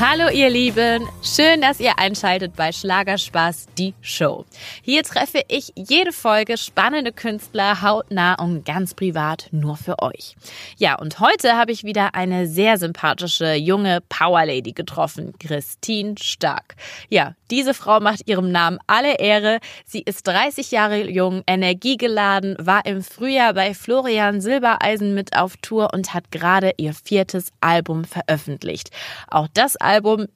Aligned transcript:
Hallo 0.00 0.30
ihr 0.30 0.48
Lieben, 0.48 1.06
schön, 1.22 1.60
dass 1.60 1.78
ihr 1.78 1.98
einschaltet 1.98 2.56
bei 2.56 2.72
Schlagerspaß, 2.72 3.66
die 3.76 3.92
Show. 4.00 4.46
Hier 4.80 5.02
treffe 5.02 5.42
ich 5.46 5.74
jede 5.76 6.12
Folge 6.12 6.56
spannende 6.56 7.12
Künstler 7.12 7.82
hautnah 7.82 8.36
und 8.36 8.64
ganz 8.64 8.94
privat 8.94 9.48
nur 9.50 9.76
für 9.76 10.00
euch. 10.00 10.36
Ja, 10.78 10.98
und 10.98 11.20
heute 11.20 11.52
habe 11.58 11.72
ich 11.72 11.84
wieder 11.84 12.14
eine 12.14 12.46
sehr 12.46 12.78
sympathische 12.78 13.52
junge 13.52 14.00
Powerlady 14.08 14.72
getroffen, 14.72 15.34
Christine 15.38 16.14
Stark. 16.18 16.76
Ja, 17.10 17.34
diese 17.50 17.74
Frau 17.74 18.00
macht 18.00 18.26
ihrem 18.26 18.50
Namen 18.50 18.78
alle 18.86 19.18
Ehre. 19.18 19.58
Sie 19.84 20.00
ist 20.00 20.26
30 20.26 20.70
Jahre 20.70 21.10
jung, 21.10 21.42
energiegeladen, 21.46 22.56
war 22.58 22.86
im 22.86 23.02
Frühjahr 23.02 23.52
bei 23.52 23.74
Florian 23.74 24.40
Silbereisen 24.40 25.14
mit 25.14 25.36
auf 25.36 25.58
Tour 25.58 25.92
und 25.92 26.14
hat 26.14 26.30
gerade 26.30 26.72
ihr 26.78 26.94
viertes 26.94 27.52
Album 27.60 28.04
veröffentlicht. 28.04 28.90
Auch 29.28 29.48
das 29.52 29.76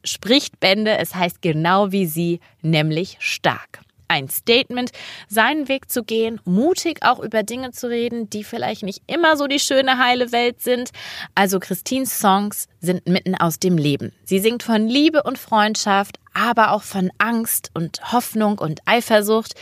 spricht 0.04 0.60
Bände, 0.60 0.98
es 0.98 1.14
heißt 1.14 1.42
genau 1.42 1.92
wie 1.92 2.06
sie, 2.06 2.40
nämlich 2.62 3.16
stark. 3.20 3.80
Ein 4.06 4.28
Statement, 4.28 4.90
seinen 5.28 5.68
Weg 5.68 5.90
zu 5.90 6.04
gehen, 6.04 6.40
mutig 6.44 7.02
auch 7.02 7.20
über 7.20 7.42
Dinge 7.42 7.70
zu 7.70 7.88
reden, 7.88 8.28
die 8.28 8.44
vielleicht 8.44 8.82
nicht 8.82 9.02
immer 9.06 9.36
so 9.36 9.46
die 9.46 9.58
schöne 9.58 9.98
heile 9.98 10.30
Welt 10.30 10.60
sind. 10.60 10.90
Also 11.34 11.58
Christines 11.58 12.18
Songs 12.18 12.68
sind 12.80 13.08
mitten 13.08 13.34
aus 13.34 13.58
dem 13.58 13.78
Leben. 13.78 14.12
Sie 14.24 14.40
singt 14.40 14.62
von 14.62 14.88
Liebe 14.88 15.22
und 15.22 15.38
Freundschaft, 15.38 16.18
aber 16.34 16.72
auch 16.72 16.82
von 16.82 17.10
Angst 17.18 17.70
und 17.74 18.12
Hoffnung 18.12 18.58
und 18.58 18.80
Eifersucht. 18.84 19.54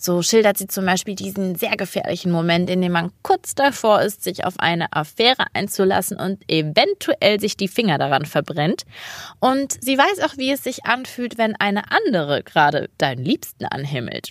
So 0.00 0.22
schildert 0.22 0.56
sie 0.56 0.68
zum 0.68 0.86
Beispiel 0.86 1.16
diesen 1.16 1.56
sehr 1.56 1.76
gefährlichen 1.76 2.30
Moment, 2.30 2.70
in 2.70 2.80
dem 2.80 2.92
man 2.92 3.10
kurz 3.22 3.56
davor 3.56 4.00
ist, 4.00 4.22
sich 4.22 4.44
auf 4.44 4.54
eine 4.60 4.92
Affäre 4.92 5.46
einzulassen 5.54 6.16
und 6.16 6.40
eventuell 6.48 7.40
sich 7.40 7.56
die 7.56 7.66
Finger 7.66 7.98
daran 7.98 8.24
verbrennt. 8.24 8.84
Und 9.40 9.82
sie 9.82 9.98
weiß 9.98 10.20
auch, 10.20 10.36
wie 10.36 10.52
es 10.52 10.62
sich 10.62 10.84
anfühlt, 10.84 11.36
wenn 11.36 11.56
eine 11.56 11.90
andere 11.90 12.44
gerade 12.44 12.88
deinen 12.96 13.24
Liebsten 13.24 13.64
anhimmelt. 13.64 14.30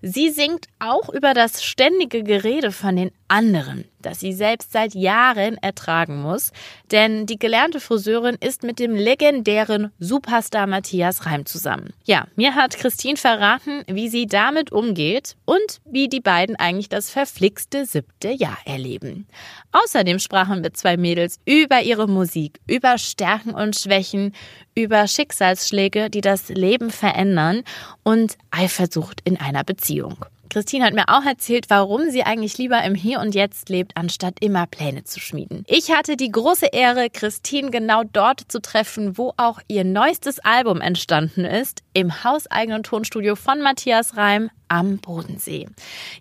Sie 0.00 0.30
singt 0.30 0.66
auch 0.78 1.10
über 1.10 1.34
das 1.34 1.62
ständige 1.62 2.22
Gerede 2.22 2.72
von 2.72 2.96
den 2.96 3.10
anderen, 3.28 3.84
das 4.02 4.20
sie 4.20 4.32
selbst 4.32 4.72
seit 4.72 4.94
Jahren 4.94 5.56
ertragen 5.58 6.20
muss, 6.20 6.52
denn 6.90 7.26
die 7.26 7.38
gelernte 7.38 7.80
Friseurin 7.80 8.36
ist 8.40 8.62
mit 8.62 8.78
dem 8.78 8.94
legendären 8.94 9.90
Superstar 9.98 10.66
Matthias 10.66 11.26
Reim 11.26 11.46
zusammen. 11.46 11.92
Ja, 12.04 12.26
mir 12.36 12.54
hat 12.54 12.76
Christine 12.76 13.16
verraten, 13.16 13.82
wie 13.86 14.08
sie 14.08 14.26
damit 14.26 14.72
umgeht 14.72 15.36
und 15.44 15.80
wie 15.84 16.08
die 16.08 16.20
beiden 16.20 16.56
eigentlich 16.56 16.88
das 16.88 17.10
verflixte 17.10 17.86
siebte 17.86 18.30
Jahr 18.30 18.58
erleben. 18.64 19.26
Außerdem 19.72 20.18
sprachen 20.18 20.62
wir 20.62 20.74
zwei 20.74 20.96
Mädels 20.96 21.38
über 21.44 21.82
ihre 21.82 22.08
Musik, 22.08 22.60
über 22.66 22.98
Stärken 22.98 23.54
und 23.54 23.76
Schwächen, 23.76 24.34
über 24.74 25.06
Schicksalsschläge, 25.06 26.10
die 26.10 26.20
das 26.20 26.48
Leben 26.48 26.90
verändern 26.90 27.62
und 28.02 28.36
Eifersucht 28.50 29.20
in 29.24 29.38
einer 29.38 29.64
Beziehung. 29.64 30.16
Christine 30.52 30.84
hat 30.84 30.92
mir 30.92 31.08
auch 31.08 31.24
erzählt, 31.24 31.70
warum 31.70 32.10
sie 32.10 32.24
eigentlich 32.24 32.58
lieber 32.58 32.84
im 32.84 32.94
Hier 32.94 33.20
und 33.20 33.34
Jetzt 33.34 33.70
lebt, 33.70 33.96
anstatt 33.96 34.34
immer 34.40 34.66
Pläne 34.66 35.02
zu 35.02 35.18
schmieden. 35.18 35.64
Ich 35.66 35.90
hatte 35.90 36.18
die 36.18 36.30
große 36.30 36.66
Ehre, 36.66 37.08
Christine 37.08 37.70
genau 37.70 38.02
dort 38.12 38.42
zu 38.48 38.60
treffen, 38.60 39.16
wo 39.16 39.32
auch 39.38 39.60
ihr 39.68 39.84
neuestes 39.84 40.40
Album 40.40 40.82
entstanden 40.82 41.46
ist, 41.46 41.82
im 41.94 42.24
hauseigenen 42.24 42.82
Tonstudio 42.82 43.36
von 43.36 43.60
Matthias 43.60 44.16
Reim 44.16 44.50
am 44.68 44.96
Bodensee. 44.98 45.68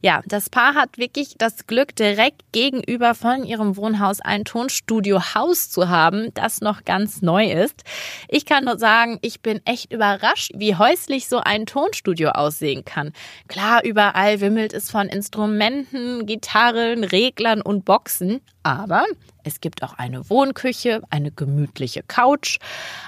Ja, 0.02 0.22
das 0.26 0.50
Paar 0.50 0.76
hat 0.76 0.98
wirklich 0.98 1.36
das 1.38 1.68
Glück, 1.68 1.96
direkt 1.96 2.42
gegenüber 2.52 3.16
von 3.16 3.46
ihrem 3.46 3.78
Wohnhaus 3.78 4.20
ein 4.20 4.44
Tonstudio-Haus 4.44 5.70
zu 5.70 5.88
haben, 5.88 6.34
das 6.34 6.60
noch 6.60 6.84
ganz 6.84 7.22
neu 7.22 7.50
ist. 7.50 7.84
Ich 8.28 8.46
kann 8.46 8.66
nur 8.66 8.78
sagen, 8.78 9.20
ich 9.22 9.40
bin 9.40 9.62
echt 9.64 9.94
überrascht, 9.94 10.52
wie 10.56 10.76
häuslich 10.76 11.30
so 11.30 11.38
ein 11.38 11.66
Tonstudio 11.66 12.31
aussehen 12.31 12.84
kann. 12.84 13.14
Klar, 13.48 13.86
überall 13.86 14.42
wimmelt 14.42 14.74
es 14.74 14.92
von 14.92 15.08
Instrumenten, 15.08 16.26
Gitarren, 16.26 17.06
Reglern 17.06 17.62
und 17.62 17.86
Boxen, 17.86 18.42
aber 18.64 19.06
es 19.44 19.62
gibt 19.62 19.84
auch 19.84 19.94
eine 19.94 20.29
Wohnküche, 20.29 21.02
eine 21.09 21.31
gemütliche 21.31 22.03
Couch, 22.03 22.59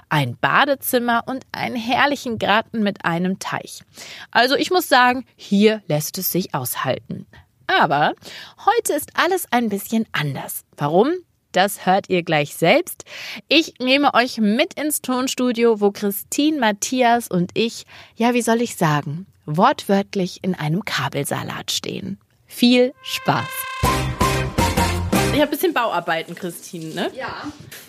ein 0.10 0.38
Badezimmer 0.38 1.24
und 1.26 1.46
einen 1.52 1.76
herrlichen 1.76 2.40
Garten 2.40 2.84
mit 2.84 3.06
einem 3.06 3.40
Teich. 3.40 3.82
Also 4.32 4.56
ich 4.56 4.72
muss 4.72 4.90
sagen, 4.90 5.26
hier 5.36 5.82
lässt 5.88 6.18
es 6.18 6.32
sich 6.32 6.54
aushalten. 6.54 7.26
Aber 7.68 8.14
heute 8.66 8.94
ist 8.94 9.12
alles 9.16 9.48
ein 9.52 9.70
bisschen 9.70 10.06
anders. 10.12 10.64
Warum? 10.78 11.14
Das 11.54 11.86
hört 11.86 12.10
ihr 12.10 12.24
gleich 12.24 12.56
selbst. 12.56 13.06
Ich 13.48 13.76
nehme 13.80 14.14
euch 14.16 14.40
mit 14.40 14.74
ins 14.74 15.02
Tonstudio, 15.02 15.80
wo 15.80 15.92
Christine, 15.92 16.60
Matthias 16.60 17.28
und 17.28 17.52
ich, 17.54 17.86
ja, 18.16 18.34
wie 18.34 18.42
soll 18.42 18.62
ich 18.62 18.76
sagen, 18.76 19.28
wortwörtlich 19.46 20.40
in 20.42 20.56
einem 20.56 20.84
Kabelsalat 20.84 21.72
stehen. 21.72 22.20
Viel 22.48 22.94
Spaß! 23.04 24.23
Ich 25.34 25.42
habe 25.42 25.50
ein 25.50 25.50
bisschen 25.50 25.74
Bauarbeiten, 25.74 26.36
Christine, 26.36 26.94
ne? 26.94 27.12
Ja. 27.18 27.44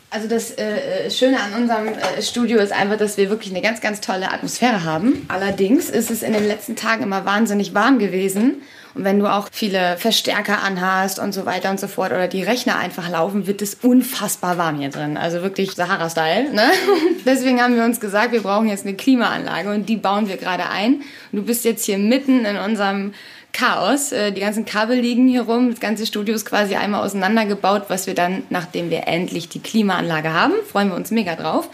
Also 0.09 0.29
das 0.29 0.57
äh, 0.57 1.11
Schöne 1.11 1.39
an 1.41 1.61
unserem 1.61 1.89
äh, 1.89 2.23
Studio 2.23 2.59
ist 2.59 2.73
einfach, 2.73 2.97
dass 2.97 3.19
wir 3.19 3.29
wirklich 3.29 3.51
eine 3.51 3.61
ganz, 3.61 3.83
ganz 3.83 4.01
tolle 4.01 4.33
Atmosphäre 4.33 4.85
haben. 4.85 5.27
Allerdings 5.29 5.91
ist 5.91 6.11
es 6.11 6.23
in 6.23 6.33
den 6.33 6.47
letzten 6.47 6.75
Tagen 6.75 7.03
immer 7.03 7.27
wahnsinnig 7.27 7.75
warm 7.75 7.99
gewesen. 7.99 8.63
Und 8.95 9.05
wenn 9.05 9.19
du 9.19 9.27
auch 9.27 9.49
viele 9.53 9.99
Verstärker 9.99 10.63
anhast 10.63 11.19
und 11.19 11.33
so 11.33 11.45
weiter 11.45 11.71
und 11.71 11.81
so 11.81 11.89
fort 11.89 12.13
oder 12.13 12.29
die 12.29 12.43
Rechner 12.45 12.79
einfach 12.79 13.11
laufen, 13.11 13.47
wird 13.47 13.61
es 13.61 13.75
unfassbar 13.75 14.57
warm 14.57 14.79
hier 14.79 14.91
drin. 14.91 15.17
Also 15.19 15.43
wirklich 15.43 15.73
Sahara-Style. 15.73 16.51
Ne? 16.53 16.71
Deswegen 17.27 17.61
haben 17.61 17.77
wir 17.77 17.85
uns 17.85 18.01
gesagt, 18.01 18.33
wir 18.33 18.43
brauchen 18.43 18.69
jetzt 18.69 18.87
eine 18.87 18.95
Klimaanlage 18.95 19.71
und 19.71 19.89
die 19.89 19.97
bauen 19.97 20.29
wir 20.29 20.37
gerade 20.39 20.71
ein. 20.71 21.03
Und 21.33 21.41
du 21.41 21.43
bist 21.43 21.65
jetzt 21.65 21.85
hier 21.85 21.99
mitten 21.99 22.47
in 22.47 22.57
unserem 22.57 23.13
Chaos. 23.55 24.13
Äh, 24.13 24.33
die 24.33 24.41
ganzen 24.41 24.67
Kabel 24.67 24.99
liegen 24.99 25.27
hier 25.27 25.43
rum. 25.43 25.71
Das 25.71 25.81
ganze 25.81 26.05
Studio 26.05 26.35
ist 26.35 26.45
quasi 26.45 26.75
einmal 26.75 27.03
auseinandergebaut, 27.07 27.85
was 27.89 28.07
wir 28.07 28.15
dann, 28.15 28.43
nachdem 28.51 28.91
wir 28.91 29.07
endlich 29.07 29.49
die 29.49 29.61
Klimaanlage 29.61 30.33
haben, 30.35 30.53
freuen 30.71 30.89
wir 30.89 30.97
uns 30.97 31.11
mega 31.11 31.37
drauf, 31.37 31.71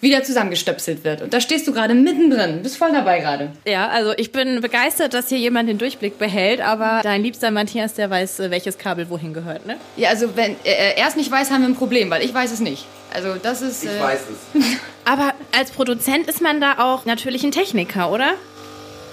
wieder 0.00 0.22
zusammengestöpselt 0.22 1.02
wird. 1.02 1.22
Und 1.22 1.34
da 1.34 1.40
stehst 1.40 1.66
du 1.66 1.72
gerade 1.72 1.94
mittendrin. 1.94 2.62
Bist 2.62 2.76
voll 2.76 2.92
dabei 2.92 3.18
gerade. 3.18 3.50
Ja, 3.66 3.88
also 3.88 4.12
ich 4.16 4.30
bin 4.30 4.60
begeistert, 4.60 5.12
dass 5.12 5.28
hier 5.28 5.38
jemand 5.38 5.68
den 5.68 5.78
Durchblick 5.78 6.18
behält, 6.18 6.60
aber 6.60 7.00
dein 7.02 7.22
liebster 7.22 7.50
Matthias, 7.50 7.94
der 7.94 8.08
weiß, 8.10 8.38
äh, 8.40 8.50
welches 8.50 8.78
Kabel 8.78 9.10
wohin 9.10 9.34
gehört, 9.34 9.66
ne? 9.66 9.76
Ja, 9.96 10.10
also 10.10 10.36
wenn 10.36 10.52
äh, 10.64 10.94
er 10.96 11.08
es 11.08 11.16
nicht 11.16 11.30
weiß, 11.30 11.50
haben 11.50 11.62
wir 11.62 11.68
ein 11.68 11.74
Problem, 11.74 12.10
weil 12.10 12.22
ich 12.22 12.32
weiß 12.32 12.52
es 12.52 12.60
nicht. 12.60 12.86
Also 13.12 13.34
das 13.42 13.60
ist. 13.60 13.84
Äh 13.84 13.96
ich 13.96 14.02
weiß 14.02 14.20
es. 14.30 14.62
aber 15.04 15.34
als 15.56 15.72
Produzent 15.72 16.28
ist 16.28 16.40
man 16.40 16.60
da 16.60 16.78
auch 16.78 17.04
natürlich 17.06 17.42
ein 17.42 17.50
Techniker, 17.50 18.12
oder? 18.12 18.34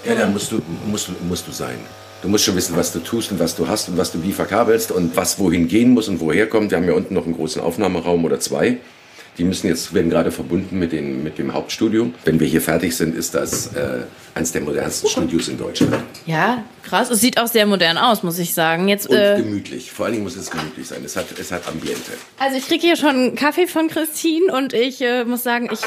Ja, 0.04 0.14
da 0.14 0.26
musst 0.26 0.50
du, 0.52 0.60
musst, 0.86 1.10
musst 1.22 1.46
du 1.46 1.52
sein. 1.52 1.78
Du 2.22 2.28
musst 2.28 2.44
schon 2.44 2.54
wissen, 2.54 2.76
was 2.76 2.92
du 2.92 3.00
tust 3.00 3.32
und 3.32 3.40
was 3.40 3.56
du 3.56 3.66
hast 3.66 3.88
und 3.88 3.98
was 3.98 4.12
du 4.12 4.22
wie 4.22 4.32
verkabelst 4.32 4.92
und 4.92 5.16
was 5.16 5.40
wohin 5.40 5.66
gehen 5.66 5.90
muss 5.90 6.06
und 6.06 6.20
woher 6.20 6.48
kommt. 6.48 6.70
Wir 6.70 6.78
haben 6.78 6.86
ja 6.86 6.94
unten 6.94 7.14
noch 7.14 7.24
einen 7.24 7.34
großen 7.34 7.60
Aufnahmeraum 7.60 8.24
oder 8.24 8.38
zwei. 8.38 8.78
Die 9.38 9.44
müssen 9.44 9.66
jetzt, 9.66 9.92
werden 9.92 10.08
gerade 10.08 10.30
verbunden 10.30 10.78
mit, 10.78 10.92
den, 10.92 11.24
mit 11.24 11.38
dem 11.38 11.52
Hauptstudio. 11.52 12.12
Wenn 12.24 12.38
wir 12.38 12.46
hier 12.46 12.60
fertig 12.60 12.94
sind, 12.96 13.16
ist 13.16 13.34
das 13.34 13.74
äh, 13.74 14.02
eines 14.34 14.52
der 14.52 14.60
modernsten 14.60 15.08
Studios 15.08 15.48
in 15.48 15.58
Deutschland. 15.58 15.96
Ja, 16.26 16.62
krass. 16.84 17.10
Es 17.10 17.20
sieht 17.20 17.40
auch 17.40 17.48
sehr 17.48 17.66
modern 17.66 17.98
aus, 17.98 18.22
muss 18.22 18.38
ich 18.38 18.54
sagen. 18.54 18.86
Jetzt, 18.86 19.08
und 19.08 19.16
äh, 19.16 19.38
gemütlich. 19.38 19.90
Vor 19.90 20.04
allen 20.04 20.12
Dingen 20.12 20.24
muss 20.24 20.36
es 20.36 20.50
gemütlich 20.50 20.86
sein. 20.86 21.02
Es 21.04 21.16
hat, 21.16 21.26
es 21.36 21.50
hat 21.50 21.66
Ambiente. 21.66 22.12
Also 22.38 22.56
ich 22.56 22.68
kriege 22.68 22.86
hier 22.86 22.96
schon 22.96 23.34
Kaffee 23.34 23.66
von 23.66 23.88
Christine 23.88 24.52
und 24.52 24.74
ich 24.74 25.00
äh, 25.00 25.24
muss 25.24 25.42
sagen, 25.42 25.70
ich 25.72 25.80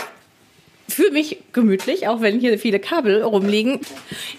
fühle 0.88 1.12
mich 1.12 1.38
gemütlich, 1.54 2.08
auch 2.08 2.22
wenn 2.22 2.40
hier 2.40 2.58
viele 2.60 2.80
Kabel 2.80 3.24
rumliegen. 3.24 3.80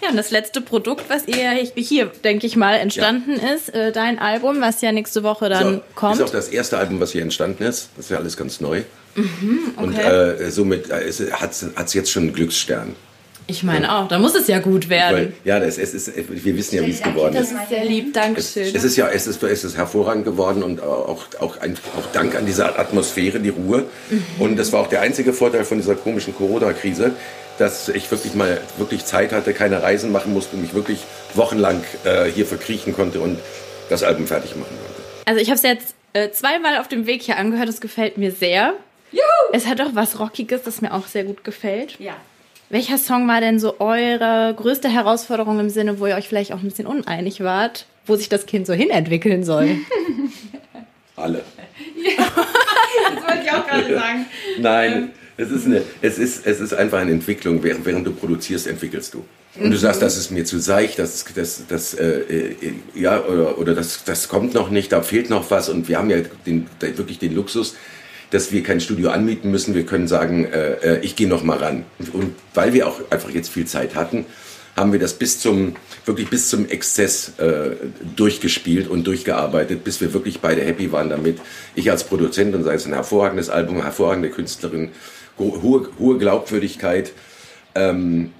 Ja, 0.01 0.09
und 0.09 0.17
das 0.17 0.31
letzte 0.31 0.61
Produkt, 0.61 1.09
was 1.09 1.27
ihr 1.27 1.51
hier, 1.75 2.11
denke 2.23 2.47
ich 2.47 2.55
mal, 2.55 2.75
entstanden 2.75 3.35
ja. 3.41 3.53
ist, 3.53 3.73
äh, 3.73 3.91
dein 3.91 4.19
Album, 4.19 4.61
was 4.61 4.81
ja 4.81 4.91
nächste 4.91 5.23
Woche 5.23 5.49
dann 5.49 5.75
so, 5.75 5.81
kommt. 5.95 6.15
Ist 6.15 6.21
auch 6.21 6.29
das 6.29 6.49
erste 6.49 6.77
Album, 6.77 6.99
was 6.99 7.11
hier 7.11 7.21
entstanden 7.21 7.63
ist. 7.63 7.89
Das 7.95 8.05
ist 8.05 8.11
ja 8.11 8.17
alles 8.17 8.37
ganz 8.37 8.61
neu. 8.61 8.83
Mhm, 9.15 9.73
okay. 9.75 9.85
Und 9.85 9.97
äh, 9.97 10.51
somit 10.51 10.89
äh, 10.89 11.11
hat 11.31 11.51
es 11.51 11.93
jetzt 11.93 12.11
schon 12.11 12.23
einen 12.23 12.33
Glücksstern. 12.33 12.95
Ich 13.49 13.63
meine 13.63 13.95
auch, 13.95 14.09
da 14.09 14.19
muss 14.19 14.35
es 14.35 14.47
ja 14.47 14.59
gut 14.59 14.89
werden. 14.89 15.15
Weil, 15.15 15.33
ja, 15.45 15.59
das, 15.59 15.77
es 15.77 15.93
ist, 15.93 16.11
wir 16.15 16.57
wissen 16.57 16.75
ja, 16.75 16.85
wie 16.85 16.91
es 16.91 17.01
geworden 17.01 17.33
ist. 17.33 17.53
Das 17.53 17.61
ist 17.61 17.69
sehr 17.69 17.85
lieb, 17.85 18.13
Dankeschön. 18.13 18.75
Es 18.75 18.83
ist 18.83 18.97
ja 18.97 19.07
es 19.07 19.25
ist, 19.25 19.41
es 19.41 19.63
ist 19.63 19.77
hervorragend 19.77 20.25
geworden 20.25 20.63
und 20.63 20.83
auch, 20.83 21.25
auch, 21.39 21.57
ein, 21.61 21.77
auch 21.97 22.11
Dank 22.11 22.35
an 22.35 22.45
diese 22.45 22.77
Atmosphäre, 22.77 23.39
die 23.39 23.49
Ruhe. 23.49 23.85
Mhm. 24.09 24.25
Und 24.39 24.57
das 24.57 24.73
war 24.73 24.81
auch 24.81 24.87
der 24.87 24.99
einzige 24.99 25.31
Vorteil 25.31 25.63
von 25.63 25.77
dieser 25.77 25.95
komischen 25.95 26.35
Corona-Krise, 26.35 27.13
dass 27.57 27.87
ich 27.87 28.11
wirklich 28.11 28.33
mal 28.33 28.59
wirklich 28.77 29.05
Zeit 29.05 29.31
hatte, 29.31 29.53
keine 29.53 29.81
Reisen 29.81 30.11
machen 30.11 30.33
musste 30.33 30.57
und 30.57 30.63
mich 30.63 30.73
wirklich 30.73 30.99
wochenlang 31.33 31.81
äh, 32.03 32.25
hier 32.25 32.45
verkriechen 32.45 32.93
konnte 32.93 33.21
und 33.21 33.39
das 33.89 34.03
Album 34.03 34.27
fertig 34.27 34.57
machen 34.57 34.75
konnte. 34.85 35.01
Also 35.25 35.39
ich 35.39 35.47
habe 35.47 35.55
es 35.55 35.63
jetzt 35.63 35.95
äh, 36.11 36.31
zweimal 36.31 36.77
auf 36.79 36.89
dem 36.89 37.07
Weg 37.07 37.21
hier 37.21 37.37
angehört, 37.37 37.69
es 37.69 37.79
gefällt 37.79 38.17
mir 38.17 38.31
sehr. 38.31 38.73
Juhu! 39.11 39.23
Es 39.53 39.67
hat 39.67 39.79
auch 39.79 39.91
was 39.93 40.19
Rockiges, 40.19 40.63
das 40.63 40.81
mir 40.81 40.93
auch 40.93 41.07
sehr 41.07 41.23
gut 41.23 41.45
gefällt. 41.45 41.97
Ja. 41.99 42.17
Welcher 42.69 42.97
Song 42.97 43.27
war 43.27 43.41
denn 43.41 43.59
so 43.59 43.79
eure 43.79 44.53
größte 44.55 44.89
Herausforderung 44.89 45.59
im 45.59 45.69
Sinne, 45.69 45.99
wo 45.99 46.07
ihr 46.07 46.15
euch 46.15 46.27
vielleicht 46.27 46.51
auch 46.53 46.59
ein 46.59 46.65
bisschen 46.69 46.87
uneinig 46.87 47.41
wart? 47.41 47.85
wo 48.07 48.15
sich 48.15 48.29
das 48.29 48.45
Kind 48.45 48.65
so 48.65 48.73
hinentwickeln 48.73 49.43
soll? 49.43 49.77
Alle. 51.15 51.43
das 52.05 53.23
wollte 53.23 53.43
ich 53.43 53.51
auch 53.51 53.67
gerade 53.67 53.93
sagen. 53.93 54.25
Nein, 54.59 55.11
es 55.35 55.51
ist, 55.51 55.65
eine, 55.65 55.81
es, 56.01 56.17
ist, 56.17 56.45
es 56.45 56.59
ist 56.59 56.73
einfach 56.73 56.99
eine 56.99 57.11
Entwicklung. 57.11 57.61
Während, 57.63 57.85
während 57.85 58.07
du 58.07 58.13
produzierst, 58.13 58.67
entwickelst 58.67 59.13
du. 59.13 59.25
Und 59.59 59.71
du 59.71 59.77
sagst, 59.77 60.03
das 60.03 60.17
ist 60.17 60.29
mir 60.29 60.45
zu 60.45 60.59
seicht, 60.59 60.99
das, 60.99 61.25
das, 61.33 61.63
das, 61.67 61.95
äh, 61.95 62.19
äh, 62.19 62.55
ja, 62.93 63.23
oder, 63.25 63.57
oder 63.57 63.73
das, 63.73 64.03
das 64.03 64.27
kommt 64.27 64.53
noch 64.53 64.69
nicht, 64.69 64.91
da 64.91 65.01
fehlt 65.01 65.31
noch 65.31 65.49
was. 65.49 65.69
Und 65.69 65.87
wir 65.87 65.97
haben 65.97 66.11
ja 66.11 66.17
den, 66.45 66.67
wirklich 66.79 67.17
den 67.17 67.33
Luxus, 67.33 67.75
dass 68.31 68.51
wir 68.51 68.63
kein 68.63 68.79
Studio 68.79 69.09
anmieten 69.09 69.51
müssen. 69.51 69.75
Wir 69.75 69.85
können 69.85 70.07
sagen, 70.07 70.45
äh, 70.45 70.73
äh 70.73 70.99
ich 71.01 71.15
gehe 71.15 71.27
noch 71.27 71.43
mal 71.43 71.57
ran. 71.57 71.85
Und 72.13 72.35
weil 72.53 72.73
wir 72.73 72.87
auch 72.87 72.99
einfach 73.09 73.29
jetzt 73.29 73.49
viel 73.49 73.65
Zeit 73.65 73.95
hatten, 73.95 74.25
haben 74.75 74.91
wir 74.91 74.99
das 74.99 75.13
bis 75.13 75.39
zum, 75.39 75.75
wirklich 76.05 76.29
bis 76.29 76.49
zum 76.49 76.67
Exzess 76.67 77.39
äh, 77.39 77.71
durchgespielt 78.15 78.87
und 78.87 79.07
durchgearbeitet, 79.07 79.83
bis 79.83 79.99
wir 80.01 80.13
wirklich 80.13 80.39
beide 80.39 80.61
happy 80.61 80.91
waren 80.91 81.09
damit. 81.09 81.39
Ich 81.73 81.89
als 81.89 82.03
Produzent 82.03 82.53
und 82.53 82.63
sei 82.63 82.75
es 82.75 82.85
ein 82.85 82.93
hervorragendes 82.93 83.49
Album, 83.49 83.81
hervorragende 83.81 84.29
Künstlerin, 84.29 84.91
hohe, 85.39 85.89
hohe 85.97 86.17
Glaubwürdigkeit. 86.19 87.11
Ähm, 87.73 88.31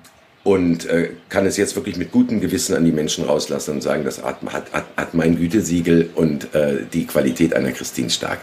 und 0.47 0.85
äh, 0.85 1.09
kann 1.27 1.45
es 1.45 1.57
jetzt 1.57 1.75
wirklich 1.75 1.97
mit 1.97 2.13
gutem 2.13 2.39
Gewissen 2.39 2.73
an 2.73 2.85
die 2.85 2.93
Menschen 2.93 3.25
rauslassen 3.25 3.71
und 3.71 3.81
sagen, 3.81 4.05
das 4.05 4.23
hat, 4.23 4.37
hat, 4.53 4.85
hat 4.95 5.13
mein 5.13 5.35
Gütesiegel 5.35 6.09
und 6.15 6.55
äh, 6.55 6.85
die 6.93 7.05
Qualität 7.05 7.53
einer 7.53 7.73
Christine 7.73 8.09
Stark. 8.09 8.39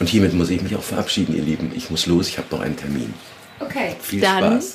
Und 0.00 0.08
hiermit 0.08 0.32
muss 0.32 0.48
ich 0.48 0.62
mich 0.62 0.74
auch 0.76 0.82
verabschieden, 0.82 1.36
ihr 1.36 1.42
Lieben. 1.42 1.70
Ich 1.76 1.90
muss 1.90 2.06
los, 2.06 2.28
ich 2.28 2.38
habe 2.38 2.48
noch 2.52 2.62
einen 2.62 2.78
Termin. 2.78 3.12
Okay. 3.60 3.94
Viel 4.00 4.22
Dann 4.22 4.62
Spaß. 4.62 4.74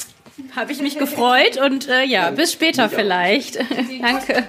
Habe 0.56 0.72
ich 0.72 0.80
mich 0.84 1.00
gefreut 1.00 1.58
und 1.66 1.90
äh, 1.90 2.04
ja, 2.04 2.30
bis 2.30 2.54
später 2.54 2.90
vielleicht. 2.90 3.56
Danke. 4.00 4.44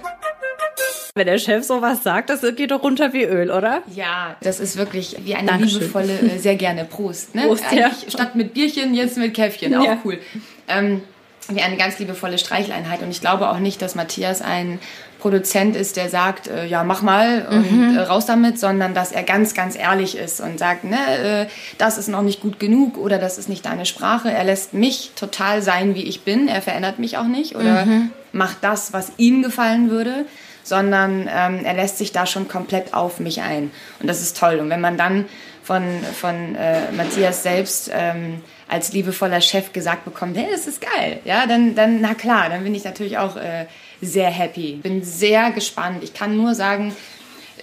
Wenn 1.15 1.25
der 1.25 1.39
Chef 1.39 1.65
sowas 1.65 2.03
sagt, 2.03 2.29
das 2.29 2.41
geht 2.55 2.69
doch 2.69 2.83
runter 2.83 3.11
wie 3.11 3.23
Öl, 3.23 3.49
oder? 3.49 3.81
Ja, 3.95 4.37
das 4.41 4.59
ist 4.59 4.77
wirklich 4.77 5.15
wie 5.25 5.33
eine 5.33 5.47
Dankeschön. 5.47 5.79
liebevolle, 5.79 6.13
äh, 6.19 6.37
sehr 6.37 6.57
gerne 6.57 6.85
Prost. 6.85 7.33
Ne? 7.33 7.41
Prost, 7.47 7.63
ja. 7.71 7.87
Eigentlich 7.87 8.13
statt 8.13 8.35
mit 8.35 8.53
Bierchen, 8.53 8.93
jetzt 8.93 9.17
mit 9.17 9.33
Käffchen. 9.33 9.73
Auch 9.75 9.83
Ja. 9.83 9.97
cool. 10.05 10.19
Ähm, 10.67 11.01
wie 11.49 11.61
eine 11.61 11.77
ganz 11.77 11.99
liebevolle 11.99 12.37
Streicheleinheit. 12.37 13.01
Und 13.01 13.11
ich 13.11 13.21
glaube 13.21 13.49
auch 13.49 13.59
nicht, 13.59 13.81
dass 13.81 13.95
Matthias 13.95 14.41
ein 14.41 14.79
Produzent 15.19 15.75
ist, 15.75 15.97
der 15.97 16.09
sagt, 16.09 16.47
äh, 16.47 16.65
ja, 16.65 16.83
mach 16.83 17.01
mal 17.01 17.45
und 17.49 17.97
äh, 17.97 17.99
raus 17.99 18.25
damit, 18.25 18.57
sondern 18.57 18.93
dass 18.93 19.11
er 19.11 19.23
ganz, 19.23 19.53
ganz 19.53 19.75
ehrlich 19.77 20.17
ist 20.17 20.39
und 20.39 20.57
sagt, 20.57 20.85
ne, 20.85 20.97
äh, 20.97 21.47
das 21.77 21.97
ist 21.97 22.07
noch 22.07 22.21
nicht 22.21 22.41
gut 22.41 22.59
genug 22.59 22.97
oder 22.97 23.17
das 23.17 23.37
ist 23.37 23.49
nicht 23.49 23.65
deine 23.65 23.85
Sprache. 23.85 24.31
Er 24.31 24.45
lässt 24.45 24.73
mich 24.73 25.11
total 25.15 25.61
sein, 25.61 25.93
wie 25.95 26.03
ich 26.03 26.21
bin. 26.21 26.47
Er 26.47 26.61
verändert 26.61 26.99
mich 26.99 27.17
auch 27.17 27.27
nicht 27.27 27.55
oder 27.55 27.85
macht 28.31 28.57
das, 28.61 28.93
was 28.93 29.11
ihm 29.17 29.43
gefallen 29.43 29.89
würde 29.89 30.25
sondern 30.69 31.27
ähm, 31.33 31.65
er 31.65 31.73
lässt 31.73 31.97
sich 31.97 32.11
da 32.11 32.25
schon 32.25 32.47
komplett 32.47 32.93
auf 32.93 33.19
mich 33.19 33.41
ein. 33.41 33.71
Und 33.99 34.07
das 34.07 34.21
ist 34.21 34.37
toll. 34.37 34.59
Und 34.59 34.69
wenn 34.69 34.81
man 34.81 34.97
dann 34.97 35.25
von, 35.63 35.83
von 36.19 36.55
äh, 36.55 36.91
Matthias 36.91 37.43
selbst 37.43 37.91
ähm, 37.93 38.41
als 38.69 38.93
liebevoller 38.93 39.41
Chef 39.41 39.73
gesagt 39.73 40.05
bekommt, 40.05 40.37
hey, 40.37 40.47
das 40.51 40.67
ist 40.67 40.79
geil, 40.79 41.19
ja, 41.25 41.45
dann, 41.47 41.75
dann 41.75 41.99
na 41.99 42.13
klar, 42.13 42.49
dann 42.49 42.63
bin 42.63 42.73
ich 42.73 42.85
natürlich 42.85 43.17
auch 43.17 43.35
äh, 43.35 43.65
sehr 44.01 44.29
happy. 44.29 44.79
Bin 44.81 45.03
sehr 45.03 45.51
gespannt. 45.51 46.03
Ich 46.03 46.13
kann 46.13 46.37
nur 46.37 46.55
sagen, 46.55 46.95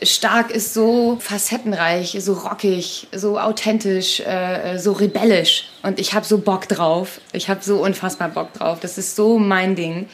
Stark 0.02 0.50
ist 0.50 0.74
so 0.74 1.16
facettenreich, 1.20 2.16
so 2.20 2.34
rockig, 2.34 3.06
so 3.12 3.38
authentisch, 3.38 4.20
äh, 4.20 4.78
so 4.78 4.92
rebellisch. 4.92 5.70
Und 5.82 5.98
ich 5.98 6.12
habe 6.12 6.26
so 6.26 6.38
Bock 6.38 6.68
drauf. 6.68 7.20
Ich 7.32 7.48
habe 7.48 7.62
so 7.62 7.82
unfassbar 7.82 8.28
Bock 8.28 8.52
drauf. 8.52 8.80
Das 8.80 8.98
ist 8.98 9.16
so 9.16 9.38
mein 9.38 9.74
Ding. 9.74 10.08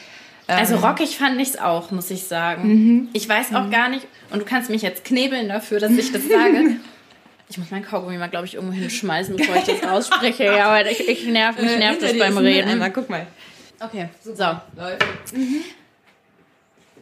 Also 0.47 0.75
rockig 0.75 1.17
fand 1.17 1.39
ich 1.41 1.49
es 1.49 1.59
auch, 1.59 1.91
muss 1.91 2.11
ich 2.11 2.25
sagen. 2.25 3.09
Ich 3.13 3.27
weiß 3.27 3.55
auch 3.55 3.69
gar 3.71 3.89
nicht, 3.89 4.05
und 4.29 4.39
du 4.39 4.45
kannst 4.45 4.69
mich 4.69 4.81
jetzt 4.81 5.05
knebeln 5.05 5.47
dafür, 5.47 5.79
dass 5.79 5.91
ich 5.91 6.11
das 6.11 6.27
sage. 6.27 6.77
Ich 7.53 7.59
muss 7.59 7.69
mein 7.69 7.85
Kaugummi 7.85 8.17
mal, 8.17 8.31
glaube 8.31 8.47
ich, 8.47 8.55
irgendwo 8.55 8.73
hinschmeißen, 8.73 9.35
bevor 9.35 9.55
ich 9.57 9.65
das 9.65 9.83
ausspreche. 9.83 10.45
Ja, 10.45 10.69
aber 10.69 10.89
ich, 10.89 11.07
ich 11.07 11.27
nerv, 11.27 11.55
mich 11.61 11.77
nervt 11.77 12.01
das 12.01 12.17
beim 12.17 12.35
Reden. 12.35 12.67
Einmal, 12.67 12.91
guck 12.91 13.07
mal. 13.11 13.27
Okay, 13.79 14.09
so. 14.23 14.33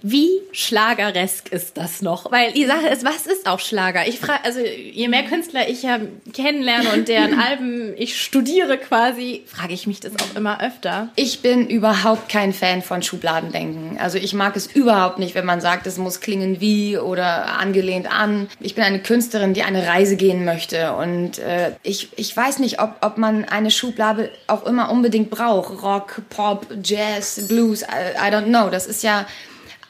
Wie 0.01 0.29
schlageresk 0.51 1.51
ist 1.51 1.77
das 1.77 2.01
noch? 2.01 2.31
Weil 2.31 2.51
die 2.53 2.65
Sache 2.65 2.87
ist, 2.87 3.05
was 3.05 3.27
ist 3.27 3.47
auch 3.47 3.59
Schlager? 3.59 4.07
Ich 4.07 4.19
frage, 4.19 4.43
also 4.43 4.59
je 4.59 5.07
mehr 5.07 5.23
Künstler 5.23 5.69
ich 5.69 5.83
ja 5.83 5.99
kennenlerne 6.33 6.91
und 6.93 7.07
deren 7.07 7.39
Alben 7.39 7.93
ich 7.97 8.21
studiere 8.21 8.77
quasi, 8.77 9.43
frage 9.45 9.73
ich 9.73 9.87
mich 9.87 9.99
das 9.99 10.13
auch 10.13 10.35
immer 10.35 10.61
öfter. 10.61 11.09
Ich 11.15 11.41
bin 11.41 11.67
überhaupt 11.67 12.29
kein 12.29 12.53
Fan 12.53 12.81
von 12.81 13.03
Schubladendenken. 13.03 13.99
Also 13.99 14.17
ich 14.17 14.33
mag 14.33 14.55
es 14.55 14.67
überhaupt 14.67 15.19
nicht, 15.19 15.35
wenn 15.35 15.45
man 15.45 15.61
sagt, 15.61 15.85
es 15.87 15.97
muss 15.97 16.19
klingen 16.19 16.59
wie 16.61 16.97
oder 16.97 17.59
angelehnt 17.59 18.11
an. 18.11 18.49
Ich 18.59 18.75
bin 18.75 18.83
eine 18.83 18.99
Künstlerin, 18.99 19.53
die 19.53 19.63
eine 19.63 19.87
Reise 19.87 20.15
gehen 20.15 20.45
möchte. 20.45 20.93
Und 20.93 21.39
äh, 21.39 21.71
ich, 21.83 22.09
ich 22.15 22.35
weiß 22.35 22.59
nicht, 22.59 22.81
ob, 22.81 22.95
ob 23.01 23.17
man 23.17 23.45
eine 23.45 23.71
Schublade 23.71 24.31
auch 24.47 24.65
immer 24.65 24.91
unbedingt 24.91 25.29
braucht. 25.29 25.83
Rock, 25.83 26.21
Pop, 26.29 26.67
Jazz, 26.83 27.47
Blues, 27.47 27.83
I, 27.83 28.17
I 28.17 28.33
don't 28.33 28.45
know. 28.45 28.69
Das 28.69 28.87
ist 28.87 29.03
ja... 29.03 29.25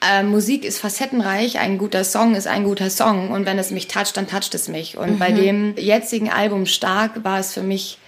Äh, 0.01 0.23
Musik 0.23 0.65
ist 0.65 0.79
facettenreich, 0.79 1.59
ein 1.59 1.77
guter 1.77 2.03
Song 2.03 2.35
ist 2.35 2.47
ein 2.47 2.63
guter 2.63 2.89
Song. 2.89 3.29
Und 3.29 3.45
wenn 3.45 3.59
es 3.59 3.71
mich 3.71 3.87
toucht, 3.87 4.17
dann 4.17 4.27
toucht 4.27 4.55
es 4.55 4.67
mich. 4.67 4.97
Und 4.97 5.19
bei 5.19 5.31
dem 5.31 5.75
jetzigen 5.77 6.31
Album 6.31 6.65
Stark 6.65 7.23
war 7.23 7.39
es 7.39 7.53
für 7.53 7.61
mich 7.61 7.99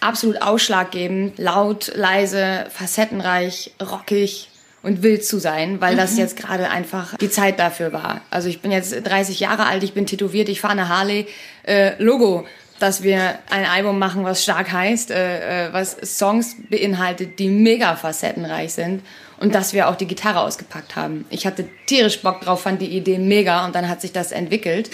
absolut 0.00 0.40
ausschlaggebend, 0.42 1.38
laut, 1.38 1.92
leise, 1.94 2.66
facettenreich, 2.70 3.72
rockig 3.80 4.48
und 4.82 5.02
wild 5.02 5.24
zu 5.24 5.38
sein, 5.38 5.80
weil 5.80 5.94
das 5.94 6.18
jetzt 6.18 6.36
gerade 6.36 6.68
einfach 6.70 7.16
die 7.18 7.30
Zeit 7.30 7.60
dafür 7.60 7.92
war. 7.92 8.22
Also 8.30 8.48
ich 8.48 8.60
bin 8.60 8.72
jetzt 8.72 8.94
30 9.04 9.38
Jahre 9.38 9.66
alt, 9.66 9.84
ich 9.84 9.92
bin 9.92 10.06
tätowiert, 10.06 10.48
ich 10.48 10.60
fahre 10.60 10.72
eine 10.72 10.88
Harley, 10.88 11.26
äh, 11.64 12.02
Logo, 12.02 12.46
dass 12.80 13.04
wir 13.04 13.38
ein 13.48 13.64
Album 13.64 14.00
machen, 14.00 14.24
was 14.24 14.42
stark 14.42 14.72
heißt, 14.72 15.12
äh, 15.12 15.68
äh, 15.68 15.72
was 15.72 15.96
Songs 16.18 16.56
beinhaltet, 16.68 17.38
die 17.38 17.48
mega 17.48 17.94
facettenreich 17.94 18.72
sind 18.72 19.02
und 19.42 19.54
dass 19.56 19.72
wir 19.72 19.88
auch 19.88 19.96
die 19.96 20.06
Gitarre 20.06 20.40
ausgepackt 20.40 20.94
haben. 20.94 21.26
Ich 21.28 21.46
hatte 21.46 21.68
tierisch 21.86 22.22
Bock 22.22 22.40
drauf, 22.42 22.62
fand 22.62 22.80
die 22.80 22.96
Idee 22.96 23.18
mega 23.18 23.66
und 23.66 23.74
dann 23.74 23.88
hat 23.88 24.00
sich 24.00 24.12
das 24.12 24.30
entwickelt 24.30 24.88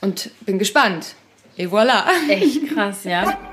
und 0.00 0.30
bin 0.40 0.58
gespannt. 0.58 1.14
Et 1.58 1.70
voilà. 1.70 2.04
Echt 2.28 2.74
krass, 2.74 3.04
ja. 3.04 3.38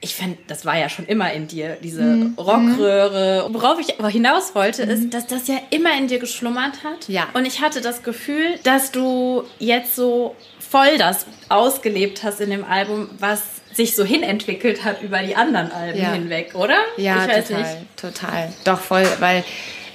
Ich 0.00 0.16
finde, 0.16 0.36
das 0.48 0.66
war 0.66 0.76
ja 0.76 0.90
schon 0.90 1.06
immer 1.06 1.32
in 1.32 1.48
dir, 1.48 1.78
diese 1.82 2.30
Rockröhre. 2.36 3.48
Worauf 3.50 3.80
ich 3.80 3.98
aber 3.98 4.10
hinaus 4.10 4.54
wollte, 4.54 4.82
ist, 4.82 5.14
dass 5.14 5.26
das 5.26 5.48
ja 5.48 5.56
immer 5.70 5.96
in 5.96 6.08
dir 6.08 6.18
geschlummert 6.18 6.84
hat. 6.84 7.08
Ja. 7.08 7.28
Und 7.32 7.46
ich 7.46 7.62
hatte 7.62 7.80
das 7.80 8.02
Gefühl, 8.02 8.58
dass 8.64 8.92
du 8.92 9.44
jetzt 9.58 9.96
so 9.96 10.36
voll 10.60 10.98
das 10.98 11.24
ausgelebt 11.48 12.22
hast 12.22 12.42
in 12.42 12.50
dem 12.50 12.64
Album, 12.64 13.08
was 13.18 13.40
sich 13.74 13.94
so 13.96 14.04
hinentwickelt 14.04 14.84
hat 14.84 15.02
über 15.02 15.18
die 15.22 15.36
anderen 15.36 15.70
Alben 15.72 15.98
Ja. 16.00 16.12
hinweg, 16.12 16.54
oder? 16.54 16.76
Ja, 16.96 17.26
ich 17.26 17.44
total, 17.46 17.62
nicht. 17.62 17.96
total. 17.96 18.52
Doch 18.64 18.78
voll, 18.80 19.06
weil 19.20 19.44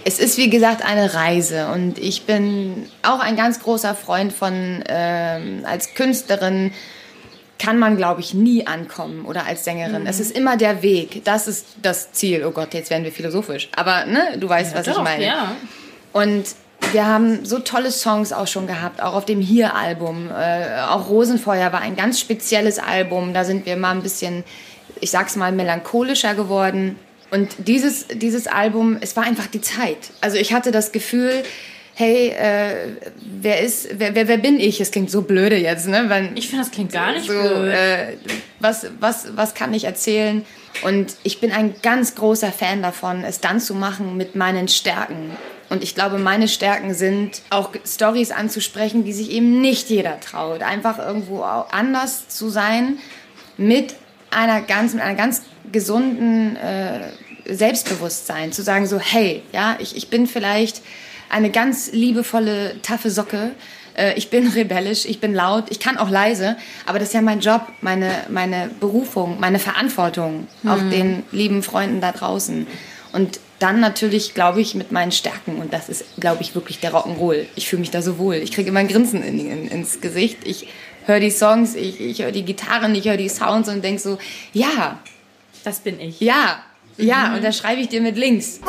es 0.05 0.19
ist 0.19 0.37
wie 0.37 0.49
gesagt 0.49 0.83
eine 0.85 1.13
Reise 1.13 1.67
und 1.73 1.97
ich 1.99 2.23
bin 2.23 2.89
auch 3.03 3.19
ein 3.19 3.35
ganz 3.35 3.59
großer 3.61 3.95
Freund 3.95 4.31
von 4.33 4.83
ähm, 4.87 5.63
als 5.65 5.93
Künstlerin 5.93 6.71
kann 7.57 7.77
man 7.77 7.97
glaube 7.97 8.21
ich 8.21 8.33
nie 8.33 8.65
ankommen 8.65 9.25
oder 9.25 9.45
als 9.45 9.65
Sängerin. 9.65 10.07
Es 10.07 10.21
ist 10.21 10.31
immer 10.35 10.55
der 10.55 10.81
Weg. 10.81 11.25
Das 11.25 11.45
ist 11.47 11.65
das 11.81 12.13
Ziel. 12.13 12.45
Oh 12.45 12.51
Gott, 12.51 12.73
jetzt 12.73 12.89
werden 12.89 13.03
wir 13.03 13.11
philosophisch. 13.11 13.67
Aber 13.75 14.05
ne, 14.05 14.37
du 14.37 14.47
weißt, 14.47 14.73
was 14.73 14.87
ich 14.87 14.93
Doch, 14.93 15.03
meine. 15.03 15.25
ja. 15.25 15.51
Und 16.13 16.45
wir 16.91 17.05
haben 17.05 17.45
so 17.45 17.59
tolle 17.59 17.91
Songs 17.91 18.33
auch 18.33 18.47
schon 18.47 18.67
gehabt, 18.67 19.01
auch 19.01 19.13
auf 19.13 19.25
dem 19.25 19.41
Hier-Album. 19.41 20.29
Äh, 20.29 20.81
auch 20.87 21.09
Rosenfeuer 21.09 21.71
war 21.71 21.81
ein 21.81 21.95
ganz 21.95 22.19
spezielles 22.19 22.79
Album. 22.79 23.33
Da 23.33 23.43
sind 23.43 23.65
wir 23.65 23.77
mal 23.77 23.91
ein 23.91 24.03
bisschen, 24.03 24.43
ich 24.99 25.11
sag's 25.11 25.35
mal, 25.35 25.51
melancholischer 25.51 26.35
geworden. 26.35 26.97
Und 27.31 27.49
dieses, 27.59 28.07
dieses 28.07 28.47
Album, 28.47 28.97
es 29.01 29.15
war 29.15 29.23
einfach 29.23 29.47
die 29.47 29.61
Zeit. 29.61 29.97
Also 30.21 30.37
ich 30.37 30.51
hatte 30.53 30.71
das 30.71 30.91
Gefühl, 30.91 31.43
hey, 31.93 32.29
äh, 32.29 32.71
wer 33.41 33.59
ist, 33.61 33.89
wer, 33.99 34.15
wer, 34.15 34.27
wer 34.27 34.37
bin 34.37 34.59
ich? 34.59 34.79
Es 34.81 34.89
klingt 34.91 35.11
so 35.11 35.21
blöde 35.21 35.57
jetzt, 35.57 35.87
ne? 35.87 36.05
Wenn, 36.07 36.35
Ich 36.37 36.47
finde, 36.47 36.63
das 36.63 36.71
klingt 36.71 36.91
gar 36.91 37.11
nicht 37.11 37.27
so, 37.27 37.33
blöd. 37.33 37.73
äh, 37.73 38.17
was, 38.59 38.87
was, 38.99 39.35
was 39.35 39.53
kann 39.53 39.73
ich 39.73 39.83
erzählen? 39.83 40.45
Und 40.83 41.15
ich 41.23 41.41
bin 41.41 41.51
ein 41.51 41.75
ganz 41.81 42.15
großer 42.15 42.51
Fan 42.51 42.81
davon, 42.81 43.23
es 43.23 43.41
dann 43.41 43.59
zu 43.59 43.75
machen 43.75 44.17
mit 44.17 44.35
meinen 44.35 44.67
Stärken. 44.67 45.31
Und 45.69 45.83
ich 45.83 45.93
glaube, 45.95 46.17
meine 46.17 46.47
Stärken 46.47 46.93
sind 46.93 47.41
auch 47.51 47.71
Stories 47.85 48.31
anzusprechen, 48.31 49.03
die 49.03 49.13
sich 49.13 49.31
eben 49.31 49.61
nicht 49.61 49.89
jeder 49.89 50.19
traut. 50.19 50.63
Einfach 50.63 50.97
irgendwo 50.97 51.41
anders 51.43 52.27
zu 52.27 52.49
sein 52.49 52.97
mit 53.57 53.95
einer 54.31 54.61
ganz, 54.61 54.93
mit 54.93 55.03
einer 55.03 55.15
ganz 55.15 55.43
gesunden 55.71 56.55
äh, 56.55 57.09
Selbstbewusstsein. 57.45 58.51
Zu 58.51 58.63
sagen 58.63 58.87
so, 58.87 58.99
hey, 58.99 59.43
ja, 59.53 59.75
ich, 59.79 59.95
ich 59.95 60.09
bin 60.09 60.27
vielleicht 60.27 60.81
eine 61.29 61.51
ganz 61.51 61.91
liebevolle, 61.91 62.81
taffe 62.81 63.11
Socke. 63.11 63.51
Äh, 63.95 64.13
Ich 64.17 64.29
bin 64.31 64.47
rebellisch, 64.55 65.05
ich 65.05 65.19
bin 65.19 65.33
laut, 65.33 65.65
ich 65.69 65.79
kann 65.79 65.97
auch 65.97 66.09
leise, 66.09 66.57
aber 66.87 66.97
das 66.97 67.09
ist 67.09 67.13
ja 67.13 67.21
mein 67.21 67.41
Job, 67.41 67.61
meine, 67.81 68.11
meine 68.29 68.71
Berufung, 68.79 69.39
meine 69.39 69.59
Verantwortung, 69.59 70.47
auch 70.65 70.79
den 70.89 71.23
lieben 71.31 71.61
Freunden 71.61 72.01
da 72.01 72.11
draußen. 72.11 72.65
Und 73.11 73.39
dann 73.59 73.79
natürlich, 73.79 74.33
glaube 74.33 74.61
ich, 74.61 74.75
mit 74.75 74.91
meinen 74.91 75.11
Stärken. 75.11 75.57
Und 75.57 75.73
das 75.73 75.89
ist, 75.89 76.05
glaube 76.19 76.41
ich, 76.41 76.55
wirklich 76.55 76.79
der 76.79 76.93
Rock'n'Roll. 76.93 77.45
Ich 77.55 77.67
fühle 77.69 77.81
mich 77.81 77.91
da 77.91 78.01
so 78.01 78.17
wohl. 78.17 78.35
Ich 78.35 78.51
kriege 78.51 78.69
immer 78.69 78.79
ein 78.79 78.87
Grinsen 78.87 79.21
in, 79.21 79.39
in, 79.39 79.67
ins 79.67 80.01
Gesicht. 80.01 80.39
Ich 80.45 80.67
höre 81.05 81.19
die 81.19 81.31
Songs, 81.31 81.75
ich, 81.75 81.99
ich 81.99 82.21
höre 82.21 82.31
die 82.31 82.43
Gitarren, 82.43 82.95
ich 82.95 83.05
höre 83.05 83.17
die 83.17 83.29
Sounds 83.29 83.69
und 83.69 83.83
denke 83.83 84.01
so, 84.01 84.17
ja. 84.53 84.99
Das 85.63 85.79
bin 85.79 85.99
ich. 85.99 86.19
Ja, 86.21 86.63
ja. 86.97 87.29
Mhm. 87.29 87.35
Und 87.35 87.43
da 87.43 87.51
schreibe 87.51 87.81
ich 87.81 87.89
dir 87.89 88.01
mit 88.01 88.17
links. 88.17 88.61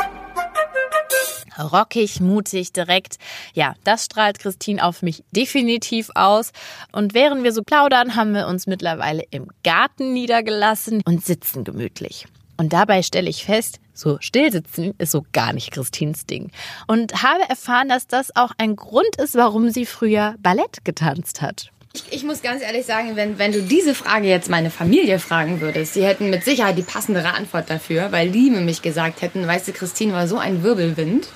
Rockig, 1.59 2.21
mutig, 2.21 2.73
direkt. 2.73 3.17
Ja, 3.55 3.75
das 3.85 4.07
strahlt 4.07 4.39
Christine 4.39 4.83
auf 4.83 5.03
mich 5.03 5.23
definitiv 5.31 6.11
aus. 6.15 6.53
Und 6.91 7.15
während 7.15 7.45
wir 7.45 7.53
so 7.53 7.63
plaudern, 7.63 8.17
haben 8.17 8.33
wir 8.33 8.47
uns 8.47 8.67
mittlerweile 8.67 9.25
im 9.31 9.49
Garten 9.63 10.13
niedergelassen 10.13 11.03
und 11.05 11.25
sitzen 11.25 11.65
gemütlich. 11.65 12.27
Und 12.61 12.75
dabei 12.75 13.01
stelle 13.01 13.31
ich 13.31 13.47
fest, 13.47 13.81
so 13.95 14.19
stillsitzen 14.21 14.93
ist 14.99 15.13
so 15.13 15.25
gar 15.33 15.55
nicht 15.55 15.71
Christins 15.71 16.27
Ding. 16.27 16.51
Und 16.87 17.23
habe 17.23 17.41
erfahren, 17.49 17.89
dass 17.89 18.07
das 18.07 18.37
auch 18.37 18.53
ein 18.59 18.77
Grund 18.77 19.17
ist, 19.17 19.35
warum 19.35 19.71
sie 19.71 19.87
früher 19.87 20.35
Ballett 20.41 20.85
getanzt 20.85 21.41
hat. 21.41 21.71
Ich, 21.95 22.05
ich, 22.11 22.23
muss 22.23 22.43
ganz 22.43 22.61
ehrlich 22.61 22.85
sagen, 22.85 23.17
wenn, 23.17 23.39
wenn 23.39 23.53
du 23.53 23.63
diese 23.63 23.95
Frage 23.95 24.29
jetzt 24.29 24.51
meine 24.51 24.69
Familie 24.69 25.19
fragen 25.19 25.63
würdest, 25.63 25.95
sie 25.95 26.05
hätten 26.05 26.29
mit 26.29 26.45
Sicherheit 26.45 26.77
die 26.77 26.83
passendere 26.83 27.33
Antwort 27.33 27.71
dafür, 27.71 28.13
weil 28.13 28.31
die 28.31 28.51
nämlich 28.51 28.83
gesagt 28.83 29.23
hätten, 29.23 29.47
weißt 29.47 29.69
du, 29.69 29.73
Christine 29.73 30.13
war 30.13 30.29
so 30.29 30.37
ein 30.37 30.63
Wirbelwind, 30.63 31.29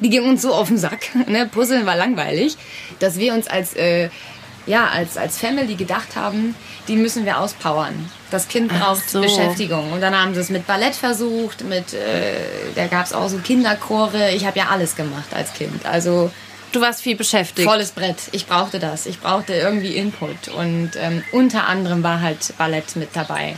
die 0.00 0.10
ging 0.10 0.28
uns 0.28 0.42
so 0.42 0.52
auf 0.52 0.68
den 0.68 0.76
Sack, 0.76 1.14
ne? 1.28 1.48
Puzzeln 1.50 1.86
war 1.86 1.96
langweilig, 1.96 2.58
dass 2.98 3.18
wir 3.18 3.32
uns 3.32 3.46
als, 3.46 3.72
äh, 3.72 4.10
ja, 4.66 4.88
als, 4.88 5.16
als 5.16 5.38
Family 5.38 5.76
gedacht 5.76 6.14
haben, 6.14 6.54
die 6.88 6.96
müssen 6.96 7.24
wir 7.24 7.40
auspowern. 7.40 8.10
Das 8.32 8.48
Kind 8.48 8.68
braucht 8.68 9.08
so. 9.08 9.20
Beschäftigung. 9.20 9.92
Und 9.92 10.00
dann 10.00 10.18
haben 10.18 10.34
sie 10.34 10.40
es 10.40 10.48
mit 10.48 10.66
Ballett 10.66 10.94
versucht, 10.94 11.64
mit, 11.64 11.92
äh, 11.92 12.34
da 12.74 12.86
gab 12.86 13.06
es 13.06 13.12
auch 13.12 13.28
so 13.28 13.38
Kinderchore. 13.38 14.30
Ich 14.30 14.46
habe 14.46 14.58
ja 14.58 14.68
alles 14.70 14.96
gemacht 14.96 15.34
als 15.34 15.52
Kind. 15.52 15.84
Also 15.84 16.30
Du 16.72 16.80
warst 16.80 17.02
viel 17.02 17.16
beschäftigt. 17.16 17.68
Volles 17.68 17.90
Brett. 17.90 18.16
Ich 18.32 18.46
brauchte 18.46 18.78
das. 18.78 19.04
Ich 19.04 19.20
brauchte 19.20 19.52
irgendwie 19.52 19.94
Input. 19.94 20.48
Und 20.48 20.92
ähm, 20.96 21.22
unter 21.30 21.66
anderem 21.66 22.02
war 22.02 22.22
halt 22.22 22.54
Ballett 22.56 22.96
mit 22.96 23.10
dabei. 23.12 23.54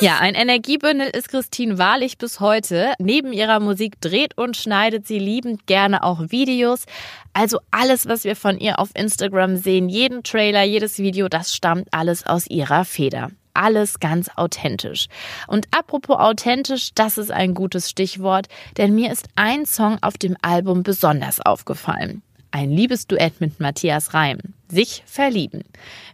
Ja, 0.00 0.18
ein 0.18 0.34
Energiebündel 0.34 1.08
ist 1.08 1.28
Christine 1.28 1.78
wahrlich 1.78 2.18
bis 2.18 2.40
heute. 2.40 2.94
Neben 2.98 3.32
ihrer 3.32 3.60
Musik 3.60 4.00
dreht 4.00 4.36
und 4.36 4.56
schneidet 4.56 5.06
sie 5.06 5.18
liebend 5.18 5.66
gerne 5.66 6.02
auch 6.02 6.30
Videos. 6.30 6.84
Also 7.32 7.60
alles, 7.70 8.06
was 8.06 8.24
wir 8.24 8.36
von 8.36 8.58
ihr 8.58 8.78
auf 8.78 8.90
Instagram 8.94 9.56
sehen, 9.56 9.88
jeden 9.88 10.22
Trailer, 10.22 10.62
jedes 10.62 10.98
Video, 10.98 11.28
das 11.28 11.54
stammt 11.54 11.88
alles 11.92 12.26
aus 12.26 12.46
ihrer 12.48 12.84
Feder 12.84 13.30
alles 13.54 14.00
ganz 14.00 14.28
authentisch. 14.34 15.06
Und 15.46 15.68
apropos 15.70 16.18
authentisch, 16.18 16.90
das 16.92 17.18
ist 17.18 17.30
ein 17.30 17.54
gutes 17.54 17.88
Stichwort, 17.88 18.48
denn 18.76 18.96
mir 18.96 19.12
ist 19.12 19.28
ein 19.36 19.64
Song 19.64 19.98
auf 20.02 20.18
dem 20.18 20.36
Album 20.42 20.82
besonders 20.82 21.40
aufgefallen. 21.40 22.22
Ein 22.54 22.70
Liebesduett 22.70 23.40
mit 23.40 23.58
Matthias 23.58 24.14
Reim. 24.14 24.38
Sich 24.68 25.02
verlieben. 25.06 25.64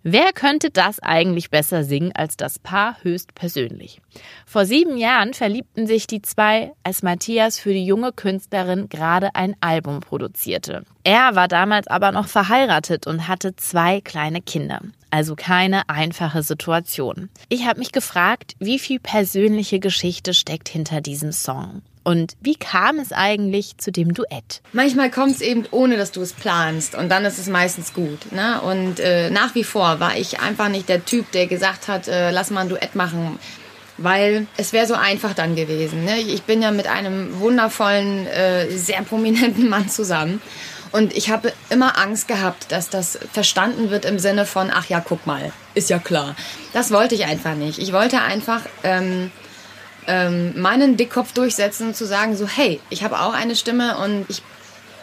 Wer 0.02 0.32
könnte 0.32 0.70
das 0.70 0.98
eigentlich 0.98 1.50
besser 1.50 1.84
singen 1.84 2.12
als 2.14 2.38
das 2.38 2.58
Paar 2.58 2.96
höchstpersönlich? 3.02 4.00
Vor 4.46 4.64
sieben 4.64 4.96
Jahren 4.96 5.34
verliebten 5.34 5.86
sich 5.86 6.06
die 6.06 6.22
zwei, 6.22 6.72
als 6.82 7.02
Matthias 7.02 7.58
für 7.58 7.74
die 7.74 7.84
junge 7.84 8.12
Künstlerin 8.12 8.88
gerade 8.88 9.34
ein 9.34 9.54
Album 9.60 10.00
produzierte. 10.00 10.86
Er 11.04 11.34
war 11.34 11.46
damals 11.46 11.88
aber 11.88 12.10
noch 12.10 12.26
verheiratet 12.26 13.06
und 13.06 13.28
hatte 13.28 13.54
zwei 13.56 14.00
kleine 14.00 14.40
Kinder. 14.40 14.80
Also 15.10 15.36
keine 15.36 15.90
einfache 15.90 16.42
Situation. 16.42 17.28
Ich 17.50 17.66
habe 17.66 17.80
mich 17.80 17.92
gefragt, 17.92 18.56
wie 18.58 18.78
viel 18.78 18.98
persönliche 18.98 19.78
Geschichte 19.78 20.32
steckt 20.32 20.70
hinter 20.70 21.02
diesem 21.02 21.32
Song. 21.32 21.82
Und 22.10 22.34
wie 22.40 22.56
kam 22.56 22.98
es 22.98 23.12
eigentlich 23.12 23.78
zu 23.78 23.92
dem 23.92 24.14
Duett? 24.14 24.62
Manchmal 24.72 25.12
kommt 25.12 25.36
es 25.36 25.40
eben 25.42 25.64
ohne, 25.70 25.96
dass 25.96 26.10
du 26.10 26.20
es 26.20 26.32
planst 26.32 26.96
und 26.96 27.08
dann 27.08 27.24
ist 27.24 27.38
es 27.38 27.46
meistens 27.46 27.94
gut. 27.94 28.32
Ne? 28.32 28.60
Und 28.62 28.98
äh, 28.98 29.30
nach 29.30 29.54
wie 29.54 29.62
vor 29.62 30.00
war 30.00 30.16
ich 30.16 30.40
einfach 30.40 30.68
nicht 30.68 30.88
der 30.88 31.04
Typ, 31.04 31.30
der 31.30 31.46
gesagt 31.46 31.86
hat, 31.86 32.08
äh, 32.08 32.32
lass 32.32 32.50
mal 32.50 32.62
ein 32.62 32.68
Duett 32.68 32.96
machen, 32.96 33.38
weil 33.96 34.48
es 34.56 34.72
wäre 34.72 34.88
so 34.88 34.94
einfach 34.94 35.34
dann 35.34 35.54
gewesen. 35.54 36.04
Ne? 36.04 36.18
Ich 36.18 36.42
bin 36.42 36.60
ja 36.62 36.72
mit 36.72 36.88
einem 36.88 37.38
wundervollen, 37.38 38.26
äh, 38.26 38.68
sehr 38.76 39.02
prominenten 39.02 39.68
Mann 39.68 39.88
zusammen 39.88 40.42
und 40.90 41.16
ich 41.16 41.30
habe 41.30 41.52
immer 41.68 41.96
Angst 41.96 42.26
gehabt, 42.26 42.72
dass 42.72 42.90
das 42.90 43.20
verstanden 43.32 43.90
wird 43.90 44.04
im 44.04 44.18
Sinne 44.18 44.46
von, 44.46 44.72
ach 44.74 44.86
ja, 44.86 44.98
guck 44.98 45.28
mal, 45.28 45.52
ist 45.76 45.90
ja 45.90 46.00
klar. 46.00 46.34
Das 46.72 46.90
wollte 46.90 47.14
ich 47.14 47.26
einfach 47.26 47.54
nicht. 47.54 47.78
Ich 47.78 47.92
wollte 47.92 48.20
einfach... 48.20 48.62
Ähm, 48.82 49.30
ähm, 50.10 50.60
meinen 50.60 50.96
Dickkopf 50.96 51.32
durchsetzen, 51.32 51.94
zu 51.94 52.04
sagen, 52.04 52.36
so, 52.36 52.48
hey, 52.48 52.80
ich 52.90 53.04
habe 53.04 53.20
auch 53.20 53.32
eine 53.32 53.54
Stimme 53.54 53.96
und 53.98 54.26
ich 54.28 54.42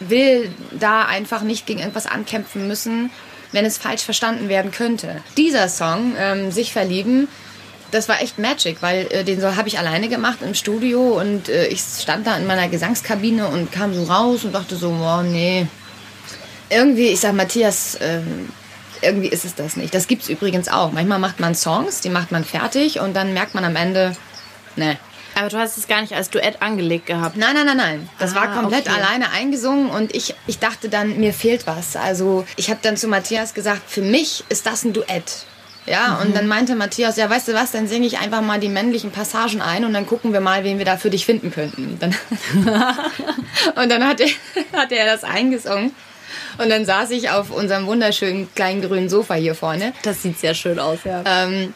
will 0.01 0.51
da 0.77 1.05
einfach 1.05 1.41
nicht 1.41 1.65
gegen 1.65 1.79
irgendwas 1.79 2.07
ankämpfen 2.07 2.67
müssen, 2.67 3.09
wenn 3.53 3.63
es 3.63 3.77
falsch 3.77 4.03
verstanden 4.03 4.49
werden 4.49 4.71
könnte. 4.71 5.21
Dieser 5.37 5.69
Song, 5.69 6.13
ähm, 6.19 6.51
Sich 6.51 6.73
verlieben, 6.73 7.29
das 7.91 8.09
war 8.09 8.21
echt 8.21 8.37
Magic, 8.37 8.81
weil 8.81 9.07
äh, 9.11 9.23
den 9.23 9.39
so 9.39 9.55
habe 9.55 9.69
ich 9.69 9.79
alleine 9.79 10.09
gemacht 10.09 10.39
im 10.41 10.53
Studio 10.53 11.21
und 11.21 11.47
äh, 11.47 11.67
ich 11.67 11.79
stand 11.79 12.27
da 12.27 12.35
in 12.35 12.45
meiner 12.45 12.67
Gesangskabine 12.67 13.47
und 13.47 13.71
kam 13.71 13.93
so 13.93 14.03
raus 14.03 14.43
und 14.43 14.53
dachte 14.53 14.75
so, 14.75 14.89
oh 14.89 15.21
nee. 15.21 15.67
Irgendwie, 16.69 17.07
ich 17.07 17.21
sag 17.21 17.33
Matthias, 17.33 17.97
ähm, 18.01 18.49
irgendwie 19.01 19.29
ist 19.29 19.45
es 19.45 19.55
das 19.55 19.77
nicht. 19.77 19.93
Das 19.93 20.07
gibt 20.07 20.23
es 20.23 20.29
übrigens 20.29 20.67
auch. 20.67 20.91
Manchmal 20.91 21.19
macht 21.19 21.39
man 21.39 21.55
Songs, 21.55 22.01
die 22.01 22.09
macht 22.09 22.33
man 22.33 22.43
fertig 22.43 22.99
und 22.99 23.15
dann 23.15 23.33
merkt 23.33 23.55
man 23.55 23.63
am 23.63 23.77
Ende, 23.77 24.17
Nee. 24.77 24.97
Aber 25.35 25.49
du 25.49 25.57
hast 25.57 25.77
es 25.77 25.87
gar 25.87 26.01
nicht 26.01 26.13
als 26.13 26.31
Duett 26.31 26.61
angelegt 26.63 27.05
gehabt. 27.05 27.37
Nein, 27.37 27.53
nein, 27.53 27.67
nein, 27.67 27.77
nein. 27.77 28.09
Das 28.17 28.31
ah, 28.31 28.41
war 28.41 28.53
komplett 28.53 28.87
okay. 28.87 28.99
alleine 28.99 29.29
eingesungen 29.31 29.89
und 29.89 30.15
ich, 30.15 30.33
ich 30.47 30.57
dachte 30.57 30.89
dann, 30.89 31.19
mir 31.19 31.31
fehlt 31.31 31.67
was. 31.67 31.95
Also 31.95 32.45
ich 32.55 32.69
habe 32.69 32.79
dann 32.81 32.97
zu 32.97 33.07
Matthias 33.07 33.53
gesagt, 33.53 33.83
für 33.87 34.01
mich 34.01 34.43
ist 34.49 34.65
das 34.65 34.83
ein 34.83 34.93
Duett. 34.93 35.45
Ja, 35.85 36.15
mhm. 36.15 36.27
und 36.27 36.35
dann 36.35 36.47
meinte 36.47 36.75
Matthias, 36.75 37.17
ja, 37.17 37.29
weißt 37.29 37.49
du 37.49 37.53
was, 37.53 37.71
dann 37.71 37.87
singe 37.87 38.07
ich 38.07 38.17
einfach 38.17 38.41
mal 38.41 38.59
die 38.59 38.67
männlichen 38.67 39.11
Passagen 39.11 39.61
ein 39.61 39.85
und 39.85 39.93
dann 39.93 40.05
gucken 40.05 40.33
wir 40.33 40.41
mal, 40.41 40.63
wen 40.63 40.79
wir 40.79 40.85
da 40.85 40.97
für 40.97 41.09
dich 41.09 41.25
finden 41.25 41.51
könnten. 41.51 41.97
Dann 41.99 42.15
und 43.75 43.89
dann 43.89 44.05
hat 44.05 44.19
er, 44.19 44.27
hat 44.73 44.91
er 44.91 45.05
das 45.05 45.23
eingesungen. 45.23 45.93
Und 46.57 46.69
dann 46.69 46.85
saß 46.85 47.11
ich 47.11 47.29
auf 47.29 47.51
unserem 47.51 47.85
wunderschönen 47.85 48.53
kleinen 48.53 48.81
grünen 48.81 49.07
Sofa 49.07 49.35
hier 49.35 49.55
vorne. 49.55 49.93
Das 50.01 50.23
sieht 50.23 50.39
sehr 50.39 50.55
schön 50.55 50.79
aus, 50.79 50.99
ja. 51.05 51.23
Ähm, 51.25 51.73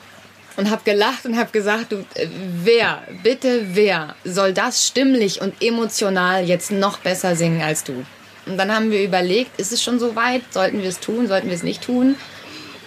und 0.57 0.69
habe 0.69 0.81
gelacht 0.83 1.25
und 1.25 1.37
habe 1.37 1.51
gesagt, 1.51 1.91
du, 1.91 1.97
äh, 2.15 2.27
wer, 2.63 3.03
bitte 3.23 3.61
wer 3.73 4.15
soll 4.23 4.53
das 4.53 4.85
stimmlich 4.85 5.41
und 5.41 5.61
emotional 5.61 6.43
jetzt 6.43 6.71
noch 6.71 6.99
besser 6.99 7.35
singen 7.35 7.61
als 7.61 7.83
du? 7.83 8.05
Und 8.45 8.57
dann 8.57 8.73
haben 8.73 8.91
wir 8.91 9.03
überlegt, 9.03 9.59
ist 9.59 9.71
es 9.71 9.83
schon 9.83 9.99
so 9.99 10.15
weit? 10.15 10.41
Sollten 10.51 10.81
wir 10.81 10.89
es 10.89 10.99
tun? 10.99 11.27
Sollten 11.27 11.47
wir 11.47 11.55
es 11.55 11.63
nicht 11.63 11.83
tun? 11.83 12.15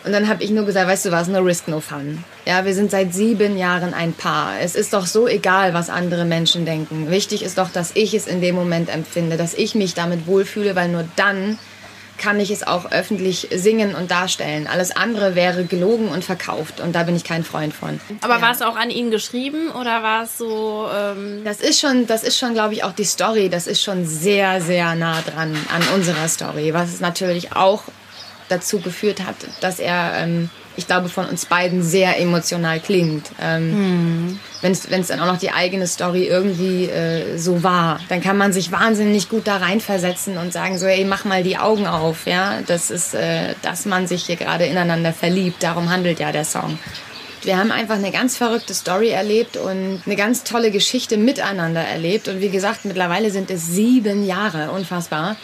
Und 0.04 0.12
dann 0.12 0.28
habe 0.28 0.44
ich 0.44 0.50
nur 0.50 0.66
gesagt, 0.66 0.86
weißt 0.86 1.06
du 1.06 1.12
was, 1.12 1.28
no 1.28 1.38
risk, 1.38 1.68
no 1.68 1.80
fun. 1.80 2.22
Ja, 2.44 2.66
wir 2.66 2.74
sind 2.74 2.90
seit 2.90 3.14
sieben 3.14 3.56
Jahren 3.56 3.94
ein 3.94 4.12
Paar. 4.12 4.60
Es 4.60 4.74
ist 4.74 4.92
doch 4.92 5.06
so 5.06 5.26
egal, 5.26 5.72
was 5.72 5.88
andere 5.88 6.26
Menschen 6.26 6.66
denken. 6.66 7.10
Wichtig 7.10 7.42
ist 7.42 7.56
doch, 7.56 7.70
dass 7.70 7.92
ich 7.94 8.12
es 8.12 8.26
in 8.26 8.42
dem 8.42 8.54
Moment 8.54 8.90
empfinde, 8.90 9.38
dass 9.38 9.54
ich 9.54 9.74
mich 9.74 9.94
damit 9.94 10.26
wohlfühle, 10.26 10.76
weil 10.76 10.90
nur 10.90 11.08
dann 11.16 11.58
kann 12.18 12.40
ich 12.40 12.50
es 12.50 12.66
auch 12.66 12.90
öffentlich 12.92 13.48
singen 13.54 13.94
und 13.94 14.10
darstellen. 14.10 14.66
Alles 14.66 14.94
andere 14.94 15.34
wäre 15.34 15.64
gelogen 15.64 16.08
und 16.08 16.24
verkauft 16.24 16.80
und 16.80 16.94
da 16.94 17.02
bin 17.02 17.16
ich 17.16 17.24
kein 17.24 17.44
Freund 17.44 17.74
von. 17.74 18.00
Aber 18.20 18.36
ja. 18.36 18.42
war 18.42 18.52
es 18.52 18.62
auch 18.62 18.76
an 18.76 18.90
ihn 18.90 19.10
geschrieben 19.10 19.70
oder 19.70 20.02
war 20.02 20.24
es 20.24 20.38
so? 20.38 20.88
Ähm 20.94 21.42
das 21.44 21.60
ist 21.60 21.80
schon, 21.80 22.06
das 22.06 22.22
ist 22.22 22.38
schon, 22.38 22.54
glaube 22.54 22.74
ich, 22.74 22.84
auch 22.84 22.92
die 22.92 23.04
Story. 23.04 23.48
Das 23.48 23.66
ist 23.66 23.82
schon 23.82 24.06
sehr, 24.06 24.60
sehr 24.60 24.94
nah 24.94 25.20
dran 25.22 25.56
an 25.74 25.82
unserer 25.94 26.28
Story, 26.28 26.72
was 26.72 27.00
natürlich 27.00 27.54
auch 27.54 27.82
dazu 28.48 28.80
geführt 28.80 29.20
hat, 29.24 29.36
dass 29.60 29.78
er 29.78 30.12
ähm, 30.16 30.50
ich 30.76 30.86
glaube, 30.86 31.08
von 31.08 31.26
uns 31.26 31.46
beiden 31.46 31.82
sehr 31.82 32.18
emotional 32.18 32.80
klingt. 32.80 33.30
Ähm, 33.40 33.72
hm. 33.72 34.40
Wenn 34.60 35.00
es 35.00 35.08
dann 35.08 35.20
auch 35.20 35.26
noch 35.26 35.38
die 35.38 35.50
eigene 35.50 35.86
Story 35.86 36.24
irgendwie 36.24 36.86
äh, 36.86 37.36
so 37.36 37.62
war, 37.62 38.00
dann 38.08 38.20
kann 38.20 38.36
man 38.36 38.52
sich 38.52 38.72
wahnsinnig 38.72 39.28
gut 39.28 39.46
da 39.46 39.58
reinversetzen 39.58 40.38
und 40.38 40.52
sagen 40.52 40.78
so, 40.78 40.86
ey, 40.86 41.04
mach 41.04 41.24
mal 41.24 41.42
die 41.42 41.58
Augen 41.58 41.86
auf, 41.86 42.26
ja. 42.26 42.60
Das 42.66 42.90
ist, 42.90 43.14
äh, 43.14 43.54
dass 43.62 43.84
man 43.84 44.06
sich 44.06 44.24
hier 44.24 44.36
gerade 44.36 44.64
ineinander 44.64 45.12
verliebt. 45.12 45.62
Darum 45.62 45.90
handelt 45.90 46.18
ja 46.18 46.32
der 46.32 46.44
Song. 46.44 46.78
Wir 47.42 47.58
haben 47.58 47.70
einfach 47.70 47.96
eine 47.96 48.10
ganz 48.10 48.38
verrückte 48.38 48.72
Story 48.72 49.10
erlebt 49.10 49.58
und 49.58 50.00
eine 50.06 50.16
ganz 50.16 50.44
tolle 50.44 50.70
Geschichte 50.70 51.18
miteinander 51.18 51.82
erlebt. 51.82 52.26
Und 52.26 52.40
wie 52.40 52.48
gesagt, 52.48 52.86
mittlerweile 52.86 53.30
sind 53.30 53.50
es 53.50 53.66
sieben 53.66 54.24
Jahre, 54.24 54.70
unfassbar 54.70 55.36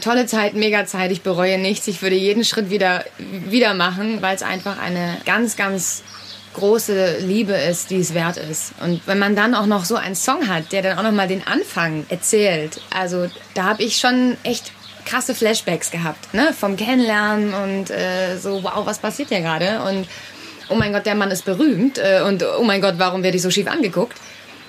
tolle 0.00 0.26
Zeit, 0.26 0.54
mega 0.54 0.86
Zeit. 0.86 1.10
Ich 1.10 1.22
bereue 1.22 1.58
nichts. 1.58 1.86
Ich 1.88 2.02
würde 2.02 2.16
jeden 2.16 2.44
Schritt 2.44 2.70
wieder, 2.70 3.04
wieder 3.18 3.74
machen, 3.74 4.22
weil 4.22 4.34
es 4.34 4.42
einfach 4.42 4.78
eine 4.78 5.18
ganz, 5.24 5.56
ganz 5.56 6.02
große 6.54 7.18
Liebe 7.20 7.52
ist, 7.52 7.90
die 7.90 8.00
es 8.00 8.14
wert 8.14 8.36
ist. 8.36 8.72
Und 8.80 9.06
wenn 9.06 9.18
man 9.18 9.36
dann 9.36 9.54
auch 9.54 9.66
noch 9.66 9.84
so 9.84 9.96
einen 9.96 10.14
Song 10.14 10.48
hat, 10.48 10.72
der 10.72 10.82
dann 10.82 10.98
auch 10.98 11.02
noch 11.02 11.12
mal 11.12 11.28
den 11.28 11.46
Anfang 11.46 12.04
erzählt, 12.08 12.80
also 12.90 13.28
da 13.54 13.64
habe 13.64 13.82
ich 13.82 13.98
schon 13.98 14.36
echt 14.42 14.72
krasse 15.04 15.34
Flashbacks 15.34 15.90
gehabt, 15.90 16.34
ne? 16.34 16.52
Vom 16.58 16.76
Kennenlernen 16.76 17.54
und 17.54 17.90
äh, 17.90 18.36
so, 18.36 18.62
wow, 18.62 18.84
was 18.84 18.98
passiert 18.98 19.28
hier 19.28 19.40
gerade? 19.40 19.82
Und 19.82 20.06
oh 20.68 20.74
mein 20.74 20.92
Gott, 20.92 21.06
der 21.06 21.14
Mann 21.14 21.30
ist 21.30 21.44
berühmt 21.44 21.98
äh, 21.98 22.22
und 22.26 22.42
oh 22.42 22.64
mein 22.64 22.80
Gott, 22.80 22.94
warum 22.98 23.22
werde 23.22 23.36
ich 23.36 23.42
so 23.42 23.50
schief 23.50 23.68
angeguckt? 23.68 24.18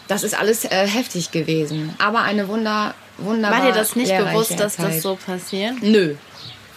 das 0.10 0.24
ist 0.24 0.38
alles 0.38 0.66
äh, 0.66 0.88
heftig 0.88 1.32
gewesen. 1.32 1.94
Aber 2.00 2.24
eine 2.24 2.48
wunder, 2.50 2.96
wunderbare 3.22 3.64
War 3.64 3.72
dir 3.72 3.78
das 3.78 3.96
nicht 3.96 4.16
bewusst, 4.16 4.60
dass 4.60 4.76
Zeit. 4.76 4.96
das 4.96 5.02
so 5.02 5.16
passiert? 5.16 5.82
Nö. 5.82 6.16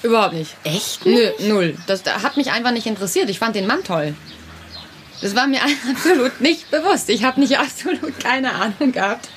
Überhaupt 0.03 0.35
nicht. 0.35 0.57
Echt? 0.65 1.07
Nö, 1.07 1.31
null. 1.41 1.77
Das 1.87 2.03
da 2.03 2.23
hat 2.23 2.37
mich 2.37 2.51
einfach 2.51 2.73
nicht 2.73 2.87
interessiert. 2.87 3.31
Ich 3.31 3.39
fand 3.39 3.55
den 3.55 3.67
Mann 3.67 3.85
toll. 3.85 4.15
Das 5.21 5.37
war 5.37 5.47
mir 5.47 5.61
absolut 5.91 6.41
nicht 6.41 6.71
bewusst. 6.71 7.09
Ich 7.09 7.25
habe 7.25 7.41
nicht 7.41 7.59
absolut 7.59 8.19
keine 8.19 8.53
Ahnung 8.55 8.93
gehabt, 8.93 9.29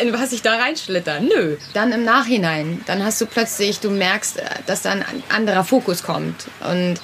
in 0.00 0.12
was 0.12 0.32
ich 0.32 0.42
da 0.42 0.56
reinschlitter. 0.56 1.20
Nö. 1.20 1.56
Dann 1.72 1.92
im 1.92 2.04
Nachhinein, 2.04 2.82
dann 2.86 3.04
hast 3.04 3.20
du 3.20 3.26
plötzlich, 3.26 3.80
du 3.80 3.90
merkst, 3.90 4.38
äh, 4.38 4.44
dass 4.66 4.82
da 4.82 4.90
ein 4.90 5.04
anderer 5.30 5.64
Fokus 5.64 6.02
kommt. 6.02 6.46
Und 6.60 7.00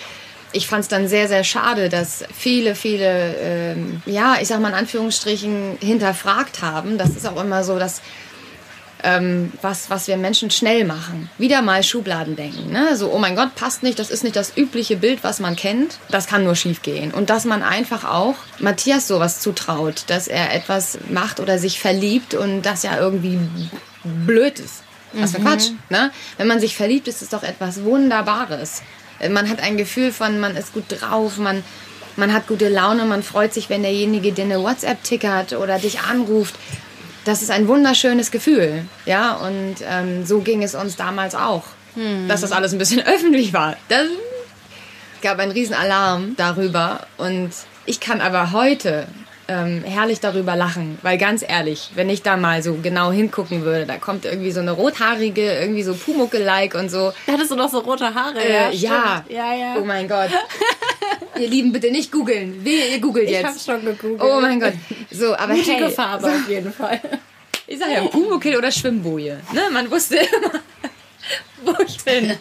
ich 0.52 0.66
fand 0.66 0.82
es 0.82 0.88
dann 0.88 1.08
sehr, 1.08 1.28
sehr 1.28 1.44
schade, 1.44 1.88
dass 1.88 2.24
viele, 2.36 2.74
viele, 2.74 3.36
ähm, 3.36 4.02
ja, 4.06 4.36
ich 4.40 4.48
sag 4.48 4.60
mal 4.60 4.68
in 4.68 4.74
Anführungsstrichen, 4.74 5.78
hinterfragt 5.80 6.62
haben. 6.62 6.98
Das 6.98 7.10
ist 7.10 7.26
auch 7.26 7.42
immer 7.42 7.64
so, 7.64 7.78
dass 7.78 8.00
ähm, 9.04 9.52
was, 9.62 9.90
was 9.90 10.08
wir 10.08 10.16
Menschen 10.16 10.50
schnell 10.50 10.84
machen. 10.84 11.30
Wieder 11.38 11.62
mal 11.62 11.82
Schubladen 11.82 12.36
denken. 12.36 12.70
Ne? 12.72 12.96
So, 12.96 13.12
oh 13.12 13.18
mein 13.18 13.36
Gott, 13.36 13.54
passt 13.54 13.82
nicht, 13.82 13.98
das 13.98 14.10
ist 14.10 14.24
nicht 14.24 14.36
das 14.36 14.56
übliche 14.56 14.96
Bild, 14.96 15.22
was 15.22 15.40
man 15.40 15.56
kennt. 15.56 15.98
Das 16.10 16.26
kann 16.26 16.44
nur 16.44 16.56
schief 16.56 16.82
gehen. 16.82 17.12
Und 17.12 17.30
dass 17.30 17.44
man 17.44 17.62
einfach 17.62 18.04
auch 18.04 18.34
Matthias 18.58 19.06
sowas 19.06 19.40
zutraut, 19.40 20.04
dass 20.08 20.26
er 20.28 20.54
etwas 20.54 20.98
macht 21.10 21.40
oder 21.40 21.58
sich 21.58 21.78
verliebt 21.80 22.34
und 22.34 22.62
das 22.62 22.82
ja 22.82 22.98
irgendwie 22.98 23.38
blöd 24.04 24.58
ist. 24.58 24.82
Was 25.12 25.32
für 25.32 25.40
Quatsch. 25.40 25.70
Ne? 25.88 26.10
Wenn 26.36 26.48
man 26.48 26.60
sich 26.60 26.76
verliebt, 26.76 27.08
ist 27.08 27.22
es 27.22 27.30
doch 27.30 27.42
etwas 27.42 27.82
Wunderbares. 27.82 28.82
Man 29.30 29.48
hat 29.48 29.60
ein 29.60 29.76
Gefühl 29.76 30.12
von, 30.12 30.38
man 30.38 30.56
ist 30.56 30.74
gut 30.74 30.84
drauf, 30.88 31.38
man, 31.38 31.64
man 32.16 32.32
hat 32.32 32.46
gute 32.46 32.68
Laune, 32.68 33.04
man 33.04 33.22
freut 33.22 33.54
sich, 33.54 33.70
wenn 33.70 33.82
derjenige 33.82 34.32
dir 34.32 34.44
eine 34.44 34.62
WhatsApp 34.62 35.02
tickert 35.02 35.54
oder 35.54 35.78
dich 35.78 36.00
anruft 36.00 36.56
das 37.28 37.42
ist 37.42 37.50
ein 37.50 37.68
wunderschönes 37.68 38.30
Gefühl. 38.30 38.84
Ja, 39.04 39.34
und 39.34 39.76
ähm, 39.86 40.24
so 40.24 40.40
ging 40.40 40.62
es 40.62 40.74
uns 40.74 40.96
damals 40.96 41.34
auch. 41.34 41.64
Dass 42.28 42.42
das 42.42 42.52
alles 42.52 42.72
ein 42.72 42.78
bisschen 42.78 43.02
öffentlich 43.06 43.52
war. 43.52 43.76
Das 43.88 44.06
gab 45.20 45.38
einen 45.38 45.52
riesen 45.52 45.74
Alarm 45.74 46.34
darüber. 46.36 47.06
Und 47.16 47.50
ich 47.86 47.98
kann 47.98 48.20
aber 48.20 48.52
heute 48.52 49.08
ähm, 49.48 49.82
herrlich 49.84 50.20
darüber 50.20 50.54
lachen. 50.54 50.98
Weil 51.02 51.18
ganz 51.18 51.44
ehrlich, 51.46 51.90
wenn 51.94 52.08
ich 52.08 52.22
da 52.22 52.36
mal 52.36 52.62
so 52.62 52.74
genau 52.74 53.10
hingucken 53.10 53.62
würde, 53.62 53.84
da 53.86 53.96
kommt 53.96 54.24
irgendwie 54.24 54.52
so 54.52 54.60
eine 54.60 54.72
rothaarige, 54.72 55.58
irgendwie 55.58 55.82
so 55.82 55.94
Pumuckel-like 55.94 56.74
und 56.74 56.90
so. 56.90 57.12
Hattest 57.26 57.50
du 57.50 57.56
noch 57.56 57.70
so 57.70 57.80
rote 57.80 58.14
Haare? 58.14 58.38
Äh, 58.38 58.74
ja. 58.74 59.24
ja, 59.28 59.54
ja. 59.54 59.76
Oh 59.78 59.84
mein 59.84 60.06
Gott. 60.06 60.30
ihr 61.38 61.48
Lieben, 61.48 61.72
bitte 61.72 61.90
nicht 61.90 62.12
googeln. 62.12 62.64
Wehe, 62.64 62.88
ihr 62.88 63.00
googelt 63.00 63.26
ich 63.26 63.32
jetzt. 63.32 63.44
hab's 63.44 63.64
schon 63.64 63.84
gegoogelt. 63.84 64.22
Oh 64.22 64.40
mein 64.40 64.60
Gott. 64.60 64.74
So, 65.10 65.34
aber 65.36 65.54
Mutige 65.54 65.86
hey, 65.86 65.90
Farbe 65.90 66.24
so, 66.24 66.28
auf 66.30 66.48
jeden 66.48 66.72
Fall. 66.72 67.00
ich 67.66 67.78
sag 67.78 67.90
ja, 67.90 68.02
Pumuckl 68.06 68.56
oder 68.56 68.70
Schwimmboje. 68.70 69.40
Ne? 69.52 69.62
Man 69.72 69.90
wusste 69.90 70.16
immer, 70.16 70.60
wo 71.64 71.82
ich 71.82 72.02
bin. 72.04 72.36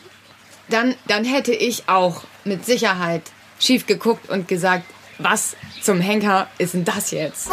Dann, 0.69 0.95
dann 1.07 1.23
hätte 1.23 1.53
ich 1.53 1.87
auch 1.87 2.23
mit 2.43 2.65
Sicherheit 2.65 3.23
schief 3.59 3.85
geguckt 3.85 4.29
und 4.29 4.47
gesagt, 4.47 4.85
was 5.17 5.55
zum 5.81 5.99
Henker 5.99 6.47
ist 6.57 6.73
denn 6.73 6.85
das 6.85 7.11
jetzt? 7.11 7.49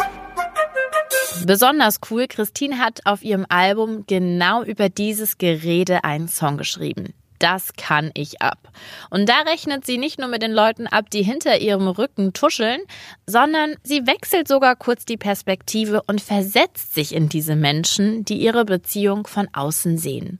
Besonders 1.45 1.99
cool, 2.09 2.27
Christine 2.27 2.79
hat 2.79 3.01
auf 3.05 3.23
ihrem 3.23 3.45
Album 3.49 4.05
genau 4.07 4.63
über 4.63 4.89
dieses 4.89 5.37
Gerede 5.37 6.03
einen 6.03 6.27
Song 6.27 6.57
geschrieben. 6.57 7.13
Das 7.39 7.73
kann 7.73 8.11
ich 8.13 8.41
ab. 8.41 8.69
Und 9.09 9.27
da 9.27 9.41
rechnet 9.41 9.85
sie 9.85 9.97
nicht 9.97 10.19
nur 10.19 10.27
mit 10.27 10.41
den 10.41 10.53
Leuten 10.53 10.87
ab, 10.87 11.09
die 11.09 11.23
hinter 11.23 11.59
ihrem 11.59 11.87
Rücken 11.87 12.33
tuscheln, 12.33 12.81
sondern 13.27 13.75
sie 13.83 14.07
wechselt 14.07 14.47
sogar 14.47 14.75
kurz 14.75 15.05
die 15.05 15.17
Perspektive 15.17 16.01
und 16.07 16.21
versetzt 16.21 16.93
sich 16.93 17.13
in 17.13 17.29
diese 17.29 17.55
Menschen, 17.55 18.23
die 18.25 18.37
ihre 18.37 18.65
Beziehung 18.65 19.27
von 19.27 19.47
außen 19.53 19.97
sehen. 19.97 20.39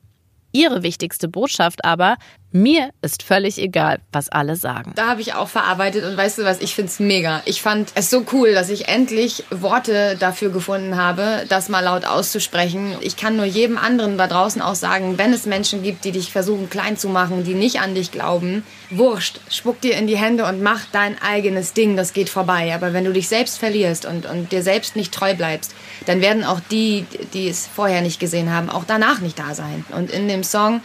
Ihre 0.55 0.83
wichtigste 0.83 1.27
Botschaft 1.27 1.83
aber, 1.83 2.15
mir 2.55 2.91
ist 3.01 3.21
völlig 3.21 3.57
egal, 3.57 3.99
was 4.13 4.29
alle 4.29 4.55
sagen. 4.55 4.93
Da 4.95 5.07
habe 5.07 5.19
ich 5.19 5.33
auch 5.33 5.49
verarbeitet 5.49 6.05
und 6.05 6.15
weißt 6.15 6.37
du 6.37 6.45
was, 6.45 6.61
ich 6.61 6.73
find's 6.73 6.99
mega. 6.99 7.41
Ich 7.43 7.61
fand 7.61 7.91
es 7.95 8.09
so 8.09 8.23
cool, 8.31 8.53
dass 8.53 8.69
ich 8.69 8.87
endlich 8.87 9.43
Worte 9.51 10.15
dafür 10.17 10.51
gefunden 10.51 10.95
habe, 10.95 11.43
das 11.49 11.67
mal 11.67 11.81
laut 11.81 12.05
auszusprechen. 12.05 12.95
Ich 13.01 13.17
kann 13.17 13.35
nur 13.35 13.43
jedem 13.43 13.77
anderen 13.77 14.17
da 14.17 14.27
draußen 14.27 14.61
auch 14.61 14.75
sagen, 14.75 15.17
wenn 15.17 15.33
es 15.33 15.45
Menschen 15.45 15.83
gibt, 15.83 16.05
die 16.05 16.13
dich 16.13 16.31
versuchen 16.31 16.69
klein 16.69 16.95
zu 16.95 17.09
machen, 17.09 17.43
die 17.43 17.55
nicht 17.55 17.81
an 17.81 17.93
dich 17.93 18.13
glauben, 18.13 18.63
wurscht, 18.89 19.41
spuck 19.49 19.81
dir 19.81 19.97
in 19.97 20.07
die 20.07 20.17
Hände 20.17 20.45
und 20.45 20.63
mach 20.63 20.85
dein 20.93 21.21
eigenes 21.21 21.73
Ding, 21.73 21.97
das 21.97 22.13
geht 22.13 22.29
vorbei. 22.29 22.73
Aber 22.73 22.93
wenn 22.93 23.03
du 23.03 23.11
dich 23.11 23.27
selbst 23.27 23.57
verlierst 23.57 24.05
und, 24.05 24.25
und 24.25 24.53
dir 24.53 24.63
selbst 24.63 24.95
nicht 24.95 25.13
treu 25.13 25.35
bleibst, 25.35 25.75
dann 26.05 26.21
werden 26.21 26.45
auch 26.45 26.61
die, 26.71 27.05
die 27.33 27.49
es 27.49 27.67
vorher 27.67 27.99
nicht 27.99 28.21
gesehen 28.21 28.53
haben, 28.53 28.69
auch 28.69 28.85
danach 28.87 29.19
nicht 29.19 29.37
da 29.37 29.53
sein. 29.53 29.83
Und 29.91 30.09
in 30.09 30.29
dem 30.29 30.45
Song 30.45 30.79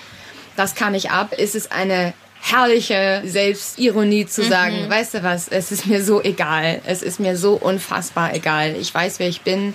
das 0.60 0.74
kann 0.74 0.94
ich 0.94 1.10
ab, 1.10 1.32
ist 1.32 1.54
es 1.54 1.70
eine 1.70 2.12
herrliche 2.42 3.22
Selbstironie 3.24 4.26
zu 4.26 4.44
sagen, 4.44 4.90
weißt 4.90 5.14
du 5.14 5.22
was, 5.22 5.48
es 5.48 5.72
ist 5.72 5.86
mir 5.86 6.04
so 6.04 6.22
egal, 6.22 6.82
es 6.84 7.02
ist 7.02 7.18
mir 7.18 7.38
so 7.38 7.54
unfassbar 7.54 8.34
egal. 8.34 8.76
Ich 8.78 8.94
weiß, 8.94 9.20
wer 9.20 9.28
ich 9.28 9.40
bin, 9.40 9.72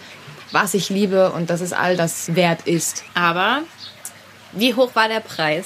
was 0.51 0.75
ich 0.75 0.89
liebe 0.89 1.31
und 1.31 1.49
dass 1.49 1.61
es 1.61 1.73
all 1.73 1.97
das 1.97 2.35
wert 2.35 2.67
ist. 2.67 3.03
Aber 3.15 3.61
wie 4.51 4.75
hoch 4.75 4.91
war 4.93 5.07
der 5.07 5.21
Preis? 5.21 5.65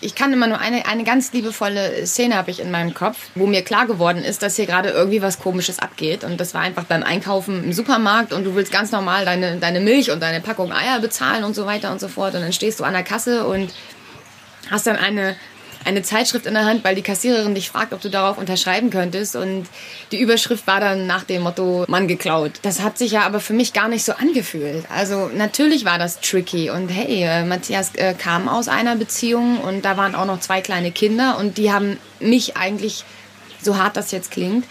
Ich 0.00 0.14
kann 0.16 0.32
immer 0.32 0.48
nur 0.48 0.58
eine, 0.58 0.86
eine 0.86 1.04
ganz 1.04 1.32
liebevolle 1.32 2.04
Szene 2.04 2.34
habe 2.34 2.50
ich 2.50 2.60
in 2.60 2.70
meinem 2.70 2.92
Kopf, 2.92 3.16
wo 3.34 3.46
mir 3.46 3.62
klar 3.62 3.86
geworden 3.86 4.22
ist, 4.22 4.42
dass 4.42 4.56
hier 4.56 4.66
gerade 4.66 4.90
irgendwie 4.90 5.22
was 5.22 5.38
Komisches 5.38 5.78
abgeht. 5.78 6.22
Und 6.22 6.38
das 6.38 6.54
war 6.54 6.60
einfach 6.60 6.84
beim 6.84 7.04
Einkaufen 7.04 7.64
im 7.64 7.72
Supermarkt 7.72 8.32
und 8.32 8.44
du 8.44 8.54
willst 8.56 8.72
ganz 8.72 8.90
normal 8.90 9.24
deine, 9.24 9.56
deine 9.56 9.80
Milch 9.80 10.10
und 10.10 10.20
deine 10.20 10.40
Packung 10.40 10.72
Eier 10.72 11.00
bezahlen 11.00 11.44
und 11.44 11.54
so 11.54 11.66
weiter 11.66 11.92
und 11.92 12.00
so 12.00 12.08
fort. 12.08 12.34
Und 12.34 12.42
dann 12.42 12.52
stehst 12.52 12.80
du 12.80 12.84
an 12.84 12.92
der 12.92 13.04
Kasse 13.04 13.46
und 13.46 13.72
hast 14.70 14.86
dann 14.86 14.96
eine, 14.96 15.36
eine 15.84 16.02
Zeitschrift 16.02 16.46
in 16.46 16.54
der 16.54 16.64
Hand, 16.64 16.84
weil 16.84 16.94
die 16.94 17.02
Kassiererin 17.02 17.54
dich 17.54 17.70
fragt, 17.70 17.92
ob 17.92 18.00
du 18.00 18.10
darauf 18.10 18.38
unterschreiben 18.38 18.90
könntest. 18.90 19.36
Und 19.36 19.66
die 20.12 20.20
Überschrift 20.20 20.66
war 20.66 20.80
dann 20.80 21.06
nach 21.06 21.24
dem 21.24 21.42
Motto 21.42 21.84
Mann 21.88 22.08
geklaut. 22.08 22.52
Das 22.62 22.82
hat 22.82 22.98
sich 22.98 23.12
ja 23.12 23.22
aber 23.22 23.40
für 23.40 23.52
mich 23.52 23.72
gar 23.72 23.88
nicht 23.88 24.04
so 24.04 24.12
angefühlt. 24.12 24.84
Also 24.90 25.30
natürlich 25.34 25.84
war 25.84 25.98
das 25.98 26.20
tricky. 26.20 26.70
Und 26.70 26.88
hey, 26.88 27.22
äh, 27.22 27.44
Matthias 27.44 27.94
äh, 27.94 28.14
kam 28.14 28.48
aus 28.48 28.68
einer 28.68 28.96
Beziehung 28.96 29.60
und 29.60 29.84
da 29.84 29.96
waren 29.96 30.14
auch 30.14 30.26
noch 30.26 30.40
zwei 30.40 30.60
kleine 30.60 30.90
Kinder 30.90 31.38
und 31.38 31.58
die 31.58 31.72
haben 31.72 31.98
mich 32.20 32.56
eigentlich, 32.56 33.04
so 33.62 33.78
hart 33.78 33.96
das 33.96 34.10
jetzt 34.10 34.30
klingt, 34.30 34.64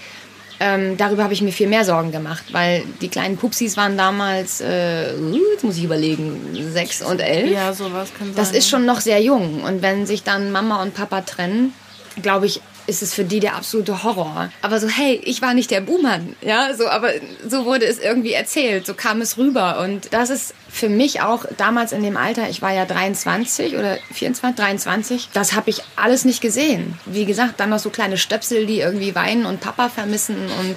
ähm, 0.59 0.97
darüber 0.97 1.23
habe 1.23 1.33
ich 1.33 1.41
mir 1.41 1.51
viel 1.51 1.67
mehr 1.67 1.83
Sorgen 1.83 2.11
gemacht, 2.11 2.45
weil 2.51 2.83
die 3.01 3.09
kleinen 3.09 3.37
Pupsis 3.37 3.75
waren 3.77 3.97
damals, 3.97 4.61
äh, 4.61 5.13
jetzt 5.51 5.63
muss 5.63 5.77
ich 5.77 5.83
überlegen, 5.83 6.39
sechs 6.71 7.01
und 7.01 7.19
elf. 7.19 7.51
Ja, 7.51 7.73
sowas 7.73 8.09
kann 8.17 8.27
sein. 8.27 8.35
Das 8.35 8.51
ist 8.51 8.69
schon 8.69 8.85
noch 8.85 9.01
sehr 9.01 9.21
jung. 9.21 9.63
Und 9.63 9.81
wenn 9.81 10.05
sich 10.05 10.23
dann 10.23 10.51
Mama 10.51 10.81
und 10.81 10.93
Papa 10.93 11.21
trennen, 11.21 11.73
glaube 12.21 12.45
ich, 12.45 12.61
ist 12.87 13.01
es 13.01 13.13
für 13.13 13.23
die 13.23 13.39
der 13.39 13.55
absolute 13.55 14.03
Horror. 14.03 14.49
Aber 14.61 14.79
so, 14.79 14.87
hey, 14.87 15.19
ich 15.23 15.41
war 15.41 15.53
nicht 15.53 15.71
der 15.71 15.81
Buhmann, 15.81 16.35
ja, 16.41 16.73
so, 16.73 16.87
aber 16.87 17.09
so 17.47 17.65
wurde 17.65 17.85
es 17.85 17.99
irgendwie 17.99 18.33
erzählt, 18.33 18.85
so 18.85 18.93
kam 18.93 19.21
es 19.21 19.37
rüber. 19.37 19.79
Und 19.79 20.13
das 20.13 20.29
ist 20.29 20.53
für 20.69 20.89
mich 20.89 21.21
auch 21.21 21.45
damals 21.57 21.91
in 21.91 22.03
dem 22.03 22.17
Alter, 22.17 22.49
ich 22.49 22.61
war 22.61 22.73
ja 22.73 22.85
23 22.85 23.75
oder 23.75 23.97
24, 24.11 24.59
23, 24.59 25.29
das 25.33 25.53
habe 25.53 25.69
ich 25.69 25.81
alles 25.95 26.25
nicht 26.25 26.41
gesehen. 26.41 26.99
Wie 27.05 27.25
gesagt, 27.25 27.59
dann 27.59 27.69
noch 27.69 27.79
so 27.79 27.89
kleine 27.89 28.17
Stöpsel, 28.17 28.65
die 28.65 28.79
irgendwie 28.79 29.15
weinen 29.15 29.45
und 29.45 29.61
Papa 29.61 29.89
vermissen 29.89 30.37
und 30.59 30.75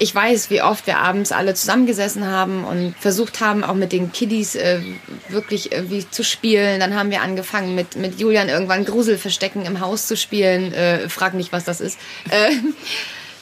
ich 0.00 0.14
weiß, 0.14 0.48
wie 0.48 0.62
oft 0.62 0.86
wir 0.86 0.98
abends 0.98 1.30
alle 1.30 1.52
zusammengesessen 1.52 2.26
haben 2.26 2.64
und 2.64 2.94
versucht 2.98 3.40
haben, 3.40 3.62
auch 3.62 3.74
mit 3.74 3.92
den 3.92 4.12
Kiddies 4.12 4.54
äh, 4.54 4.80
wirklich 5.28 5.72
irgendwie 5.72 6.08
zu 6.08 6.24
spielen. 6.24 6.80
Dann 6.80 6.94
haben 6.94 7.10
wir 7.10 7.20
angefangen, 7.20 7.74
mit, 7.74 7.96
mit 7.96 8.18
Julian 8.18 8.48
irgendwann 8.48 8.86
Gruselverstecken 8.86 9.66
im 9.66 9.80
Haus 9.80 10.06
zu 10.06 10.16
spielen. 10.16 10.72
Äh, 10.72 11.10
frag 11.10 11.34
nicht, 11.34 11.52
was 11.52 11.64
das 11.64 11.82
ist. 11.82 11.98
Äh, 12.30 12.50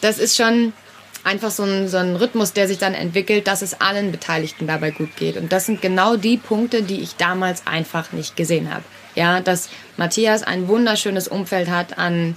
das 0.01 0.19
ist 0.19 0.37
schon 0.37 0.73
einfach 1.23 1.53
so 1.53 1.63
ein, 1.63 1.87
so 1.87 1.97
ein 1.97 2.17
Rhythmus, 2.17 2.55
der 2.55 2.67
sich 2.67 2.79
dann 2.79 2.95
entwickelt, 2.95 3.47
dass 3.47 3.63
es 3.63 3.81
allen 3.81 4.11
Beteiligten 4.11 4.67
dabei 4.67 4.91
gut 4.91 5.15
geht. 5.15 5.37
Und 5.37 5.53
das 5.53 5.65
sind 5.65 5.81
genau 5.81 6.17
die 6.17 6.39
Punkte, 6.39 6.83
die 6.83 7.01
ich 7.01 7.15
damals 7.15 7.69
einfach 7.69 8.11
nicht 8.11 8.35
gesehen 8.35 8.75
habe. 8.75 8.83
Ja, 9.15 9.41
dass 9.41 9.69
Matthias 9.97 10.43
ein 10.43 10.67
wunderschönes 10.67 11.29
Umfeld 11.29 11.71
hat 11.71 11.99
an 11.99 12.37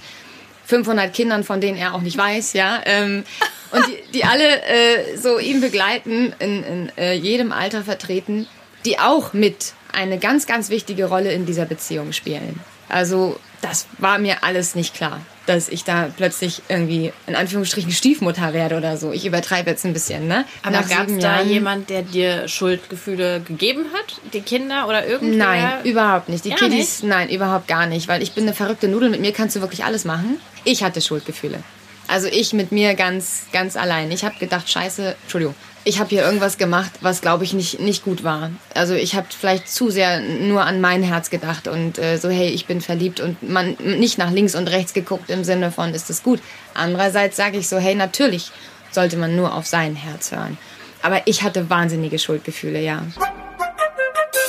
500 0.66 1.12
Kindern, 1.12 1.42
von 1.42 1.60
denen 1.60 1.76
er 1.76 1.94
auch 1.94 2.02
nicht 2.02 2.16
weiß, 2.16 2.52
ja, 2.52 2.80
ähm, 2.84 3.24
und 3.72 3.86
die, 3.86 4.12
die 4.12 4.24
alle 4.24 4.62
äh, 4.62 5.16
so 5.16 5.38
ihn 5.38 5.60
begleiten, 5.60 6.34
in, 6.38 6.62
in 6.62 6.92
äh, 6.96 7.14
jedem 7.14 7.52
Alter 7.52 7.82
vertreten, 7.82 8.46
die 8.84 8.98
auch 8.98 9.32
mit 9.32 9.74
eine 9.92 10.18
ganz, 10.18 10.46
ganz 10.46 10.70
wichtige 10.70 11.06
Rolle 11.06 11.32
in 11.32 11.46
dieser 11.46 11.64
Beziehung 11.64 12.12
spielen. 12.12 12.60
Also 12.88 13.38
das 13.62 13.86
war 13.98 14.18
mir 14.18 14.44
alles 14.44 14.74
nicht 14.74 14.94
klar, 14.94 15.20
dass 15.46 15.68
ich 15.68 15.84
da 15.84 16.10
plötzlich 16.14 16.62
irgendwie 16.68 17.12
in 17.26 17.36
Anführungsstrichen 17.36 17.90
Stiefmutter 17.92 18.52
werde 18.52 18.76
oder 18.76 18.96
so. 18.96 19.12
Ich 19.12 19.24
übertreibe 19.24 19.70
jetzt 19.70 19.86
ein 19.86 19.92
bisschen, 19.92 20.26
ne? 20.26 20.44
Aber 20.62 20.82
gab 20.82 21.08
es 21.08 21.18
da 21.18 21.40
jemand, 21.40 21.88
der 21.88 22.02
dir 22.02 22.48
Schuldgefühle 22.48 23.40
gegeben 23.40 23.86
hat? 23.94 24.16
Die 24.32 24.40
Kinder 24.40 24.88
oder 24.88 25.06
irgendwer? 25.06 25.46
Nein, 25.46 25.84
überhaupt 25.84 26.28
nicht. 26.28 26.44
Die 26.44 26.50
Gar 26.50 26.58
Kiddies, 26.58 27.02
nein, 27.02 27.30
überhaupt 27.30 27.68
gar 27.68 27.86
nicht, 27.86 28.08
weil 28.08 28.22
ich 28.22 28.32
bin 28.32 28.44
eine 28.44 28.54
verrückte 28.54 28.88
Nudel. 28.88 29.08
Mit 29.10 29.20
mir 29.20 29.32
kannst 29.32 29.56
du 29.56 29.60
wirklich 29.60 29.84
alles 29.84 30.04
machen. 30.04 30.40
Ich 30.64 30.82
hatte 30.82 31.00
Schuldgefühle. 31.00 31.62
Also 32.08 32.28
ich 32.28 32.52
mit 32.52 32.72
mir 32.72 32.94
ganz, 32.94 33.46
ganz 33.52 33.76
allein. 33.76 34.10
Ich 34.10 34.24
habe 34.24 34.38
gedacht, 34.38 34.68
scheiße, 34.68 35.16
Entschuldigung, 35.22 35.54
ich 35.84 35.98
habe 35.98 36.10
hier 36.10 36.22
irgendwas 36.22 36.58
gemacht, 36.58 36.92
was 37.00 37.20
glaube 37.20 37.44
ich 37.44 37.54
nicht, 37.54 37.80
nicht 37.80 38.04
gut 38.04 38.22
war. 38.22 38.50
Also 38.74 38.94
ich 38.94 39.14
habe 39.14 39.26
vielleicht 39.36 39.68
zu 39.68 39.90
sehr 39.90 40.20
nur 40.20 40.64
an 40.64 40.80
mein 40.80 41.02
Herz 41.02 41.30
gedacht 41.30 41.66
und 41.66 41.98
äh, 41.98 42.18
so, 42.18 42.28
hey, 42.28 42.48
ich 42.48 42.66
bin 42.66 42.80
verliebt 42.80 43.20
und 43.20 43.42
man 43.42 43.76
nicht 43.80 44.18
nach 44.18 44.30
links 44.30 44.54
und 44.54 44.68
rechts 44.68 44.94
geguckt 44.94 45.30
im 45.30 45.44
Sinne 45.44 45.72
von, 45.72 45.94
ist 45.94 46.10
das 46.10 46.22
gut. 46.22 46.40
Andererseits 46.74 47.36
sage 47.36 47.58
ich 47.58 47.68
so, 47.68 47.78
hey, 47.78 47.94
natürlich 47.94 48.52
sollte 48.90 49.16
man 49.16 49.34
nur 49.34 49.54
auf 49.54 49.66
sein 49.66 49.96
Herz 49.96 50.30
hören. 50.32 50.58
Aber 51.02 51.22
ich 51.26 51.42
hatte 51.42 51.68
wahnsinnige 51.68 52.18
Schuldgefühle, 52.18 52.80
ja. 52.80 53.02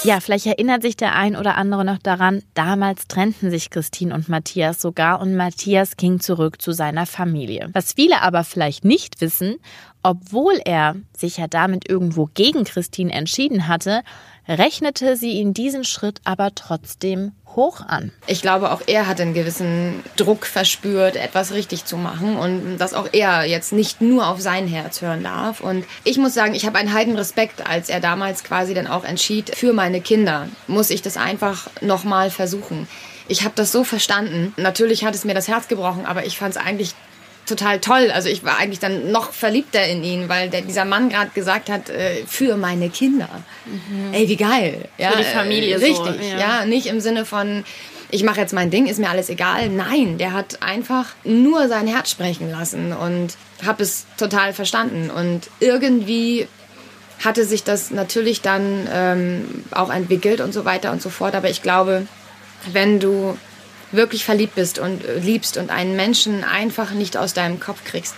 Ja, 0.05 0.19
vielleicht 0.19 0.45
erinnert 0.45 0.81
sich 0.81 0.97
der 0.97 1.15
ein 1.15 1.37
oder 1.37 1.55
andere 1.55 1.85
noch 1.85 1.97
daran, 1.97 2.43
damals 2.55 3.07
trennten 3.07 3.49
sich 3.49 3.69
Christine 3.69 4.13
und 4.13 4.27
Matthias 4.27 4.81
sogar 4.81 5.21
und 5.21 5.33
Matthias 5.33 5.95
ging 5.95 6.19
zurück 6.19 6.61
zu 6.61 6.73
seiner 6.73 7.05
Familie. 7.05 7.69
Was 7.71 7.93
viele 7.93 8.21
aber 8.21 8.43
vielleicht 8.43 8.83
nicht 8.83 9.21
wissen, 9.21 9.55
obwohl 10.01 10.59
er 10.65 10.97
sich 11.15 11.37
ja 11.37 11.47
damit 11.47 11.89
irgendwo 11.89 12.29
gegen 12.33 12.65
Christine 12.65 13.13
entschieden 13.13 13.69
hatte, 13.69 14.03
rechnete 14.47 15.15
sie 15.15 15.32
ihn 15.34 15.53
diesen 15.53 15.84
Schritt 15.84 16.21
aber 16.23 16.53
trotzdem 16.56 17.32
hoch 17.56 17.82
an. 17.82 18.12
Ich 18.27 18.41
glaube, 18.41 18.71
auch 18.71 18.82
er 18.88 19.08
hat 19.08 19.21
einen 19.21 19.34
gewissen 19.34 20.03
Druck 20.15 20.45
verspürt, 20.45 21.15
etwas 21.15 21.53
richtig 21.53 21.86
zu 21.86 21.97
machen 21.97 22.36
und 22.36 22.77
dass 22.77 22.93
auch 22.93 23.08
er 23.12 23.45
jetzt 23.45 23.73
nicht 23.73 24.01
nur 24.01 24.27
auf 24.27 24.41
sein 24.41 24.67
Herz 24.67 25.01
hören 25.01 25.23
darf. 25.23 25.62
Und 25.62 25.86
ich 26.03 26.17
muss 26.17 26.34
sagen, 26.34 26.56
ich 26.56 26.65
habe 26.65 26.77
einen 26.77 26.93
heiden 26.93 27.15
Respekt, 27.15 27.67
als 27.67 27.89
er 27.89 27.99
damals 27.99 28.43
quasi 28.43 28.73
dann 28.73 28.88
auch 28.88 29.03
entschied, 29.03 29.56
für 29.56 29.73
meine 29.73 30.01
Kinder 30.01 30.47
muss 30.67 30.89
ich 30.89 31.01
das 31.01 31.17
einfach 31.17 31.69
nochmal 31.82 32.29
versuchen. 32.29 32.88
Ich 33.27 33.43
habe 33.43 33.53
das 33.56 33.71
so 33.71 33.84
verstanden. 33.84 34.53
Natürlich 34.58 35.06
hat 35.06 35.15
es 35.15 35.23
mir 35.23 35.34
das 35.34 35.47
Herz 35.47 35.67
gebrochen, 35.67 36.06
aber 36.06 36.25
ich 36.25 36.38
fand 36.38 36.56
es 36.56 36.62
eigentlich 36.62 36.93
total 37.45 37.79
toll. 37.79 38.12
Also 38.13 38.29
ich 38.29 38.43
war 38.43 38.58
eigentlich 38.58 38.79
dann 38.79 39.12
noch 39.12 39.32
verliebter 39.32 39.86
in 39.86 40.03
ihn, 40.03 40.29
weil 40.29 40.49
der, 40.49 40.62
dieser 40.62 40.86
Mann 40.86 41.10
gerade 41.10 41.32
gesagt 41.34 41.69
hat, 41.69 41.89
äh, 41.89 42.23
für 42.25 42.58
meine 42.58 42.89
Kinder. 42.89 43.29
Mhm. 43.65 44.13
Ey, 44.13 44.27
wie 44.27 44.36
geil. 44.36 44.86
Ja, 44.97 45.12
für 45.12 45.17
die 45.17 45.23
Familie. 45.23 45.75
Äh, 45.75 45.86
richtig, 45.86 45.97
so, 45.97 46.38
ja. 46.38 46.38
ja. 46.38 46.65
Nicht 46.65 46.88
im 46.88 46.99
Sinne 46.99 47.25
von, 47.25 47.63
ich 48.10 48.23
mache 48.23 48.39
jetzt 48.39 48.53
mein 48.53 48.69
Ding, 48.69 48.88
ist 48.88 48.99
mir 48.99 49.10
alles 49.10 49.29
egal. 49.29 49.69
Nein, 49.69 50.17
der 50.17 50.34
hat 50.34 50.62
einfach 50.62 51.08
nur 51.23 51.67
sein 51.67 51.88
Herz 51.88 52.12
sprechen 52.12 52.51
lassen 52.51 52.93
und 52.93 53.36
habe 53.65 53.84
es 53.84 54.06
total 54.17 54.53
verstanden. 54.53 55.10
Und 55.10 55.49
irgendwie 55.60 56.47
hatte 57.23 57.45
sich 57.45 57.63
das 57.63 57.91
natürlich 57.91 58.41
dann 58.41 58.88
ähm, 58.91 59.63
auch 59.71 59.91
entwickelt 59.91 60.41
und 60.41 60.53
so 60.53 60.65
weiter 60.65 60.91
und 60.91 61.01
so 61.01 61.10
fort. 61.10 61.36
Aber 61.36 61.49
ich 61.49 61.62
glaube, 61.62 62.08
wenn 62.71 62.99
du 62.99 63.38
wirklich 63.93 64.25
verliebt 64.25 64.56
bist 64.56 64.79
und 64.79 65.06
äh, 65.06 65.19
liebst 65.19 65.58
und 65.58 65.69
einen 65.69 65.95
Menschen 65.95 66.43
einfach 66.43 66.91
nicht 66.91 67.17
aus 67.17 67.34
deinem 67.34 67.60
Kopf 67.60 67.84
kriegst, 67.84 68.15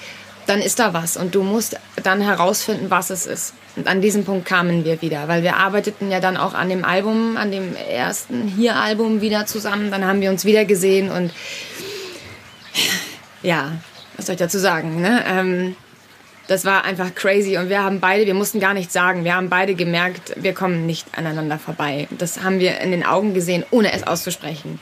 dann 0.48 0.62
ist 0.62 0.80
da 0.80 0.94
was 0.94 1.18
und 1.18 1.36
du 1.36 1.44
musst 1.44 1.78
dann 2.04 2.22
herausfinden, 2.22 2.90
was 2.90 3.10
es 3.10 3.26
ist. 3.26 3.54
Und 3.76 3.88
an 3.88 4.00
diesem 4.02 4.24
Punkt 4.24 4.46
kamen 4.46 4.86
wir 4.86 5.02
wieder, 5.02 5.28
weil 5.28 5.44
wir 5.44 5.58
arbeiteten 5.58 6.10
ja 6.10 6.20
dann 6.20 6.38
auch 6.38 6.54
an 6.54 6.70
dem 6.70 6.86
Album, 6.86 7.36
an 7.36 7.52
dem 7.52 7.76
ersten 7.76 8.48
Hier-Album 8.48 9.22
wieder 9.22 9.46
zusammen. 9.46 9.92
Dann 9.92 10.06
haben 10.06 10.22
wir 10.22 10.30
uns 10.30 10.46
wieder 10.46 10.64
gesehen 10.66 11.12
und 11.12 11.32
ja, 13.42 13.74
was 14.16 14.28
soll 14.28 14.34
ich 14.34 14.40
dazu 14.40 14.60
sagen? 14.60 15.02
Ne? 15.02 15.24
Ähm, 15.28 15.76
das 16.48 16.64
war 16.64 16.86
einfach 16.86 17.14
crazy 17.16 17.58
und 17.58 17.70
wir 17.70 17.84
haben 17.84 18.00
beide, 18.00 18.26
wir 18.26 18.34
mussten 18.34 18.60
gar 18.60 18.74
nichts 18.74 18.94
sagen, 18.94 19.24
wir 19.24 19.36
haben 19.36 19.50
beide 19.50 19.74
gemerkt, 19.74 20.34
wir 20.36 20.54
kommen 20.54 20.86
nicht 20.86 21.08
aneinander 21.18 21.58
vorbei. 21.58 22.08
Das 22.12 22.44
haben 22.44 22.60
wir 22.60 22.80
in 22.80 22.92
den 22.92 23.04
Augen 23.04 23.34
gesehen, 23.34 23.66
ohne 23.72 23.92
es 23.94 24.04
auszusprechen. 24.04 24.80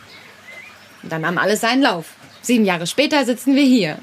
Dann 1.03 1.21
nahm 1.21 1.37
alles 1.37 1.61
seinen 1.61 1.81
Lauf. 1.81 2.13
Sieben 2.41 2.65
Jahre 2.65 2.87
später 2.87 3.23
sitzen 3.25 3.55
wir 3.55 3.63
hier. 3.63 3.97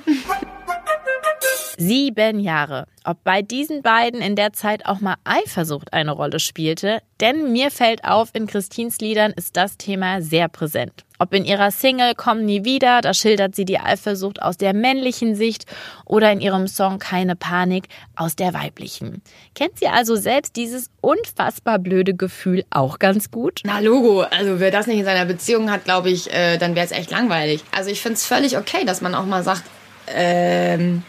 Sieben 1.82 2.40
Jahre. 2.40 2.84
Ob 3.04 3.24
bei 3.24 3.40
diesen 3.40 3.80
beiden 3.80 4.20
in 4.20 4.36
der 4.36 4.52
Zeit 4.52 4.84
auch 4.84 5.00
mal 5.00 5.14
Eifersucht 5.24 5.94
eine 5.94 6.12
Rolle 6.12 6.38
spielte? 6.38 7.00
Denn 7.20 7.52
mir 7.52 7.70
fällt 7.70 8.04
auf, 8.04 8.28
in 8.34 8.46
Christins 8.46 8.98
Liedern 8.98 9.32
ist 9.34 9.56
das 9.56 9.78
Thema 9.78 10.20
sehr 10.20 10.48
präsent. 10.48 11.06
Ob 11.18 11.32
in 11.32 11.46
ihrer 11.46 11.70
Single 11.70 12.12
Komm 12.14 12.44
nie 12.44 12.66
wieder, 12.66 13.00
da 13.00 13.14
schildert 13.14 13.54
sie 13.54 13.64
die 13.64 13.80
Eifersucht 13.80 14.42
aus 14.42 14.58
der 14.58 14.74
männlichen 14.74 15.34
Sicht 15.34 15.64
oder 16.04 16.30
in 16.30 16.42
ihrem 16.42 16.66
Song 16.66 16.98
Keine 16.98 17.34
Panik 17.34 17.88
aus 18.14 18.36
der 18.36 18.52
weiblichen. 18.52 19.22
Kennt 19.54 19.78
sie 19.78 19.88
also 19.88 20.16
selbst 20.16 20.56
dieses 20.56 20.90
unfassbar 21.00 21.78
blöde 21.78 22.12
Gefühl 22.12 22.62
auch 22.68 22.98
ganz 22.98 23.30
gut? 23.30 23.62
Na 23.64 23.80
Logo, 23.80 24.20
also 24.20 24.60
wer 24.60 24.70
das 24.70 24.86
nicht 24.86 24.98
in 24.98 25.06
seiner 25.06 25.24
Beziehung 25.24 25.70
hat, 25.70 25.84
glaube 25.84 26.10
ich, 26.10 26.30
äh, 26.30 26.58
dann 26.58 26.74
wäre 26.74 26.84
es 26.84 26.92
echt 26.92 27.10
langweilig. 27.10 27.64
Also 27.74 27.88
ich 27.88 28.02
finde 28.02 28.16
es 28.16 28.26
völlig 28.26 28.58
okay, 28.58 28.84
dass 28.84 29.00
man 29.00 29.14
auch 29.14 29.24
mal 29.24 29.42
sagt, 29.42 29.62
ähm, 30.08 31.04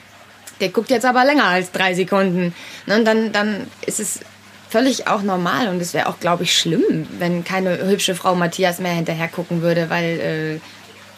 der 0.61 0.69
guckt 0.69 0.89
jetzt 0.89 1.05
aber 1.05 1.25
länger 1.25 1.45
als 1.45 1.71
drei 1.71 1.93
Sekunden. 1.93 2.53
Ne, 2.85 2.97
und 2.97 3.05
dann, 3.05 3.31
dann 3.31 3.67
ist 3.85 3.99
es 3.99 4.19
völlig 4.69 5.07
auch 5.07 5.21
normal 5.21 5.67
und 5.67 5.81
es 5.81 5.93
wäre 5.93 6.07
auch, 6.07 6.19
glaube 6.19 6.43
ich, 6.43 6.57
schlimm, 6.57 7.07
wenn 7.19 7.43
keine 7.43 7.85
hübsche 7.85 8.15
Frau 8.15 8.35
Matthias 8.35 8.79
mehr 8.79 8.93
hinterher 8.93 9.27
gucken 9.27 9.61
würde, 9.61 9.89
weil 9.89 10.59
äh, 10.59 10.59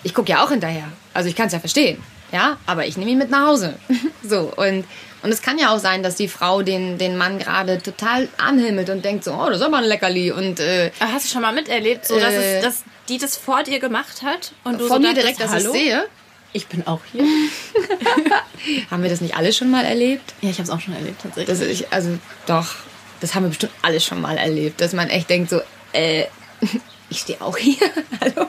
ich 0.04 0.14
gucke 0.14 0.32
ja 0.32 0.44
auch 0.44 0.50
hinterher. 0.50 0.88
Also 1.14 1.30
ich 1.30 1.36
kann 1.36 1.48
es 1.48 1.54
ja 1.54 1.60
verstehen, 1.60 2.02
ja, 2.32 2.58
aber 2.66 2.88
ich 2.88 2.98
nehme 2.98 3.12
ihn 3.12 3.20
mit 3.20 3.30
nach 3.30 3.48
Hause. 3.48 3.76
so 4.24 4.52
und 4.56 4.86
und 5.24 5.30
es 5.32 5.42
kann 5.42 5.58
ja 5.58 5.74
auch 5.74 5.80
sein, 5.80 6.04
dass 6.04 6.16
die 6.16 6.28
Frau 6.28 6.64
den, 6.64 6.98
den 6.98 7.16
Mann 7.16 7.40
gerade 7.40 7.82
total 7.82 8.28
anhimmelt 8.38 8.90
und 8.90 9.06
denkt 9.06 9.24
so, 9.24 9.32
oh, 9.32 9.48
das 9.48 9.60
ist 9.60 9.64
aber 9.64 9.78
ein 9.78 9.86
Leckerli. 9.86 10.32
Und, 10.32 10.60
äh, 10.60 10.92
Hast 11.00 11.26
du 11.26 11.30
schon 11.32 11.42
mal 11.42 11.54
miterlebt, 11.54 12.06
so, 12.06 12.20
dass, 12.20 12.34
äh, 12.34 12.58
es, 12.58 12.64
dass 12.64 12.84
die 13.08 13.20
das 13.20 13.38
vor 13.38 13.64
dir 13.64 13.80
gemacht 13.80 14.22
hat? 14.22 14.52
Und 14.66 14.82
du 14.82 14.88
vor 14.88 14.98
so 14.98 15.02
mir 15.02 15.14
direkt, 15.14 15.40
dass 15.40 15.54
ich 15.56 15.70
sehe? 15.70 16.08
Ich 16.52 16.68
bin 16.68 16.86
auch 16.86 17.00
hier. 17.10 17.24
haben 18.92 19.04
wir 19.04 19.10
das 19.10 19.22
nicht 19.22 19.36
alle 19.36 19.54
schon 19.54 19.72
mal 19.72 19.86
erlebt? 19.86 20.34
Ja, 20.42 20.50
ich 20.50 20.58
habe 20.58 20.64
es 20.64 20.70
auch 20.70 20.80
schon 20.80 20.96
erlebt, 20.96 21.22
tatsächlich. 21.22 21.82
Ich, 21.82 21.94
also 21.94 22.18
doch, 22.46 22.76
das 23.20 23.36
haben 23.36 23.44
wir 23.44 23.50
bestimmt 23.50 23.74
alle 23.82 24.00
schon 24.00 24.22
mal 24.22 24.38
erlebt, 24.38 24.82
dass 24.82 24.94
man 24.94 25.10
echt 25.10 25.30
denkt 25.30 25.50
so, 25.50 25.62
äh, 25.94 26.26
ich 27.10 27.20
stehe 27.20 27.42
auch 27.42 27.58
hier, 27.58 27.78
hallo, 28.22 28.48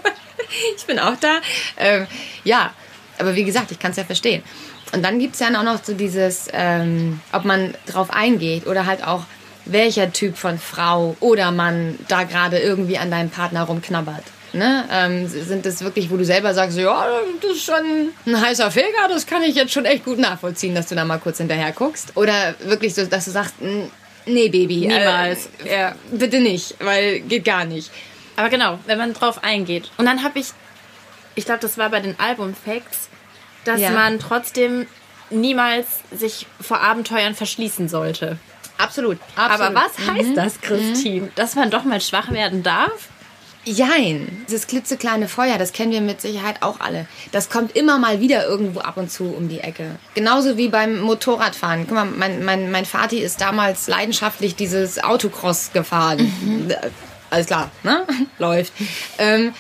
ich 0.77 0.85
bin 0.85 0.99
auch 0.99 1.17
da. 1.21 1.41
Ähm, 1.77 2.07
ja, 2.45 2.73
aber 3.19 3.35
wie 3.35 3.45
gesagt, 3.45 3.71
ich 3.71 3.79
kann 3.79 3.93
es 3.93 3.97
ja 3.97 4.05
verstehen. 4.05 4.43
Und 4.93 5.03
dann 5.03 5.19
gibt 5.19 5.35
es 5.35 5.41
ja 5.41 5.49
auch 5.49 5.65
noch 5.65 5.83
so 5.83 5.95
dieses, 5.95 6.49
ähm, 6.53 7.21
ob 7.33 7.45
man 7.45 7.75
drauf 7.87 8.11
eingeht 8.11 8.67
oder 8.67 8.87
halt 8.87 9.05
auch, 9.05 9.25
welcher 9.67 10.13
Typ 10.13 10.37
von 10.37 10.59
Frau 10.59 11.17
oder 11.21 11.51
Mann 11.51 11.99
da 12.09 12.25
gerade 12.25 12.59
irgendwie 12.59 12.99
an 12.99 13.11
deinem 13.11 13.31
Partner 13.31 13.63
rumknabbert. 13.63 14.25
Ne? 14.55 14.85
Ähm, 14.91 15.27
sind 15.27 15.67
das 15.67 15.83
wirklich, 15.83 16.11
wo 16.11 16.17
du 16.17 16.25
selber 16.25 16.55
sagst, 16.55 16.79
ja, 16.79 17.09
das 17.43 17.51
ist 17.51 17.65
schon 17.65 18.13
ein 18.25 18.41
heißer 18.41 18.71
Feger, 18.71 19.09
das 19.09 19.27
kann 19.27 19.43
ich 19.43 19.57
jetzt 19.57 19.73
schon 19.73 19.85
echt 19.85 20.05
gut 20.05 20.19
nachvollziehen, 20.19 20.77
dass 20.77 20.87
du 20.87 20.95
da 20.95 21.05
mal 21.05 21.19
kurz 21.19 21.39
hinterher 21.39 21.73
guckst? 21.73 22.17
Oder 22.17 22.55
wirklich 22.61 22.95
so, 22.95 23.05
dass 23.05 23.25
du 23.25 23.33
sagst, 23.33 23.55
nee, 23.61 24.49
Baby. 24.49 24.85
Äh, 24.85 24.99
Niemals. 24.99 25.49
Äh, 25.65 25.81
ja, 25.81 25.95
bitte 26.13 26.39
nicht, 26.39 26.77
weil 26.79 27.21
geht 27.21 27.45
gar 27.45 27.65
nicht. 27.65 27.91
Aber 28.37 28.49
genau, 28.49 28.79
wenn 28.87 28.97
man 28.97 29.13
drauf 29.13 29.43
eingeht. 29.43 29.91
Und 29.97 30.07
dann 30.07 30.23
habe 30.23 30.39
ich, 30.39 30.49
ich 31.35 31.45
glaube, 31.45 31.61
das 31.61 31.77
war 31.77 31.91
bei 31.91 32.01
den 32.01 32.19
Album-Facts, 32.21 33.09
dass 33.65 33.81
ja. 33.81 33.91
man 33.91 34.21
trotzdem 34.21 34.87
niemals 35.31 35.87
sich 36.13 36.47
vor 36.61 36.81
Abenteuern 36.81 37.35
verschließen 37.35 37.89
sollte. 37.89 38.39
Absolut. 38.79 39.19
Absolut. 39.37 39.61
Aber 39.61 39.75
was 39.75 39.99
heißt 40.09 40.31
mhm. 40.31 40.35
das, 40.35 40.61
Christine? 40.61 41.27
Mhm. 41.27 41.33
Dass 41.35 41.55
man 41.55 41.71
doch 41.71 41.85
mal 41.85 42.01
schwach 42.01 42.31
werden 42.31 42.63
darf? 42.63 43.09
Jein. 43.65 44.45
Dieses 44.49 44.67
klitzekleine 44.67 45.29
Feuer, 45.29 45.59
das 45.59 45.73
kennen 45.73 45.93
wir 45.93 46.01
mit 46.01 46.21
Sicherheit 46.21 46.63
auch 46.63 46.81
alle. 46.81 47.07
Das 47.33 47.49
kommt 47.49 47.77
immer 47.77 47.99
mal 47.99 48.21
wieder 48.21 48.47
irgendwo 48.47 48.81
ab 48.81 48.97
und 48.97 49.11
zu 49.11 49.25
um 49.25 49.49
die 49.49 49.61
Ecke. 49.61 49.97
Genauso 50.15 50.57
wie 50.57 50.69
beim 50.69 51.01
Motorradfahren. 51.01 51.87
Guck 51.87 51.95
mal, 51.95 52.05
mein, 52.05 52.45
mein, 52.45 52.71
mein 52.71 52.85
Vati 52.85 53.19
ist 53.19 53.41
damals 53.41 53.89
leidenschaftlich 53.89 54.55
dieses 54.55 55.03
Autocross 55.03 55.73
gefahren. 55.73 56.33
Mhm. 56.43 56.75
Alles 57.31 57.47
klar, 57.47 57.71
ne? 57.83 58.07
Läuft. 58.39 58.73
Ähm, 59.19 59.55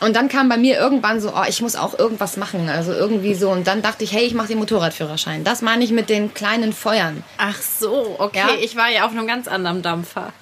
und 0.00 0.14
dann 0.14 0.28
kam 0.28 0.48
bei 0.48 0.56
mir 0.56 0.78
irgendwann 0.78 1.20
so, 1.20 1.32
oh, 1.34 1.44
ich 1.48 1.60
muss 1.60 1.74
auch 1.74 1.98
irgendwas 1.98 2.36
machen. 2.36 2.68
Also 2.68 2.92
irgendwie 2.92 3.34
so. 3.34 3.50
Und 3.50 3.66
dann 3.66 3.82
dachte 3.82 4.04
ich, 4.04 4.12
hey, 4.12 4.24
ich 4.24 4.34
mache 4.34 4.48
den 4.48 4.58
Motorradführerschein. 4.58 5.42
Das 5.42 5.62
meine 5.62 5.82
ich 5.84 5.90
mit 5.90 6.08
den 6.08 6.34
kleinen 6.34 6.72
Feuern. 6.72 7.24
Ach 7.36 7.60
so, 7.60 8.16
okay. 8.18 8.38
Ja? 8.38 8.48
Ich 8.60 8.76
war 8.76 8.90
ja 8.90 9.06
auf 9.06 9.12
einem 9.12 9.26
ganz 9.26 9.48
anderen 9.48 9.82
Dampfer 9.82 10.32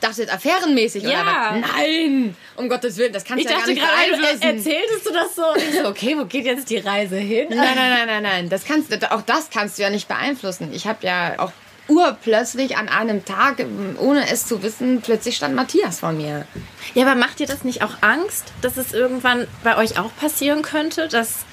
dachte 0.00 0.22
jetzt 0.22 0.32
affärenmäßig 0.32 1.04
ja. 1.04 1.10
oder 1.10 1.26
was? 1.26 1.70
Nein! 1.76 2.36
Um 2.56 2.68
Gottes 2.68 2.96
Willen, 2.96 3.12
das 3.12 3.24
kannst 3.24 3.44
du 3.44 3.50
ja 3.50 3.58
gar 3.58 3.66
nicht 3.66 3.80
beeinflussen. 3.80 4.42
erzähltest 4.42 5.06
du 5.06 5.12
das 5.12 5.34
so? 5.34 5.42
Ich 5.56 5.80
so, 5.80 5.88
okay, 5.88 6.16
wo 6.18 6.24
geht 6.24 6.44
jetzt 6.44 6.70
die 6.70 6.78
Reise 6.78 7.16
hin? 7.16 7.48
Nein, 7.50 7.74
nein, 7.74 7.90
nein, 7.90 8.06
nein, 8.06 8.22
nein. 8.22 8.48
Das 8.48 8.64
kannst, 8.64 8.92
auch 9.10 9.22
das 9.22 9.50
kannst 9.50 9.78
du 9.78 9.82
ja 9.82 9.90
nicht 9.90 10.08
beeinflussen. 10.08 10.72
Ich 10.72 10.86
habe 10.86 11.06
ja 11.06 11.34
auch 11.38 11.52
urplötzlich 11.88 12.76
an 12.76 12.88
einem 12.88 13.24
Tag, 13.24 13.64
ohne 13.98 14.30
es 14.30 14.46
zu 14.46 14.62
wissen, 14.62 15.02
plötzlich 15.02 15.36
stand 15.36 15.54
Matthias 15.54 16.00
vor 16.00 16.12
mir. 16.12 16.46
Ja, 16.94 17.06
aber 17.06 17.14
macht 17.14 17.40
dir 17.40 17.46
das 17.46 17.64
nicht 17.64 17.82
auch 17.82 17.96
Angst, 18.00 18.52
dass 18.62 18.76
es 18.76 18.92
irgendwann 18.92 19.46
bei 19.62 19.76
euch 19.76 19.98
auch 19.98 20.14
passieren 20.16 20.62
könnte, 20.62 21.08
dass 21.08 21.44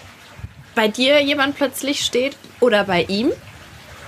bei 0.74 0.88
dir 0.88 1.22
jemand 1.22 1.58
plötzlich 1.58 2.02
steht 2.02 2.38
oder 2.60 2.86
bei 2.86 3.04
ihm? 3.04 3.32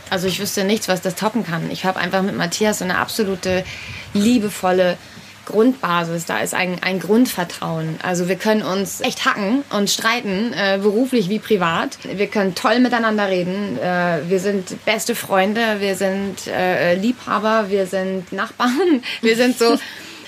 Also 0.09 0.27
ich 0.27 0.39
wüsste 0.39 0.63
nichts, 0.63 0.87
was 0.87 1.01
das 1.01 1.15
toppen 1.15 1.45
kann. 1.45 1.71
Ich 1.71 1.85
habe 1.85 1.99
einfach 1.99 2.21
mit 2.21 2.37
Matthias 2.37 2.79
so 2.79 2.85
eine 2.85 2.99
absolute 2.99 3.65
liebevolle 4.13 4.97
Grundbasis, 5.45 6.25
da 6.25 6.39
ist 6.39 6.53
ein, 6.53 6.77
ein 6.81 6.99
Grundvertrauen. 6.99 7.99
Also 8.01 8.29
wir 8.29 8.37
können 8.37 8.61
uns 8.61 9.01
echt 9.01 9.25
hacken 9.25 9.63
und 9.71 9.89
streiten, 9.89 10.53
äh, 10.53 10.79
beruflich 10.81 11.29
wie 11.29 11.39
privat. 11.39 11.97
Wir 12.03 12.27
können 12.27 12.55
toll 12.55 12.79
miteinander 12.79 13.27
reden. 13.27 13.77
Äh, 13.77 14.29
wir 14.29 14.39
sind 14.39 14.85
beste 14.85 15.15
Freunde, 15.15 15.79
wir 15.79 15.95
sind 15.95 16.47
äh, 16.47 16.95
Liebhaber, 16.95 17.65
wir 17.69 17.87
sind 17.87 18.31
Nachbarn, 18.31 19.03
wir 19.21 19.35
sind 19.35 19.57
so 19.57 19.77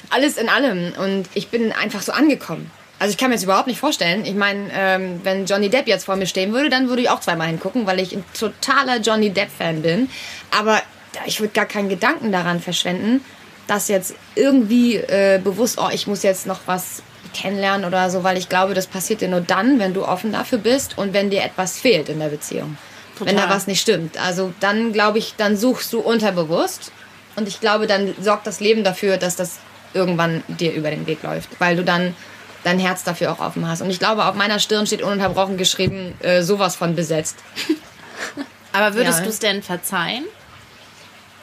alles 0.10 0.38
in 0.38 0.50
allem. 0.50 0.94
Und 0.98 1.30
ich 1.34 1.48
bin 1.48 1.72
einfach 1.72 2.02
so 2.02 2.12
angekommen. 2.12 2.70
Also 3.00 3.12
ich 3.12 3.18
kann 3.18 3.30
mir 3.30 3.36
das 3.36 3.44
überhaupt 3.44 3.68
nicht 3.68 3.80
vorstellen. 3.80 4.26
Ich 4.26 4.36
meine, 4.36 4.70
ähm, 4.74 5.20
wenn 5.24 5.46
Johnny 5.46 5.70
Depp 5.70 5.88
jetzt 5.88 6.06
vor 6.06 6.16
mir 6.16 6.28
stehen 6.28 6.54
würde, 6.54 6.70
dann 6.70 6.88
würde 6.88 7.02
ich 7.02 7.10
auch 7.10 7.20
zweimal 7.20 7.48
hingucken, 7.48 7.86
weil 7.86 8.00
ich 8.00 8.14
ein 8.14 8.24
totaler 8.38 9.00
Johnny 9.00 9.30
Depp-Fan 9.30 9.82
bin. 9.82 10.10
Aber 10.58 10.82
ich 11.26 11.40
würde 11.40 11.54
gar 11.54 11.66
keinen 11.66 11.90
Gedanken 11.90 12.32
daran 12.32 12.62
verschwenden, 12.62 13.22
dass 13.68 13.88
jetzt 13.88 14.16
irgendwie 14.36 14.96
äh, 14.96 15.40
bewusst, 15.44 15.78
oh, 15.80 15.90
ich 15.92 16.08
muss 16.08 16.24
jetzt 16.24 16.46
noch 16.46 16.62
was 16.66 17.02
kennenlernen 17.34 17.86
oder 17.86 18.10
so, 18.10 18.24
weil 18.24 18.38
ich 18.38 18.50
glaube, 18.50 18.74
das 18.74 18.88
passiert 18.88 19.22
dir 19.22 19.28
nur 19.28 19.42
dann, 19.42 19.80
wenn 19.80 19.94
du 19.94 20.06
offen 20.06 20.32
dafür 20.32 20.58
bist 20.58 20.98
und 20.98 21.14
wenn 21.14 21.30
dir 21.30 21.44
etwas 21.44 21.78
fehlt 21.78 22.10
in 22.10 22.20
der 22.20 22.30
Beziehung. 22.30 22.78
Total. 23.18 23.34
Wenn 23.34 23.42
da 23.42 23.50
was 23.50 23.68
nicht 23.68 23.82
stimmt. 23.82 24.18
Also 24.18 24.54
dann 24.60 24.94
glaube 24.94 25.18
ich, 25.18 25.36
dann 25.38 25.58
suchst 25.58 25.92
du 25.94 26.00
unterbewusst 26.00 26.92
und 27.36 27.48
ich 27.48 27.60
glaube, 27.60 27.88
dann 27.88 28.14
sorgt 28.22 28.48
das 28.48 28.60
Leben 28.60 28.84
dafür, 28.84 29.18
dass 29.18 29.36
das 29.36 29.60
irgendwann 29.94 30.44
dir 30.48 30.74
über 30.74 30.90
den 30.90 31.08
Weg 31.08 31.24
läuft, 31.24 31.50
weil 31.60 31.76
du 31.76 31.84
dann 31.84 32.16
dein 32.64 32.80
Herz 32.80 33.04
dafür 33.04 33.32
auch 33.32 33.40
offen 33.40 33.68
hast. 33.68 33.82
Und 33.82 33.90
ich 33.90 34.00
glaube, 34.00 34.26
auf 34.26 34.36
meiner 34.36 34.60
Stirn 34.60 34.88
steht 34.88 35.02
ununterbrochen 35.02 35.58
geschrieben, 35.58 36.14
äh, 36.22 36.42
sowas 36.42 36.76
von 36.76 36.96
besetzt. 36.96 37.38
Aber 38.74 38.96
würdest 38.96 39.20
ja. 39.20 39.24
du 39.24 39.30
es 39.30 39.40
denn 39.40 39.64
verzeihen? 39.64 40.26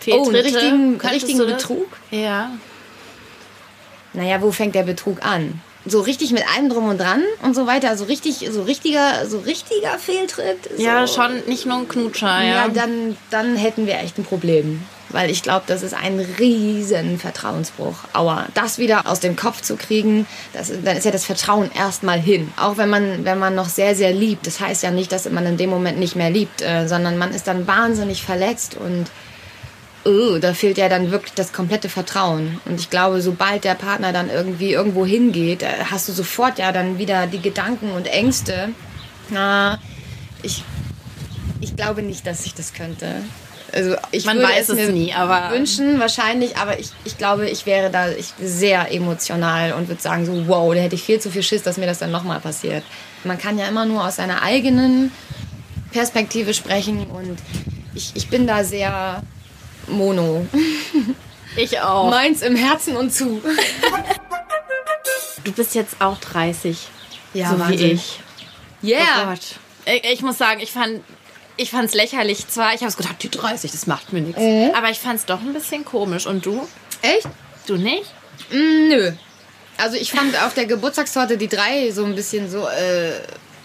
Fehltritte? 0.03 0.25
Oh, 0.25 0.29
einen 0.29 0.43
richtigen, 0.43 1.01
richtigen 1.01 1.38
Betrug? 1.47 1.87
Ja. 2.11 2.51
Naja, 4.12 4.43
wo 4.43 4.51
fängt 4.51 4.75
der 4.75 4.83
Betrug 4.83 5.25
an? 5.25 5.61
So 5.85 6.01
richtig 6.01 6.31
mit 6.33 6.45
allem 6.55 6.69
drum 6.69 6.88
und 6.88 6.99
dran 6.99 7.23
und 7.43 7.55
so 7.55 7.67
weiter. 7.67 7.88
Also 7.88 8.05
richtig, 8.05 8.49
so 8.51 8.62
richtiger, 8.62 9.27
so 9.27 9.38
richtiger 9.38 9.99
Fehltritt. 9.99 10.71
So. 10.77 10.83
Ja, 10.83 11.07
schon 11.09 11.43
nicht 11.47 11.67
nur 11.67 11.79
ein 11.79 11.88
Knutscher, 11.88 12.41
ja. 12.41 12.67
Ja, 12.67 12.69
dann, 12.69 13.17
dann 13.31 13.57
hätten 13.57 13.87
wir 13.87 13.99
echt 13.99 14.19
ein 14.19 14.25
Problem. 14.25 14.83
Weil 15.09 15.29
ich 15.29 15.43
glaube, 15.43 15.65
das 15.67 15.83
ist 15.83 15.93
ein 15.93 16.21
riesen 16.38 17.19
Vertrauensbruch. 17.19 17.97
Aua. 18.12 18.47
Das 18.55 18.79
wieder 18.79 19.07
aus 19.07 19.21
dem 19.21 19.37
Kopf 19.37 19.61
zu 19.61 19.77
kriegen, 19.77 20.27
das, 20.53 20.73
dann 20.85 20.97
ist 20.97 21.05
ja 21.05 21.11
das 21.11 21.25
Vertrauen 21.25 21.71
erstmal 21.77 22.19
hin. 22.19 22.51
Auch 22.57 22.77
wenn 22.77 22.88
man, 22.88 23.25
wenn 23.25 23.38
man 23.38 23.55
noch 23.55 23.69
sehr, 23.69 23.95
sehr 23.95 24.12
liebt. 24.12 24.47
Das 24.47 24.61
heißt 24.61 24.83
ja 24.85 24.91
nicht, 24.91 25.11
dass 25.11 25.29
man 25.29 25.45
in 25.47 25.57
dem 25.57 25.69
Moment 25.69 25.99
nicht 25.99 26.17
mehr 26.17 26.31
liebt, 26.31 26.62
äh, 26.62 26.87
sondern 26.87 27.19
man 27.19 27.35
ist 27.35 27.47
dann 27.49 27.67
wahnsinnig 27.67 28.23
verletzt 28.23 28.77
und 28.77 29.07
oh, 30.05 30.38
da 30.38 30.55
fehlt 30.55 30.79
ja 30.79 30.88
dann 30.88 31.11
wirklich 31.11 31.35
das 31.35 31.53
komplette 31.53 31.88
Vertrauen. 31.88 32.61
Und 32.65 32.81
ich 32.81 32.91
glaube, 32.91 33.21
sobald 33.21 33.65
der 33.65 33.75
Partner 33.75 34.12
dann 34.12 34.31
irgendwie 34.31 34.73
irgendwo 34.73 35.07
hingeht, 35.07 35.62
äh, 35.62 35.69
hast 35.91 36.09
du 36.09 36.12
sofort 36.12 36.59
ja 36.59 36.73
dann 36.73 36.99
wieder 36.99 37.27
die 37.27 37.41
Gedanken 37.41 37.93
und 37.93 38.07
Ängste. 38.07 38.71
Na, 39.31 39.79
ich, 40.43 40.65
ich 41.61 41.77
glaube 41.77 42.03
nicht, 42.03 42.27
dass 42.27 42.45
ich 42.45 42.55
das 42.55 42.75
könnte. 42.75 43.23
Also 43.73 43.97
ich 44.11 44.27
Man 44.27 44.43
weiß 44.43 44.69
es, 44.69 44.79
es 44.79 44.88
nie, 44.91 45.15
aber 45.15 45.51
wünschen 45.51 45.99
wahrscheinlich, 45.99 46.59
aber 46.59 46.79
ich, 46.79 46.91
ich 47.05 47.17
glaube, 47.17 47.49
ich 47.49 47.65
wäre 47.65 47.91
da 47.91 48.11
ich, 48.11 48.35
sehr 48.38 48.93
emotional 48.93 49.73
und 49.73 49.88
würde 49.88 50.03
sagen 50.03 50.27
so, 50.27 50.47
wow, 50.47 50.75
da 50.75 50.81
hätte 50.81 50.95
ich 50.95 51.03
viel 51.03 51.21
zu 51.21 51.31
viel 51.31 51.43
Schiss, 51.43 51.62
dass 51.62 51.79
mir 51.79 51.87
das 51.87 51.99
dann 51.99 52.11
nochmal 52.11 52.41
passiert. 52.41 52.83
Man 53.25 53.38
kann 53.38 53.59
ja 53.59 53.67
immer 53.67 53.87
nur 53.87 54.05
aus 54.05 54.17
seiner 54.17 54.43
eigenen 54.43 55.11
Perspektive 55.91 56.53
sprechen 56.53 57.07
und 57.07 57.38
ich, 57.95 58.12
ich 58.15 58.29
bin 58.29 58.47
da 58.47 58.62
sehr 58.62 59.23
mono. 59.88 60.47
Ich 61.57 61.81
auch. 61.81 62.11
Meins 62.11 62.42
im 62.42 62.57
Herzen 62.57 62.97
und 62.97 63.12
zu. 63.12 63.42
Du 65.45 65.53
bist 65.53 65.75
jetzt 65.75 65.97
auch 66.01 66.18
30. 66.18 66.79
Ja, 67.35 67.51
so 67.51 67.59
Wahnsinn. 67.59 67.79
wie 67.79 67.92
ich. 67.92 68.21
Yeah. 68.83 69.23
Oh 69.23 69.27
Gott. 69.27 69.40
Ich, 69.85 70.12
ich 70.12 70.23
muss 70.23 70.38
sagen, 70.38 70.61
ich 70.61 70.73
fand 70.73 71.03
ich 71.57 71.71
fand 71.71 71.88
es 71.88 71.95
lächerlich 71.95 72.49
zwar. 72.49 72.75
Ich 72.75 72.81
habe 72.81 72.88
es 72.88 72.97
gedacht, 72.97 73.23
die 73.23 73.31
30, 73.31 73.71
das 73.71 73.87
macht 73.87 74.12
mir 74.12 74.21
nichts. 74.21 74.40
Äh? 74.40 74.73
Aber 74.73 74.90
ich 74.90 74.99
fand 74.99 75.18
es 75.18 75.27
doch 75.27 75.40
ein 75.40 75.53
bisschen 75.53 75.85
komisch. 75.85 76.27
Und 76.27 76.47
du? 76.47 76.66
Echt? 77.03 77.29
Du 77.66 77.77
nicht? 77.77 78.07
Mm, 78.51 78.88
nö. 78.88 79.12
Also 79.77 79.97
ich 79.97 80.11
fand 80.11 80.40
auf 80.42 80.55
der 80.55 80.66
Geburtstagstorte 80.66 81.37
die 81.37 81.49
3 81.49 81.90
so 81.92 82.05
ein 82.05 82.14
bisschen 82.14 82.51
so, 82.51 82.66
äh, 82.68 83.12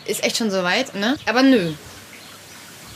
ist 0.05 0.23
echt 0.23 0.37
schon 0.37 0.51
so 0.51 0.63
weit, 0.63 0.95
ne? 0.95 1.17
Aber 1.25 1.43
nö. 1.43 1.73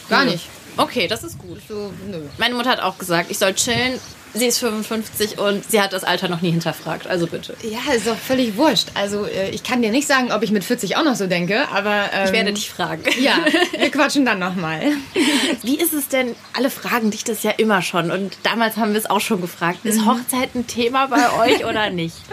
Gar 0.09 0.25
nö. 0.25 0.31
nicht. 0.31 0.45
Okay, 0.77 1.07
das 1.07 1.23
ist 1.23 1.37
gut. 1.37 1.59
So, 1.67 1.93
nö. 2.09 2.21
Meine 2.37 2.55
Mutter 2.55 2.69
hat 2.69 2.81
auch 2.81 2.97
gesagt, 2.97 3.31
ich 3.31 3.37
soll 3.37 3.53
chillen, 3.53 3.99
sie 4.33 4.45
ist 4.45 4.59
55 4.59 5.37
und 5.39 5.69
sie 5.69 5.81
hat 5.81 5.93
das 5.93 6.03
Alter 6.03 6.29
noch 6.29 6.41
nie 6.41 6.51
hinterfragt. 6.51 7.07
Also 7.07 7.27
bitte. 7.27 7.55
Ja, 7.63 7.93
ist 7.93 8.07
doch 8.07 8.17
völlig 8.17 8.55
wurscht. 8.57 8.87
Also 8.93 9.25
äh, 9.25 9.49
ich 9.49 9.63
kann 9.63 9.81
dir 9.81 9.91
nicht 9.91 10.07
sagen, 10.07 10.31
ob 10.31 10.43
ich 10.43 10.51
mit 10.51 10.63
40 10.63 10.97
auch 10.97 11.03
noch 11.03 11.15
so 11.15 11.27
denke, 11.27 11.67
aber... 11.69 12.09
Ähm, 12.13 12.25
ich 12.25 12.31
werde 12.31 12.53
dich 12.53 12.69
fragen. 12.69 13.03
Ja, 13.19 13.39
wir 13.77 13.89
quatschen 13.89 14.25
dann 14.25 14.39
nochmal. 14.39 14.81
Wie 15.63 15.79
ist 15.79 15.93
es 15.93 16.07
denn, 16.07 16.35
alle 16.53 16.69
fragen 16.69 17.11
dich 17.11 17.23
das 17.23 17.43
ja 17.43 17.51
immer 17.51 17.81
schon 17.81 18.11
und 18.11 18.37
damals 18.43 18.77
haben 18.77 18.93
wir 18.93 18.99
es 18.99 19.09
auch 19.09 19.21
schon 19.21 19.41
gefragt. 19.41 19.79
Ist 19.83 20.01
mhm. 20.01 20.07
Hochzeit 20.07 20.55
ein 20.55 20.67
Thema 20.67 21.07
bei 21.07 21.31
euch 21.33 21.65
oder 21.65 21.89
nicht? 21.89 22.15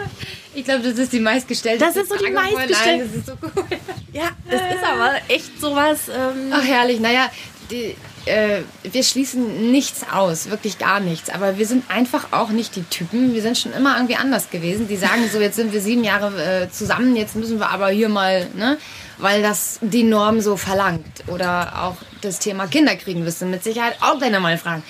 Ich 0.55 0.65
glaube, 0.65 0.83
das 0.83 0.99
ist 0.99 1.13
die 1.13 1.21
meistgestellte 1.21 1.85
Das 1.85 1.95
ist 1.95 2.09
so 2.09 2.17
die 2.17 2.33
meistgestellte. 2.33 3.05
Das 3.05 3.15
ist 3.15 3.27
so 3.27 3.33
cool. 3.43 3.65
Ja, 4.13 4.31
das 4.51 4.61
ist 4.61 4.83
aber 4.83 5.13
echt 5.29 5.61
sowas... 5.61 6.09
Ähm 6.09 6.51
Ach 6.51 6.65
herrlich, 6.65 6.99
naja, 6.99 7.31
die, 7.71 7.95
äh, 8.29 8.63
wir 8.83 9.03
schließen 9.03 9.71
nichts 9.71 10.03
aus, 10.13 10.51
wirklich 10.51 10.79
gar 10.79 11.01
nichts. 11.01 11.31
Aber 11.31 11.59
wir 11.59 11.67
sind 11.67 11.91
einfach 11.91 12.33
auch 12.33 12.51
nicht 12.51 12.77
die 12.77 12.85
Typen. 12.85 13.35
Wir 13.35 13.43
sind 13.43 13.59
schon 13.59 13.73
immer 13.73 13.97
irgendwie 13.97 14.17
anders 14.17 14.51
gewesen. 14.51 14.89
Die 14.89 14.97
sagen 14.97 15.29
so, 15.33 15.41
jetzt 15.41 15.57
sind 15.57 15.73
wir 15.73 15.81
sieben 15.81 16.05
Jahre 16.05 16.63
äh, 16.63 16.71
zusammen, 16.71 17.17
jetzt 17.17 17.35
müssen 17.37 17.59
wir 17.59 17.71
aber 17.71 17.89
hier 17.89 18.09
mal, 18.09 18.47
ne? 18.55 18.79
Weil 19.19 19.43
das 19.43 19.81
die 19.81 20.05
Norm 20.05 20.41
so 20.41 20.57
verlangt. 20.57 21.25
Oder 21.27 21.83
auch 21.83 21.97
das 22.21 22.39
Thema 22.39 22.67
Kinderkriegen 22.69 23.25
wirst 23.25 23.43
du 23.43 23.47
mit 23.47 23.65
Sicherheit 23.65 23.97
auch 24.01 24.19
deine 24.19 24.39
mal 24.39 24.59
fragen. 24.59 24.85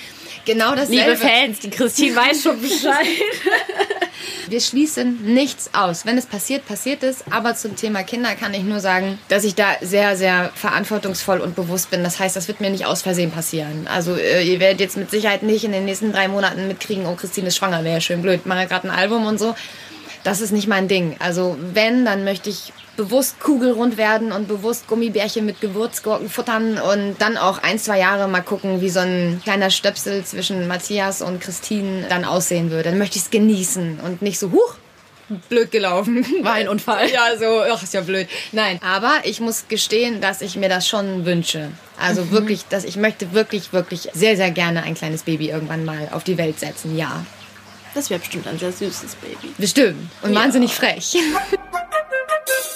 Genau 0.49 0.75
dasselbe. 0.75 1.11
Liebe 1.11 1.17
Fans, 1.17 1.59
die 1.59 1.69
Christine 1.69 2.17
weiß 2.17 2.43
schon 2.43 2.59
Bescheid. 2.59 3.07
Wir 4.49 4.63
schließen 4.63 5.35
nichts 5.35 5.69
aus. 5.75 6.07
Wenn 6.07 6.17
es 6.17 6.25
passiert, 6.25 6.67
passiert 6.67 7.03
es. 7.03 7.23
Aber 7.31 7.55
zum 7.55 7.77
Thema 7.77 8.03
Kinder 8.03 8.35
kann 8.35 8.55
ich 8.55 8.63
nur 8.63 8.81
sagen, 8.81 9.19
dass 9.29 9.45
ich 9.45 9.57
da 9.57 9.77
sehr, 9.83 10.17
sehr 10.17 10.51
verantwortungsvoll 10.55 11.41
und 11.41 11.55
bewusst 11.55 11.91
bin. 11.91 12.03
Das 12.03 12.19
heißt, 12.19 12.35
das 12.35 12.49
wird 12.49 12.63
mir 12.63 12.71
nicht 12.71 12.87
aus 12.87 13.03
Versehen 13.03 13.31
passieren. 13.31 13.87
Also 13.89 14.15
äh, 14.15 14.43
ihr 14.43 14.59
werdet 14.59 14.81
jetzt 14.81 14.97
mit 14.97 15.11
Sicherheit 15.11 15.43
nicht 15.43 15.65
in 15.65 15.73
den 15.73 15.85
nächsten 15.85 16.13
drei 16.13 16.29
Monaten 16.29 16.67
mitkriegen, 16.67 17.05
oh, 17.05 17.15
Christine 17.15 17.49
ist 17.49 17.59
schwanger, 17.59 17.85
wäre 17.85 17.97
ja 17.97 18.01
schön 18.01 18.23
blöd. 18.23 18.41
Ich 18.41 18.47
mache 18.47 18.67
gerade 18.67 18.89
ein 18.89 18.99
Album 18.99 19.27
und 19.27 19.39
so. 19.39 19.55
Das 20.25 20.41
ist 20.41 20.53
nicht 20.53 20.67
mein 20.67 20.89
Ding. 20.89 21.17
Also 21.19 21.59
wenn, 21.75 22.07
dann 22.07 22.25
möchte 22.25 22.49
ich 22.49 22.73
bewusst 22.99 23.39
kugelrund 23.39 23.97
werden 23.97 24.33
und 24.33 24.49
bewusst 24.49 24.89
Gummibärchen 24.89 25.47
mit 25.47 25.61
Gewürzgurken 25.61 26.29
futtern 26.29 26.79
und 26.79 27.15
dann 27.21 27.37
auch 27.37 27.63
ein, 27.63 27.79
zwei 27.79 28.01
Jahre 28.01 28.27
mal 28.27 28.41
gucken, 28.41 28.81
wie 28.81 28.91
so 28.91 28.99
ein 28.99 29.41
kleiner 29.45 29.71
Stöpsel 29.71 30.25
zwischen 30.25 30.67
Matthias 30.67 31.23
und 31.23 31.41
Christine 31.41 32.07
dann 32.09 32.25
aussehen 32.25 32.73
würde. 32.73 32.91
Dann 32.91 32.99
möchte 32.99 33.17
ich 33.17 33.23
es 33.23 33.31
genießen 33.31 34.01
und 34.01 34.21
nicht 34.21 34.41
so, 34.41 34.51
huch, 34.51 34.75
blöd 35.49 35.71
gelaufen. 35.71 36.27
War 36.43 36.55
ein 36.55 36.69
Unfall. 36.69 37.09
Ja, 37.09 37.37
so, 37.39 37.63
ach, 37.73 37.81
ist 37.85 37.95
ja 37.95 38.01
blöd. 38.01 38.27
Nein, 38.51 38.81
aber 38.83 39.13
ich 39.23 39.39
muss 39.39 39.69
gestehen, 39.69 40.21
dass 40.21 40.41
ich 40.41 40.57
mir 40.57 40.69
das 40.69 40.89
schon 40.89 41.25
wünsche. 41.25 41.71
Also 42.01 42.25
mhm. 42.25 42.33
wirklich, 42.33 42.67
dass 42.69 42.83
ich 42.83 42.97
möchte 42.97 43.33
wirklich, 43.33 43.73
wirklich 43.73 44.09
sehr, 44.13 44.37
sehr 44.37 44.51
gerne 44.51 44.83
ein 44.83 44.95
kleines 44.95 45.23
Baby 45.23 45.51
irgendwann 45.51 45.85
mal 45.85 46.09
auf 46.11 46.25
die 46.25 46.37
Welt 46.37 46.59
setzen, 46.59 46.97
ja. 46.97 47.25
Das 47.95 48.11
wäre 48.11 48.19
bestimmt 48.19 48.49
ein 48.49 48.59
sehr 48.59 48.73
süßes 48.73 49.15
Baby. 49.17 49.55
Bestimmt. 49.57 50.11
Und 50.23 50.35
ja. 50.35 50.41
wahnsinnig 50.41 50.75
frech. 50.75 51.17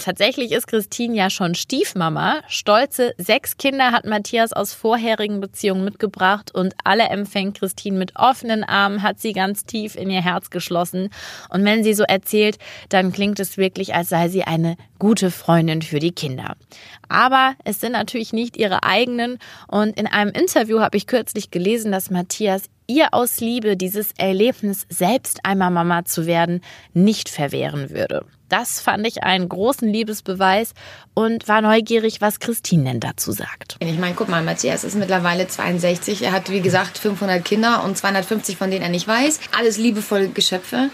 Tatsächlich 0.02 0.50
ist 0.50 0.66
Christine 0.66 1.14
ja 1.14 1.30
schon 1.30 1.54
Stiefmama. 1.54 2.40
Stolze 2.48 3.14
sechs 3.18 3.56
Kinder 3.56 3.92
hat 3.92 4.04
Matthias 4.04 4.52
aus 4.52 4.74
vorherigen 4.74 5.40
Beziehungen 5.40 5.84
mitgebracht 5.84 6.52
und 6.52 6.74
alle 6.82 7.04
empfängt 7.04 7.58
Christine 7.58 7.98
mit 7.98 8.16
offenen 8.16 8.64
Armen, 8.64 9.02
hat 9.02 9.20
sie 9.20 9.32
ganz 9.32 9.64
tief 9.64 9.94
in 9.94 10.10
ihr 10.10 10.22
Herz 10.22 10.50
geschlossen. 10.50 11.10
Und 11.50 11.64
wenn 11.64 11.84
sie 11.84 11.94
so 11.94 12.02
erzählt, 12.02 12.58
dann 12.88 13.12
klingt 13.12 13.38
es 13.38 13.56
wirklich, 13.56 13.94
als 13.94 14.08
sei 14.08 14.28
sie 14.28 14.42
eine 14.42 14.76
gute 14.98 15.30
Freundin 15.30 15.82
für 15.82 16.00
die 16.00 16.12
Kinder. 16.12 16.56
Aber 17.08 17.54
es 17.64 17.80
sind 17.80 17.92
natürlich 17.92 18.32
nicht 18.32 18.56
ihre 18.56 18.82
eigenen. 18.82 19.38
Und 19.68 19.96
in 19.96 20.08
einem 20.08 20.32
Interview 20.32 20.80
habe 20.80 20.96
ich 20.96 21.06
kürzlich 21.06 21.52
gelesen, 21.52 21.92
dass 21.92 22.10
Matthias 22.10 22.64
ihr 22.88 23.14
aus 23.14 23.40
Liebe 23.40 23.76
dieses 23.76 24.12
Erlebnis, 24.18 24.86
selbst 24.88 25.44
einmal 25.44 25.70
Mama 25.70 26.04
zu 26.04 26.26
werden, 26.26 26.60
nicht 26.92 27.28
verwehren 27.28 27.90
würde. 27.90 28.24
Das 28.52 28.80
fand 28.82 29.06
ich 29.06 29.22
einen 29.22 29.48
großen 29.48 29.88
Liebesbeweis 29.88 30.74
und 31.14 31.48
war 31.48 31.62
neugierig, 31.62 32.20
was 32.20 32.38
Christine 32.38 32.84
denn 32.84 33.00
dazu 33.00 33.32
sagt. 33.32 33.76
Ich 33.78 33.98
meine, 33.98 34.14
guck 34.14 34.28
mal, 34.28 34.42
Matthias 34.42 34.84
ist 34.84 34.94
mittlerweile 34.94 35.48
62. 35.48 36.20
Er 36.20 36.32
hat, 36.32 36.50
wie 36.50 36.60
gesagt, 36.60 36.98
500 36.98 37.42
Kinder 37.42 37.82
und 37.82 37.96
250, 37.96 38.58
von 38.58 38.70
denen 38.70 38.82
er 38.82 38.90
nicht 38.90 39.08
weiß. 39.08 39.40
Alles 39.56 39.78
liebevolle 39.78 40.28
Geschöpfe. 40.28 40.90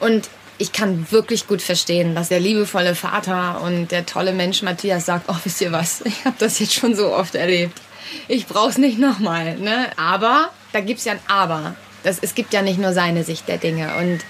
Und 0.00 0.28
ich 0.58 0.72
kann 0.72 1.06
wirklich 1.12 1.46
gut 1.46 1.62
verstehen, 1.62 2.16
dass 2.16 2.28
der 2.28 2.40
liebevolle 2.40 2.96
Vater 2.96 3.60
und 3.62 3.92
der 3.92 4.04
tolle 4.04 4.32
Mensch 4.32 4.62
Matthias 4.62 5.06
sagt, 5.06 5.26
oh, 5.28 5.36
wisst 5.44 5.60
ihr 5.60 5.70
was, 5.70 6.00
ich 6.00 6.24
habe 6.24 6.36
das 6.40 6.58
jetzt 6.58 6.74
schon 6.74 6.96
so 6.96 7.14
oft 7.14 7.36
erlebt. 7.36 7.80
Ich 8.26 8.48
brauch's 8.48 8.78
nicht 8.78 8.98
nochmal. 8.98 9.56
Ne? 9.58 9.86
Aber, 9.96 10.50
da 10.72 10.80
gibt's 10.80 11.04
ja 11.04 11.12
ein 11.12 11.20
Aber. 11.28 11.76
Das, 12.02 12.18
es 12.20 12.34
gibt 12.34 12.52
ja 12.52 12.62
nicht 12.62 12.80
nur 12.80 12.92
seine 12.92 13.22
Sicht 13.22 13.46
der 13.46 13.58
Dinge. 13.58 13.94
Und 13.96 14.24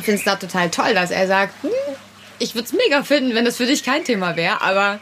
Ich 0.00 0.04
finde 0.06 0.18
es 0.18 0.24
da 0.24 0.36
total 0.36 0.70
toll, 0.70 0.94
dass 0.94 1.10
er 1.10 1.26
sagt, 1.26 1.52
hm, 1.62 1.70
ich 2.40 2.54
würde 2.56 2.66
es 2.66 2.72
mega 2.72 3.04
finden, 3.04 3.34
wenn 3.34 3.44
das 3.44 3.58
für 3.58 3.66
dich 3.66 3.84
kein 3.84 4.04
Thema 4.04 4.34
wäre, 4.34 4.60
aber 4.62 4.98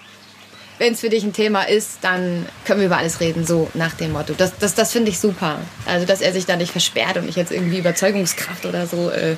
wenn 0.78 0.92
es 0.92 1.00
für 1.00 1.08
dich 1.08 1.24
ein 1.24 1.32
Thema 1.32 1.62
ist, 1.62 1.98
dann 2.02 2.46
können 2.64 2.80
wir 2.80 2.86
über 2.86 2.98
alles 2.98 3.20
reden, 3.20 3.46
so 3.46 3.70
nach 3.74 3.94
dem 3.94 4.12
Motto. 4.12 4.34
Das, 4.36 4.58
das, 4.58 4.74
das 4.74 4.92
finde 4.92 5.10
ich 5.10 5.18
super. 5.18 5.58
Also, 5.86 6.06
dass 6.06 6.20
er 6.20 6.32
sich 6.32 6.46
da 6.46 6.56
nicht 6.56 6.70
versperrt 6.70 7.16
und 7.16 7.28
ich 7.28 7.36
jetzt 7.36 7.50
irgendwie 7.50 7.78
Überzeugungskraft 7.78 8.66
oder 8.66 8.86
so 8.86 9.10
äh, 9.10 9.36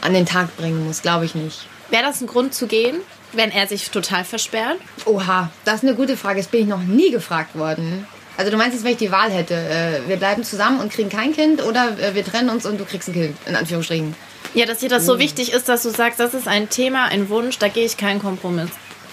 an 0.00 0.12
den 0.12 0.26
Tag 0.26 0.56
bringen 0.56 0.86
muss, 0.86 1.02
glaube 1.02 1.24
ich 1.24 1.34
nicht. 1.34 1.66
Wäre 1.90 2.02
das 2.02 2.20
ein 2.20 2.26
Grund 2.26 2.54
zu 2.54 2.66
gehen, 2.66 2.96
wenn 3.32 3.50
er 3.50 3.66
sich 3.66 3.90
total 3.90 4.24
versperrt? 4.24 4.78
Oha, 5.06 5.50
das 5.64 5.76
ist 5.76 5.82
eine 5.84 5.94
gute 5.94 6.16
Frage. 6.16 6.40
Das 6.40 6.48
bin 6.48 6.62
ich 6.62 6.66
noch 6.66 6.82
nie 6.82 7.10
gefragt 7.10 7.56
worden. 7.56 8.06
Also 8.36 8.50
du 8.50 8.56
meinst 8.56 8.74
jetzt, 8.74 8.84
wenn 8.84 8.92
ich 8.92 8.98
die 8.98 9.12
Wahl 9.12 9.30
hätte, 9.30 9.54
äh, 9.54 10.08
wir 10.08 10.16
bleiben 10.16 10.44
zusammen 10.44 10.80
und 10.80 10.92
kriegen 10.92 11.08
kein 11.08 11.32
Kind 11.32 11.62
oder 11.62 11.96
äh, 11.98 12.14
wir 12.14 12.24
trennen 12.24 12.48
uns 12.48 12.66
und 12.66 12.80
du 12.80 12.84
kriegst 12.84 13.08
ein 13.08 13.14
Kind, 13.14 13.36
in 13.46 13.54
Anführungsstrichen. 13.54 14.14
Ja, 14.54 14.66
dass 14.66 14.78
dir 14.78 14.88
das 14.88 15.04
so 15.04 15.18
wichtig 15.18 15.52
ist, 15.52 15.68
dass 15.68 15.82
du 15.82 15.90
sagst, 15.90 16.20
das 16.20 16.32
ist 16.32 16.46
ein 16.46 16.68
Thema, 16.70 17.06
ein 17.06 17.28
Wunsch, 17.28 17.58
da 17.58 17.68
gehe 17.68 17.84
ich 17.84 17.96
keinen 17.96 18.20
Kompromiss. 18.20 18.70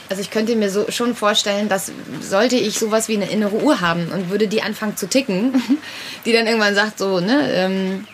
Also 0.07 0.21
ich 0.21 0.29
könnte 0.29 0.55
mir 0.55 0.69
so 0.69 0.91
schon 0.91 1.15
vorstellen, 1.15 1.69
dass 1.69 1.91
sollte 2.21 2.57
ich 2.57 2.77
sowas 2.77 3.07
wie 3.07 3.15
eine 3.15 3.29
innere 3.29 3.55
Uhr 3.55 3.81
haben 3.81 4.09
und 4.11 4.29
würde 4.29 4.47
die 4.47 4.61
anfangen 4.61 4.97
zu 4.97 5.07
ticken, 5.07 5.53
die 6.25 6.33
dann 6.33 6.45
irgendwann 6.45 6.75
sagt 6.75 6.99
so, 6.99 7.19
ne, 7.19 7.49
ähm, 7.53 8.07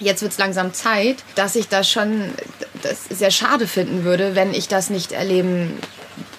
jetzt 0.00 0.22
wird 0.22 0.32
es 0.32 0.38
langsam 0.38 0.72
Zeit, 0.72 1.22
dass 1.34 1.54
ich 1.54 1.68
das 1.68 1.88
schon 1.88 2.30
das 2.82 3.04
sehr 3.10 3.30
schade 3.30 3.66
finden 3.66 4.02
würde, 4.02 4.34
wenn 4.34 4.52
ich 4.54 4.66
das 4.66 4.90
nicht 4.90 5.12
erleben 5.12 5.78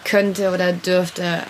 könnte 0.04 0.52
oder 0.52 0.74
dürfte 0.74 1.44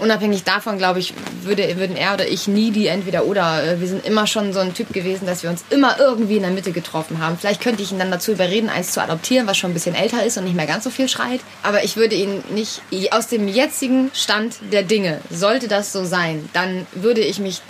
unabhängig 0.00 0.44
davon, 0.44 0.78
glaube 0.78 0.98
ich, 0.98 1.14
würde, 1.42 1.76
würden 1.78 1.96
er 1.96 2.14
oder 2.14 2.26
ich 2.26 2.48
nie 2.48 2.70
die 2.70 2.86
entweder 2.86 3.24
oder. 3.24 3.62
Äh, 3.64 3.80
wir 3.80 3.88
sind 3.88 4.04
immer 4.04 4.26
schon 4.26 4.52
so 4.52 4.60
ein 4.60 4.74
Typ 4.74 4.92
gewesen, 4.92 5.26
dass 5.26 5.42
wir 5.42 5.50
uns 5.50 5.64
immer 5.70 5.98
irgendwie 5.98 6.36
in 6.36 6.42
der 6.42 6.50
Mitte 6.50 6.72
getroffen 6.72 7.18
haben. 7.18 7.38
Vielleicht 7.38 7.60
könnte 7.60 7.82
ich 7.82 7.92
ihn 7.92 7.98
dann 7.98 8.10
dazu 8.10 8.32
überreden, 8.32 8.68
eins 8.68 8.92
zu 8.92 9.02
adoptieren, 9.02 9.46
was 9.46 9.56
schon 9.56 9.70
ein 9.70 9.74
bisschen 9.74 9.94
älter 9.94 10.24
ist 10.24 10.38
und 10.38 10.44
nicht 10.44 10.56
mehr 10.56 10.66
ganz 10.66 10.84
so 10.84 10.90
viel 10.90 11.08
schreit. 11.08 11.40
Aber 11.62 11.84
ich 11.84 11.96
würde 11.96 12.14
ihn 12.14 12.42
nicht 12.50 12.82
aus 13.10 13.28
dem 13.28 13.48
jetzigen 13.48 14.10
Stand 14.14 14.56
der 14.72 14.82
Dinge, 14.82 15.20
sollte 15.30 15.68
das 15.68 15.92
so 15.92 16.04
sein, 16.04 16.48
dann 16.52 16.86
würde 16.92 17.20
ich 17.20 17.38
mich 17.38 17.60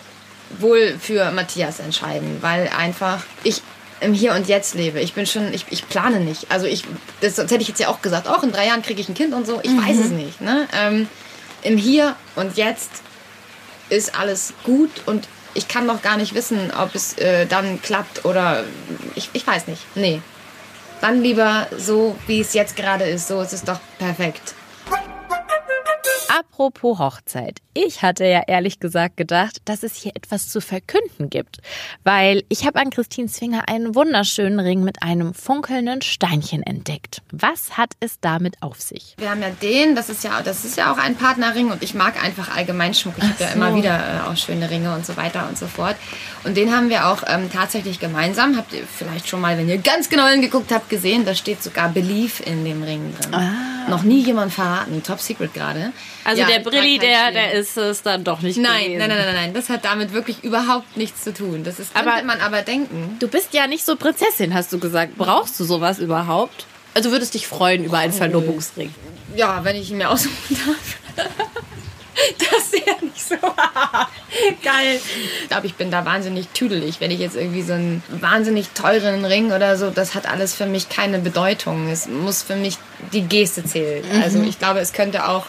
wohl 0.58 0.96
für 1.00 1.30
Matthias 1.30 1.78
entscheiden, 1.80 2.38
weil 2.40 2.70
einfach 2.76 3.22
ich 3.44 3.62
im 4.00 4.14
Hier 4.14 4.34
und 4.34 4.48
Jetzt 4.48 4.74
lebe. 4.74 5.00
Ich 5.00 5.12
bin 5.12 5.26
schon, 5.26 5.52
ich, 5.52 5.66
ich 5.70 5.88
plane 5.88 6.20
nicht. 6.20 6.50
Also 6.50 6.66
ich, 6.66 6.84
das, 7.20 7.34
das 7.34 7.50
hätte 7.50 7.62
ich 7.62 7.68
jetzt 7.68 7.80
ja 7.80 7.88
auch 7.88 8.02
gesagt, 8.02 8.28
auch 8.28 8.42
in 8.42 8.52
drei 8.52 8.66
Jahren 8.66 8.82
kriege 8.82 9.00
ich 9.00 9.08
ein 9.08 9.14
Kind 9.14 9.34
und 9.34 9.46
so. 9.46 9.60
Ich 9.62 9.70
mhm. 9.70 9.86
weiß 9.86 9.98
es 9.98 10.10
nicht. 10.10 10.40
Ne? 10.40 10.66
Ähm, 10.72 11.08
im 11.62 11.76
Hier 11.76 12.16
und 12.36 12.56
Jetzt 12.56 12.90
ist 13.88 14.18
alles 14.18 14.54
gut 14.64 14.90
und 15.06 15.28
ich 15.54 15.68
kann 15.68 15.86
noch 15.86 16.02
gar 16.02 16.16
nicht 16.16 16.34
wissen, 16.34 16.70
ob 16.70 16.94
es 16.94 17.18
äh, 17.18 17.46
dann 17.46 17.82
klappt 17.82 18.24
oder 18.24 18.64
ich, 19.14 19.30
ich 19.32 19.46
weiß 19.46 19.66
nicht. 19.66 19.82
Nee. 19.94 20.22
Dann 21.00 21.22
lieber 21.22 21.66
so, 21.76 22.16
wie 22.26 22.40
es 22.40 22.52
jetzt 22.52 22.76
gerade 22.76 23.04
ist. 23.04 23.28
So 23.28 23.40
ist 23.40 23.52
es 23.52 23.64
doch 23.64 23.80
perfekt. 23.98 24.54
Apropos 26.30 27.00
Hochzeit. 27.00 27.60
Ich 27.74 28.02
hatte 28.02 28.24
ja 28.24 28.42
ehrlich 28.46 28.78
gesagt 28.78 29.16
gedacht, 29.16 29.62
dass 29.64 29.82
es 29.82 29.96
hier 29.96 30.12
etwas 30.14 30.48
zu 30.48 30.60
verkünden 30.60 31.28
gibt. 31.28 31.58
Weil 32.04 32.44
ich 32.48 32.66
habe 32.66 32.78
an 32.78 32.90
Christine 32.90 33.26
Zwinger 33.26 33.68
einen 33.68 33.96
wunderschönen 33.96 34.60
Ring 34.60 34.84
mit 34.84 35.02
einem 35.02 35.34
funkelnden 35.34 36.02
Steinchen 36.02 36.62
entdeckt. 36.62 37.22
Was 37.32 37.76
hat 37.76 37.94
es 37.98 38.20
damit 38.20 38.62
auf 38.62 38.80
sich? 38.80 39.16
Wir 39.18 39.30
haben 39.30 39.42
ja 39.42 39.50
den, 39.50 39.96
das 39.96 40.08
ist 40.08 40.22
ja, 40.22 40.40
das 40.42 40.64
ist 40.64 40.76
ja 40.76 40.92
auch 40.92 40.98
ein 40.98 41.16
Partnerring 41.16 41.72
und 41.72 41.82
ich 41.82 41.94
mag 41.94 42.22
einfach 42.22 42.56
allgemein 42.56 42.94
Schmuck. 42.94 43.14
Ich 43.18 43.24
habe 43.24 43.34
so. 43.36 43.44
ja 43.44 43.50
immer 43.50 43.74
wieder 43.74 43.98
äh, 43.98 44.28
auch 44.28 44.36
schöne 44.36 44.70
Ringe 44.70 44.94
und 44.94 45.04
so 45.04 45.16
weiter 45.16 45.48
und 45.48 45.58
so 45.58 45.66
fort. 45.66 45.96
Und 46.44 46.56
den 46.56 46.72
haben 46.72 46.90
wir 46.90 47.08
auch 47.08 47.24
ähm, 47.26 47.50
tatsächlich 47.52 47.98
gemeinsam. 47.98 48.56
Habt 48.56 48.72
ihr 48.72 48.84
vielleicht 48.86 49.28
schon 49.28 49.40
mal, 49.40 49.58
wenn 49.58 49.68
ihr 49.68 49.78
ganz 49.78 50.08
genau 50.08 50.28
hingeguckt 50.28 50.70
habt, 50.70 50.90
gesehen, 50.90 51.24
da 51.24 51.34
steht 51.34 51.60
sogar 51.60 51.88
Belief 51.88 52.38
in 52.38 52.64
dem 52.64 52.84
Ring 52.84 53.14
drin. 53.20 53.34
Ah. 53.34 53.88
Noch 53.88 54.02
nie 54.04 54.22
jemand 54.22 54.52
verraten, 54.52 55.02
top 55.02 55.20
secret 55.20 55.54
gerade. 55.54 55.92
Also 56.30 56.42
ja, 56.42 56.48
der 56.48 56.60
Brilli, 56.60 56.98
der, 56.98 57.32
der 57.32 57.52
ist 57.54 57.76
es 57.76 58.02
dann 58.02 58.22
doch 58.22 58.40
nicht 58.40 58.56
nein, 58.56 58.84
gewesen. 58.84 58.98
Nein, 58.98 59.08
nein, 59.08 59.18
nein, 59.18 59.34
nein, 59.34 59.54
das 59.54 59.68
hat 59.68 59.84
damit 59.84 60.12
wirklich 60.12 60.44
überhaupt 60.44 60.96
nichts 60.96 61.24
zu 61.24 61.34
tun. 61.34 61.64
Das 61.64 61.80
ist, 61.80 61.92
könnte 61.92 62.12
aber, 62.12 62.22
man 62.22 62.40
aber 62.40 62.62
denken. 62.62 63.16
Du 63.18 63.26
bist 63.26 63.52
ja 63.52 63.66
nicht 63.66 63.84
so 63.84 63.96
Prinzessin, 63.96 64.54
hast 64.54 64.72
du 64.72 64.78
gesagt. 64.78 65.18
Brauchst 65.18 65.58
du 65.58 65.64
sowas 65.64 65.98
überhaupt? 65.98 66.66
Also 66.94 67.10
würdest 67.10 67.34
dich 67.34 67.48
freuen 67.48 67.84
über 67.84 67.98
einen 67.98 68.12
oh. 68.12 68.16
Verlobungsring? 68.16 68.94
Ja, 69.34 69.64
wenn 69.64 69.74
ich 69.74 69.90
ihn 69.90 69.98
mir 69.98 70.10
aussuchen 70.10 70.56
darf. 71.16 71.26
Das 72.38 72.74
ist 72.74 72.86
ja 72.86 72.94
nicht 73.00 73.22
so 73.22 73.34
geil. 74.62 75.00
Ich 75.42 75.48
glaube, 75.48 75.66
ich 75.66 75.74
bin 75.74 75.90
da 75.90 76.04
wahnsinnig 76.04 76.48
tüdelig. 76.48 77.00
Wenn 77.00 77.10
ich 77.10 77.18
jetzt 77.18 77.34
irgendwie 77.34 77.62
so 77.62 77.72
einen 77.72 78.02
wahnsinnig 78.08 78.68
teuren 78.74 79.24
Ring 79.24 79.52
oder 79.52 79.78
so, 79.78 79.88
das 79.88 80.14
hat 80.14 80.30
alles 80.30 80.54
für 80.54 80.66
mich 80.66 80.90
keine 80.90 81.18
Bedeutung. 81.18 81.88
Es 81.88 82.08
muss 82.08 82.42
für 82.42 82.56
mich 82.56 82.76
die 83.14 83.22
Geste 83.22 83.64
zählen. 83.64 84.04
Mhm. 84.12 84.22
Also 84.22 84.42
ich 84.42 84.58
glaube, 84.58 84.80
es 84.80 84.92
könnte 84.92 85.28
auch 85.28 85.46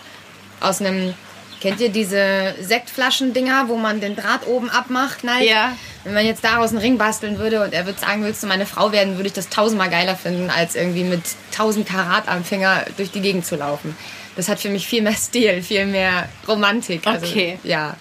aus 0.62 0.82
einem 0.82 1.13
Kennt 1.62 1.80
ihr 1.80 1.89
diese 1.89 2.56
Sektflaschen-Dinger, 2.60 3.67
wo 3.67 3.78
man 3.78 4.02
den 4.02 4.15
Draht 4.15 4.47
oben 4.47 4.71
abmacht? 4.71 5.24
Nein. 5.24 5.43
Ja. 5.43 5.78
Wenn 6.04 6.15
man 6.15 6.26
jetzt 6.26 6.43
daraus 6.43 6.71
einen 6.71 6.80
Ring 6.80 6.97
basteln 6.97 7.38
würde 7.38 7.63
und 7.63 7.71
er 7.71 7.86
würde 7.86 8.00
sagen, 8.00 8.24
willst 8.24 8.41
du 8.41 8.47
meine 8.47 8.65
Frau 8.65 8.91
werden, 8.91 9.17
würde 9.17 9.28
ich 9.28 9.34
das 9.34 9.47
tausendmal 9.47 9.91
geiler 9.91 10.15
finden, 10.15 10.50
als 10.50 10.76
irgendwie 10.76 11.04
mit 11.04 11.21
tausend 11.56 11.88
Karat 11.88 12.28
am 12.28 12.43
Finger 12.43 12.86
durch 12.97 13.12
die 13.12 13.21
Gegend 13.21 13.45
zu 13.45 13.58
laufen. 13.58 13.95
Das 14.36 14.50
hat 14.50 14.60
für 14.60 14.69
mich 14.69 14.88
viel 14.88 15.04
mehr 15.04 15.13
Stil, 15.15 15.62
viel 15.62 15.86
mehr 15.86 16.28
Romantik. 16.47 17.06
Also, 17.06 17.28
okay. 17.28 17.60
Ja. 17.63 17.95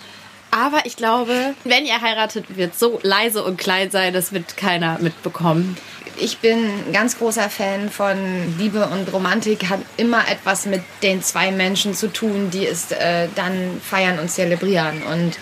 Aber 0.51 0.87
ich 0.87 0.97
glaube, 0.97 1.55
wenn 1.65 1.85
ihr 1.85 2.01
heiratet, 2.01 2.57
wird 2.57 2.79
so 2.79 2.99
leise 3.03 3.45
und 3.45 3.59
klein 3.59 3.91
sein, 3.91 4.15
das 4.15 4.33
wird 4.33 4.57
keiner 4.57 4.99
mitbekommen 5.01 5.77
ich 6.21 6.39
bin 6.39 6.59
ein 6.59 6.93
ganz 6.93 7.19
großer 7.19 7.49
Fan 7.51 7.91
von 7.91 8.17
Liebe 8.59 8.87
und 8.87 9.13
Romantik, 9.13 9.69
hat 9.69 9.81
immer 9.97 10.29
etwas 10.29 10.67
mit 10.67 10.83
den 11.03 11.23
zwei 11.23 11.51
Menschen 11.51 11.95
zu 11.95 12.13
tun, 12.13 12.51
die 12.51 12.67
es 12.67 12.93
äh, 12.93 13.29
dann 13.35 13.81
feiern 13.83 14.19
und 14.19 14.31
zelebrieren. 14.31 15.03
Und 15.03 15.39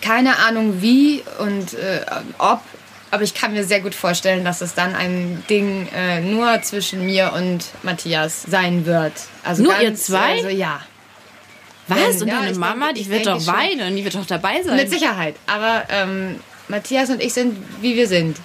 keine 0.00 0.38
Ahnung 0.38 0.82
wie 0.82 1.22
und 1.38 1.74
äh, 1.74 2.00
ob, 2.38 2.60
aber 3.10 3.22
ich 3.22 3.34
kann 3.34 3.52
mir 3.52 3.64
sehr 3.64 3.80
gut 3.80 3.94
vorstellen, 3.94 4.44
dass 4.44 4.60
es 4.60 4.74
dann 4.74 4.94
ein 4.94 5.44
Ding 5.48 5.88
äh, 5.94 6.20
nur 6.20 6.60
zwischen 6.62 7.06
mir 7.06 7.32
und 7.34 7.64
Matthias 7.82 8.42
sein 8.42 8.86
wird. 8.86 9.12
Also 9.42 9.62
nur 9.62 9.72
ganz, 9.72 9.84
ihr 9.84 9.94
zwei? 9.94 10.32
Also, 10.32 10.48
ja. 10.48 10.80
Was? 11.86 12.22
Und 12.22 12.28
ja, 12.28 12.40
deine 12.40 12.58
Mama, 12.58 12.86
denke, 12.86 13.02
die 13.02 13.10
wird 13.10 13.26
doch 13.26 13.46
weinen, 13.46 13.94
die 13.94 14.04
wird 14.04 14.14
doch 14.14 14.26
dabei 14.26 14.62
sein. 14.62 14.76
Mit 14.76 14.90
Sicherheit. 14.90 15.36
Aber 15.46 15.84
ähm, 15.90 16.40
Matthias 16.68 17.10
und 17.10 17.22
ich 17.22 17.34
sind, 17.34 17.56
wie 17.80 17.94
wir 17.94 18.08
sind. 18.08 18.38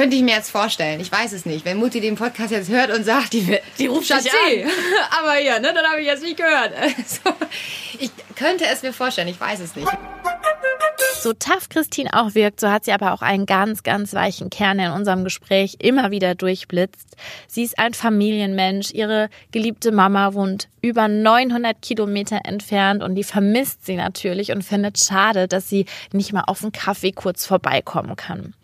Könnte 0.00 0.16
ich 0.16 0.22
mir 0.22 0.34
jetzt 0.34 0.50
vorstellen. 0.50 0.98
Ich 0.98 1.12
weiß 1.12 1.32
es 1.32 1.44
nicht. 1.44 1.66
Wenn 1.66 1.76
Mutti 1.76 2.00
den 2.00 2.14
Podcast 2.14 2.52
jetzt 2.52 2.70
hört 2.70 2.90
und 2.90 3.04
sagt, 3.04 3.34
die, 3.34 3.58
die 3.78 3.86
ruft 3.86 4.06
Schatzi. 4.06 4.30
dich 4.30 4.64
an. 4.64 4.70
Aber 5.20 5.38
ja, 5.38 5.58
ne, 5.58 5.74
dann 5.74 5.84
habe 5.84 6.00
ich 6.00 6.06
jetzt 6.06 6.22
nicht 6.22 6.38
gehört. 6.38 6.72
Also, 6.80 7.36
ich 7.98 8.10
könnte 8.34 8.64
es 8.64 8.82
mir 8.82 8.94
vorstellen. 8.94 9.28
Ich 9.28 9.38
weiß 9.38 9.60
es 9.60 9.76
nicht. 9.76 9.86
So 11.20 11.34
tough 11.34 11.68
Christine 11.68 12.08
auch 12.14 12.34
wirkt, 12.34 12.60
so 12.60 12.70
hat 12.70 12.86
sie 12.86 12.92
aber 12.92 13.12
auch 13.12 13.20
einen 13.20 13.44
ganz, 13.44 13.82
ganz 13.82 14.14
weichen 14.14 14.48
Kern 14.48 14.78
in 14.78 14.90
unserem 14.90 15.22
Gespräch 15.22 15.76
immer 15.80 16.10
wieder 16.10 16.34
durchblitzt. 16.34 17.16
Sie 17.46 17.62
ist 17.62 17.78
ein 17.78 17.92
Familienmensch. 17.92 18.92
Ihre 18.92 19.28
geliebte 19.52 19.92
Mama 19.92 20.32
wohnt 20.32 20.68
über 20.80 21.08
900 21.08 21.82
Kilometer 21.82 22.40
entfernt 22.44 23.02
und 23.02 23.16
die 23.16 23.24
vermisst 23.24 23.84
sie 23.84 23.96
natürlich 23.96 24.50
und 24.50 24.62
findet 24.62 24.98
schade, 24.98 25.46
dass 25.46 25.68
sie 25.68 25.84
nicht 26.10 26.32
mal 26.32 26.44
auf 26.46 26.62
einen 26.62 26.72
Kaffee 26.72 27.12
kurz 27.12 27.44
vorbeikommen 27.44 28.16
kann. 28.16 28.54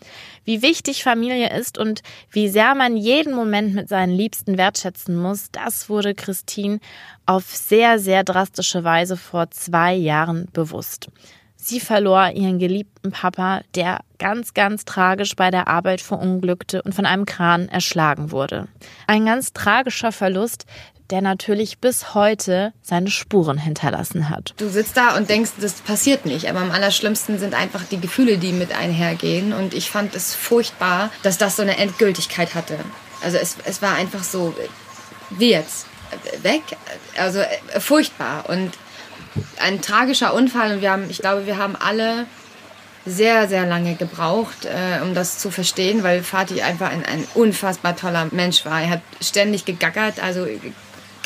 Wie 0.46 0.62
wichtig 0.62 1.02
Familie 1.02 1.25
ist 1.34 1.78
und 1.78 2.02
wie 2.30 2.48
sehr 2.48 2.74
man 2.74 2.96
jeden 2.96 3.34
Moment 3.34 3.74
mit 3.74 3.88
seinen 3.88 4.14
Liebsten 4.14 4.56
wertschätzen 4.58 5.16
muss, 5.16 5.50
das 5.50 5.88
wurde 5.88 6.14
Christine 6.14 6.80
auf 7.26 7.44
sehr, 7.44 7.98
sehr 7.98 8.24
drastische 8.24 8.84
Weise 8.84 9.16
vor 9.16 9.50
zwei 9.50 9.94
Jahren 9.94 10.48
bewusst. 10.52 11.08
Sie 11.56 11.80
verlor 11.80 12.30
ihren 12.30 12.58
geliebten 12.58 13.10
Papa, 13.10 13.62
der 13.74 14.00
ganz, 14.18 14.54
ganz 14.54 14.84
tragisch 14.84 15.34
bei 15.34 15.50
der 15.50 15.66
Arbeit 15.66 16.00
verunglückte 16.00 16.82
und 16.82 16.94
von 16.94 17.06
einem 17.06 17.26
Kran 17.26 17.68
erschlagen 17.68 18.30
wurde. 18.30 18.68
Ein 19.06 19.26
ganz 19.26 19.52
tragischer 19.52 20.12
Verlust, 20.12 20.66
der 21.10 21.22
natürlich 21.22 21.78
bis 21.78 22.14
heute 22.14 22.72
seine 22.82 23.10
Spuren 23.10 23.58
hinterlassen 23.58 24.30
hat. 24.30 24.54
Du 24.56 24.68
sitzt 24.68 24.96
da 24.96 25.16
und 25.16 25.28
denkst, 25.28 25.52
das 25.60 25.74
passiert 25.74 26.26
nicht. 26.26 26.48
Aber 26.48 26.60
am 26.60 26.70
allerschlimmsten 26.70 27.38
sind 27.38 27.54
einfach 27.54 27.82
die 27.84 28.00
Gefühle, 28.00 28.38
die 28.38 28.52
mit 28.52 28.76
einhergehen. 28.76 29.52
Und 29.52 29.74
ich 29.74 29.90
fand 29.90 30.14
es 30.14 30.34
furchtbar, 30.34 31.10
dass 31.22 31.38
das 31.38 31.56
so 31.56 31.62
eine 31.62 31.78
Endgültigkeit 31.78 32.54
hatte. 32.54 32.78
Also 33.22 33.38
es, 33.38 33.56
es 33.64 33.82
war 33.82 33.94
einfach 33.94 34.22
so, 34.22 34.54
wie 35.30 35.50
jetzt? 35.50 35.86
Weg? 36.42 36.62
Also 37.18 37.40
äh, 37.40 37.80
furchtbar. 37.80 38.48
Und 38.48 38.72
ein 39.60 39.80
tragischer 39.80 40.34
Unfall. 40.34 40.72
Und 40.72 40.80
wir 40.82 40.90
haben, 40.90 41.10
ich 41.10 41.18
glaube, 41.18 41.46
wir 41.46 41.56
haben 41.56 41.76
alle 41.76 42.26
sehr, 43.06 43.48
sehr 43.48 43.64
lange 43.66 43.94
gebraucht, 43.94 44.64
äh, 44.64 45.00
um 45.02 45.14
das 45.14 45.38
zu 45.38 45.50
verstehen, 45.50 46.02
weil 46.02 46.22
Fatih 46.22 46.62
einfach 46.62 46.90
ein, 46.90 47.04
ein 47.04 47.24
unfassbar 47.34 47.96
toller 47.96 48.26
Mensch 48.32 48.64
war. 48.64 48.82
Er 48.82 48.90
hat 48.90 49.02
ständig 49.20 49.64
gegackert, 49.64 50.22
also 50.22 50.46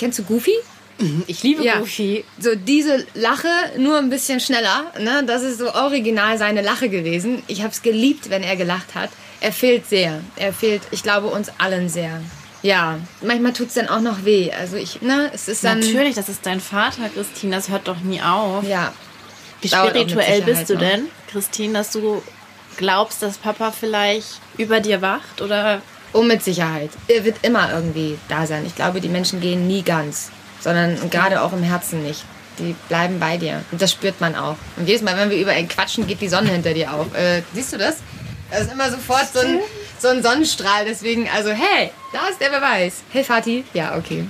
Kennst 0.01 0.19
du 0.19 0.23
Goofy? 0.23 0.55
Mhm, 0.99 1.25
ich 1.27 1.43
liebe 1.43 1.63
ja. 1.63 1.79
Goofy. 1.79 2.25
So 2.39 2.55
diese 2.55 3.05
Lache, 3.13 3.49
nur 3.77 3.99
ein 3.99 4.09
bisschen 4.09 4.41
schneller. 4.41 4.91
Ne? 4.99 5.25
Das 5.27 5.43
ist 5.43 5.59
so 5.59 5.75
original 5.75 6.39
seine 6.39 6.63
Lache 6.63 6.89
gewesen. 6.89 7.43
Ich 7.49 7.61
habe 7.61 7.73
es 7.73 7.83
geliebt, 7.83 8.31
wenn 8.31 8.43
er 8.43 8.57
gelacht 8.57 8.95
hat. 8.95 9.11
Er 9.43 9.53
fehlt 9.53 9.87
sehr. 9.87 10.23
Er 10.37 10.55
fehlt, 10.55 10.81
ich 10.91 11.03
glaube, 11.03 11.27
uns 11.27 11.51
allen 11.59 11.91
sehr. 11.91 12.23
Ja, 12.63 12.99
manchmal 13.21 13.53
tut 13.53 13.69
es 13.69 13.75
dann 13.75 13.89
auch 13.89 14.01
noch 14.01 14.25
weh. 14.25 14.51
Also 14.53 14.79
ich, 14.79 15.03
ne, 15.03 15.31
es 15.35 15.49
ist 15.49 15.65
dann. 15.65 15.81
Natürlich, 15.81 16.15
das 16.15 16.31
ist 16.31 16.47
dein 16.47 16.61
Vater, 16.61 17.11
Christine, 17.13 17.57
das 17.57 17.69
hört 17.69 17.87
doch 17.87 18.01
nie 18.01 18.23
auf. 18.23 18.67
Ja. 18.67 18.95
Wie 19.61 19.69
spirituell 19.69 20.41
bist 20.41 20.71
du 20.71 20.75
noch. 20.75 20.81
denn, 20.81 21.09
Christine, 21.31 21.75
dass 21.75 21.93
du 21.93 22.23
glaubst, 22.79 23.23
dass 23.23 23.37
Papa 23.37 23.71
vielleicht 23.71 24.41
über 24.57 24.81
dir 24.81 25.03
wacht? 25.03 25.43
Oder 25.43 25.83
Oh, 26.13 26.23
mit 26.23 26.43
Sicherheit. 26.43 26.91
Er 27.09 27.25
wird 27.25 27.37
immer 27.43 27.73
irgendwie 27.73 28.19
da 28.29 28.47
sein. 28.47 28.65
Ich 28.67 28.75
glaube, 28.75 29.01
die 29.01 29.09
Menschen 29.09 29.41
gehen 29.41 29.67
nie 29.67 29.83
ganz, 29.83 30.31
sondern 30.61 31.11
gerade 31.11 31.41
auch 31.41 31.53
im 31.53 31.63
Herzen 31.63 32.03
nicht. 32.03 32.25
Die 32.59 32.75
bleiben 32.89 33.21
bei 33.21 33.37
dir. 33.37 33.63
Und 33.71 33.81
das 33.81 33.93
spürt 33.93 34.21
man 34.21 34.35
auch. 34.35 34.57
Und 34.77 34.89
jedes 34.89 35.03
Mal, 35.03 35.17
wenn 35.17 35.31
wir 35.31 35.39
über 35.39 35.57
ihn 35.57 35.69
quatschen, 35.69 36.07
geht 36.07 36.21
die 36.21 36.29
Sonne 36.29 36.51
hinter 36.51 36.75
dir 36.75 36.93
auf. 36.93 37.15
Äh, 37.15 37.43
siehst 37.55 37.73
du 37.73 37.79
das? 37.79 37.99
Das 38.51 38.63
ist 38.63 38.73
immer 38.73 38.91
sofort 38.91 39.33
so 39.33 39.39
ein, 39.39 39.61
so 39.99 40.09
ein 40.09 40.23
Sonnenstrahl. 40.23 40.85
Deswegen, 40.85 41.29
also, 41.29 41.51
hey, 41.51 41.91
da 42.13 42.29
ist 42.29 42.41
der 42.41 42.51
Beweis. 42.51 43.03
Hey, 43.11 43.23
Fatih. 43.25 43.65
Ja, 43.73 43.97
okay. 43.97 44.27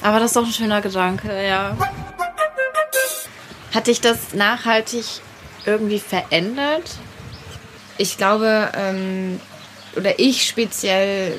Aber 0.00 0.20
das 0.20 0.30
ist 0.30 0.36
doch 0.36 0.46
ein 0.46 0.52
schöner 0.52 0.80
Gedanke, 0.80 1.46
ja. 1.46 1.76
Hat 3.74 3.88
dich 3.88 4.00
das 4.00 4.32
nachhaltig 4.32 5.04
irgendwie 5.66 5.98
verändert? 5.98 6.98
ich 7.98 8.16
glaube, 8.16 8.70
ähm, 8.74 9.40
oder 9.96 10.18
ich 10.18 10.46
speziell 10.46 11.38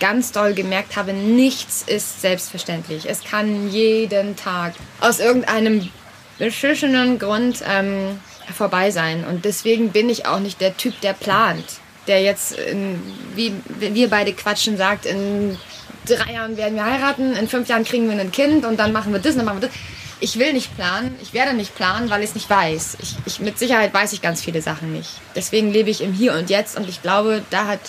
ganz 0.00 0.32
doll 0.32 0.54
gemerkt 0.54 0.96
habe, 0.96 1.12
nichts 1.12 1.84
ist 1.86 2.20
selbstverständlich. 2.20 3.08
Es 3.08 3.22
kann 3.22 3.70
jeden 3.70 4.34
Tag 4.34 4.74
aus 5.00 5.20
irgendeinem 5.20 5.90
beschissenen 6.38 7.18
Grund 7.18 7.62
ähm, 7.68 8.18
vorbei 8.56 8.90
sein. 8.90 9.24
Und 9.24 9.44
deswegen 9.44 9.90
bin 9.90 10.08
ich 10.08 10.26
auch 10.26 10.40
nicht 10.40 10.60
der 10.60 10.76
Typ, 10.76 11.00
der 11.02 11.12
plant. 11.12 11.64
Der 12.06 12.22
jetzt, 12.22 12.58
in, 12.58 13.00
wie 13.36 13.52
wir 13.78 14.08
beide 14.08 14.32
quatschen, 14.32 14.76
sagt, 14.76 15.06
in 15.06 15.58
drei 16.06 16.32
Jahren 16.32 16.56
werden 16.56 16.74
wir 16.74 16.84
heiraten, 16.84 17.36
in 17.36 17.46
fünf 17.46 17.68
Jahren 17.68 17.84
kriegen 17.84 18.10
wir 18.10 18.18
ein 18.18 18.32
Kind 18.32 18.64
und 18.64 18.78
dann 18.78 18.92
machen 18.92 19.12
wir 19.12 19.20
das 19.20 19.32
und 19.32 19.38
dann 19.38 19.46
machen 19.46 19.60
wir 19.60 19.68
das. 19.68 19.76
Ich 20.20 20.38
will 20.38 20.52
nicht 20.52 20.74
planen, 20.76 21.16
ich 21.22 21.32
werde 21.32 21.54
nicht 21.54 21.74
planen, 21.74 22.10
weil 22.10 22.22
ich 22.22 22.30
es 22.30 22.34
nicht 22.34 22.50
weiß. 22.50 22.98
Ich, 23.00 23.16
ich, 23.24 23.40
mit 23.40 23.58
Sicherheit 23.58 23.94
weiß 23.94 24.12
ich 24.12 24.20
ganz 24.20 24.42
viele 24.42 24.60
Sachen 24.60 24.92
nicht. 24.92 25.10
Deswegen 25.34 25.72
lebe 25.72 25.88
ich 25.90 26.02
im 26.02 26.12
Hier 26.12 26.34
und 26.34 26.50
Jetzt 26.50 26.76
und 26.76 26.88
ich 26.88 27.00
glaube, 27.00 27.42
da 27.50 27.66
hat 27.66 27.80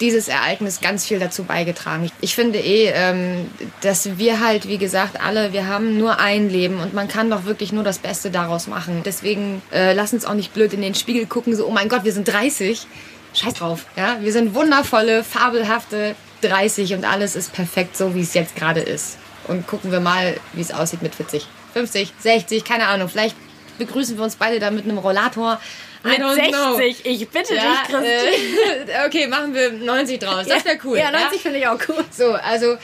dieses 0.00 0.28
Ereignis 0.28 0.80
ganz 0.80 1.06
viel 1.06 1.18
dazu 1.18 1.44
beigetragen. 1.44 2.10
Ich 2.20 2.34
finde 2.34 2.58
eh, 2.58 2.92
ähm, 2.94 3.50
dass 3.80 4.18
wir 4.18 4.40
halt, 4.40 4.68
wie 4.68 4.78
gesagt, 4.78 5.20
alle, 5.20 5.52
wir 5.52 5.66
haben 5.66 5.98
nur 5.98 6.18
ein 6.18 6.50
Leben 6.50 6.80
und 6.80 6.92
man 6.94 7.08
kann 7.08 7.30
doch 7.30 7.44
wirklich 7.44 7.72
nur 7.72 7.84
das 7.84 7.98
Beste 7.98 8.30
daraus 8.30 8.66
machen. 8.66 9.02
Deswegen 9.04 9.62
äh, 9.72 9.94
lass 9.94 10.12
uns 10.12 10.26
auch 10.26 10.34
nicht 10.34 10.52
blöd 10.52 10.72
in 10.72 10.82
den 10.82 10.94
Spiegel 10.94 11.26
gucken, 11.26 11.56
so, 11.56 11.66
oh 11.66 11.70
mein 11.70 11.88
Gott, 11.88 12.04
wir 12.04 12.12
sind 12.12 12.28
30. 12.28 12.86
Scheiß 13.34 13.54
drauf, 13.54 13.86
ja. 13.96 14.18
Wir 14.20 14.32
sind 14.32 14.54
wundervolle, 14.54 15.24
fabelhafte 15.24 16.14
30 16.42 16.94
und 16.94 17.04
alles 17.04 17.36
ist 17.36 17.52
perfekt, 17.52 17.96
so 17.96 18.14
wie 18.14 18.20
es 18.20 18.34
jetzt 18.34 18.56
gerade 18.56 18.80
ist. 18.80 19.18
Und 19.48 19.66
gucken 19.66 19.92
wir 19.92 20.00
mal, 20.00 20.36
wie 20.52 20.60
es 20.60 20.72
aussieht 20.72 21.02
mit 21.02 21.14
40, 21.14 21.46
50, 21.72 22.12
60, 22.18 22.64
keine 22.64 22.86
Ahnung. 22.88 23.08
Vielleicht 23.08 23.36
begrüßen 23.78 24.16
wir 24.16 24.24
uns 24.24 24.36
beide 24.36 24.58
da 24.58 24.70
mit 24.70 24.84
einem 24.84 24.98
Rollator. 24.98 25.60
Mit 26.02 26.18
don't 26.18 26.50
know. 26.52 26.76
60, 26.76 27.04
ich 27.04 27.28
bitte 27.28 27.54
Ja, 27.54 27.62
dich, 27.62 27.94
Christine. 27.94 28.92
äh, 28.92 29.06
okay, 29.06 29.26
machen 29.26 29.54
wir 29.54 29.72
90 29.72 30.18
draus. 30.20 30.46
Das 30.46 30.64
wäre 30.64 30.78
cool. 30.84 30.98
Ja, 30.98 31.10
90 31.10 31.40
finde 31.40 31.58
ich 31.58 31.66
auch 31.66 31.78
cool. 31.88 32.04
So, 32.10 32.32
also 32.34 32.76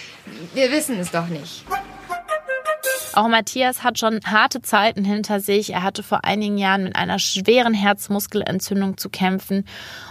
wir 0.55 0.71
wissen 0.73 0.99
es 0.99 1.11
doch 1.11 1.29
nicht. 1.29 1.65
Auch 3.15 3.29
Matthias 3.29 3.83
hat 3.85 3.99
schon 3.99 4.21
harte 4.25 4.63
Zeiten 4.63 5.05
hinter 5.05 5.41
sich. 5.41 5.73
Er 5.75 5.83
hatte 5.83 6.03
vor 6.03 6.25
einigen 6.25 6.57
Jahren 6.57 6.85
mit 6.85 6.97
einer 6.97 7.19
schweren 7.19 7.75
Herzmuskelentzündung 7.75 8.97
zu 8.97 9.11
kämpfen. 9.11 9.67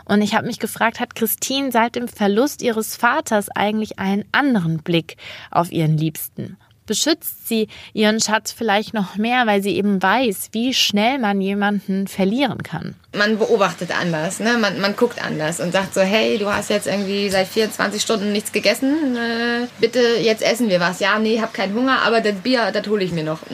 Und 0.05 0.21
ich 0.21 0.35
habe 0.35 0.45
mich 0.45 0.59
gefragt, 0.59 0.99
hat 0.99 1.15
Christine 1.15 1.71
seit 1.71 1.95
dem 1.95 2.07
Verlust 2.07 2.61
ihres 2.61 2.95
Vaters 2.95 3.49
eigentlich 3.49 3.97
einen 3.97 4.25
anderen 4.31 4.83
Blick 4.83 5.17
auf 5.49 5.71
ihren 5.71 5.97
Liebsten? 5.97 6.57
Beschützt 6.85 7.47
sie 7.47 7.67
ihren 7.93 8.19
Schatz 8.19 8.51
vielleicht 8.51 8.93
noch 8.93 9.15
mehr, 9.15 9.47
weil 9.47 9.61
sie 9.61 9.75
eben 9.75 10.01
weiß, 10.01 10.49
wie 10.51 10.73
schnell 10.73 11.19
man 11.19 11.39
jemanden 11.41 12.07
verlieren 12.07 12.63
kann? 12.63 12.95
Man 13.15 13.37
beobachtet 13.37 13.91
anders, 13.97 14.39
ne? 14.39 14.57
man, 14.57 14.79
man 14.79 14.95
guckt 14.95 15.23
anders 15.23 15.59
und 15.59 15.71
sagt 15.71 15.93
so, 15.93 16.01
hey, 16.01 16.37
du 16.37 16.51
hast 16.51 16.69
jetzt 16.69 16.87
irgendwie 16.87 17.29
seit 17.29 17.47
24 17.47 18.01
Stunden 18.01 18.31
nichts 18.31 18.51
gegessen, 18.51 19.15
äh, 19.15 19.67
bitte 19.79 19.99
jetzt 20.21 20.41
essen 20.41 20.69
wir 20.69 20.79
was. 20.79 20.99
Ja, 20.99 21.19
nee, 21.19 21.39
hab 21.39 21.53
keinen 21.53 21.75
Hunger, 21.75 22.01
aber 22.03 22.21
das 22.21 22.35
Bier, 22.35 22.71
das 22.71 22.87
hole 22.87 23.03
ich 23.03 23.11
mir 23.11 23.23
noch. 23.23 23.39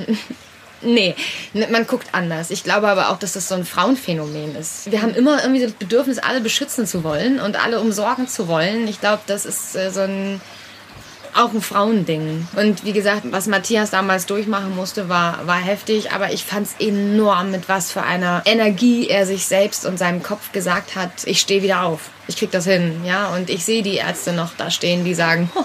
Nee, 0.82 1.16
ne, 1.54 1.68
man 1.72 1.88
guckt 1.88 2.08
anders. 2.12 2.52
Ich 2.52 2.64
glaube 2.64 2.88
aber 2.88 3.10
auch, 3.10 3.18
dass 3.18 3.34
das 3.34 3.48
so 3.48 3.56
ein 3.56 3.66
Frauenphänomen 3.66 4.56
ist. 4.56 4.92
Wir 4.92 5.02
haben 5.02 5.16
immer 5.16 5.42
irgendwie 5.42 5.64
das 5.64 5.72
Bedürfnis, 5.72 6.20
alle 6.20 6.40
beschützen 6.40 6.86
zu 6.86 7.04
wollen 7.04 7.40
und 7.40 7.62
alle 7.62 7.80
umsorgen 7.80 8.28
zu 8.28 8.48
wollen. 8.48 8.88
Ich 8.88 9.00
glaube, 9.00 9.24
das 9.26 9.46
ist 9.46 9.76
äh, 9.76 9.90
so 9.90 10.02
ein 10.02 10.40
auch 11.36 11.54
ein 11.54 11.62
Frauending. 11.62 12.48
Und 12.56 12.84
wie 12.84 12.94
gesagt, 12.94 13.24
was 13.26 13.48
Matthias 13.48 13.92
damals 13.92 14.26
durchmachen 14.26 14.76
musste, 14.76 15.10
war, 15.10 15.46
war 15.48 15.58
heftig. 15.60 16.12
Aber 16.12 16.32
ich 16.32 16.44
fand 16.44 16.68
es 16.68 16.76
enorm, 16.86 17.52
mit 17.52 17.68
was 17.70 17.92
für 17.92 18.04
einer 18.04 18.42
Energie 18.46 19.08
er 19.08 19.26
sich 19.26 19.46
selbst 19.46 19.86
und 19.86 19.98
seinem 19.98 20.24
Kopf 20.24 20.52
gesagt 20.52 20.96
hat, 20.96 21.12
ich 21.26 21.40
stehe 21.40 21.64
wieder 21.64 21.84
auf. 21.84 22.10
Ich 22.28 22.38
krieg 22.38 22.52
das 22.52 22.66
hin. 22.66 23.02
ja. 23.06 23.28
Und 23.36 23.50
ich 23.50 23.66
sehe 23.66 23.84
die 23.84 23.96
Ärzte 23.96 24.34
noch 24.34 24.52
da 24.58 24.70
stehen, 24.72 25.06
die 25.06 25.14
sagen, 25.14 25.50
"Huh, 25.56 25.64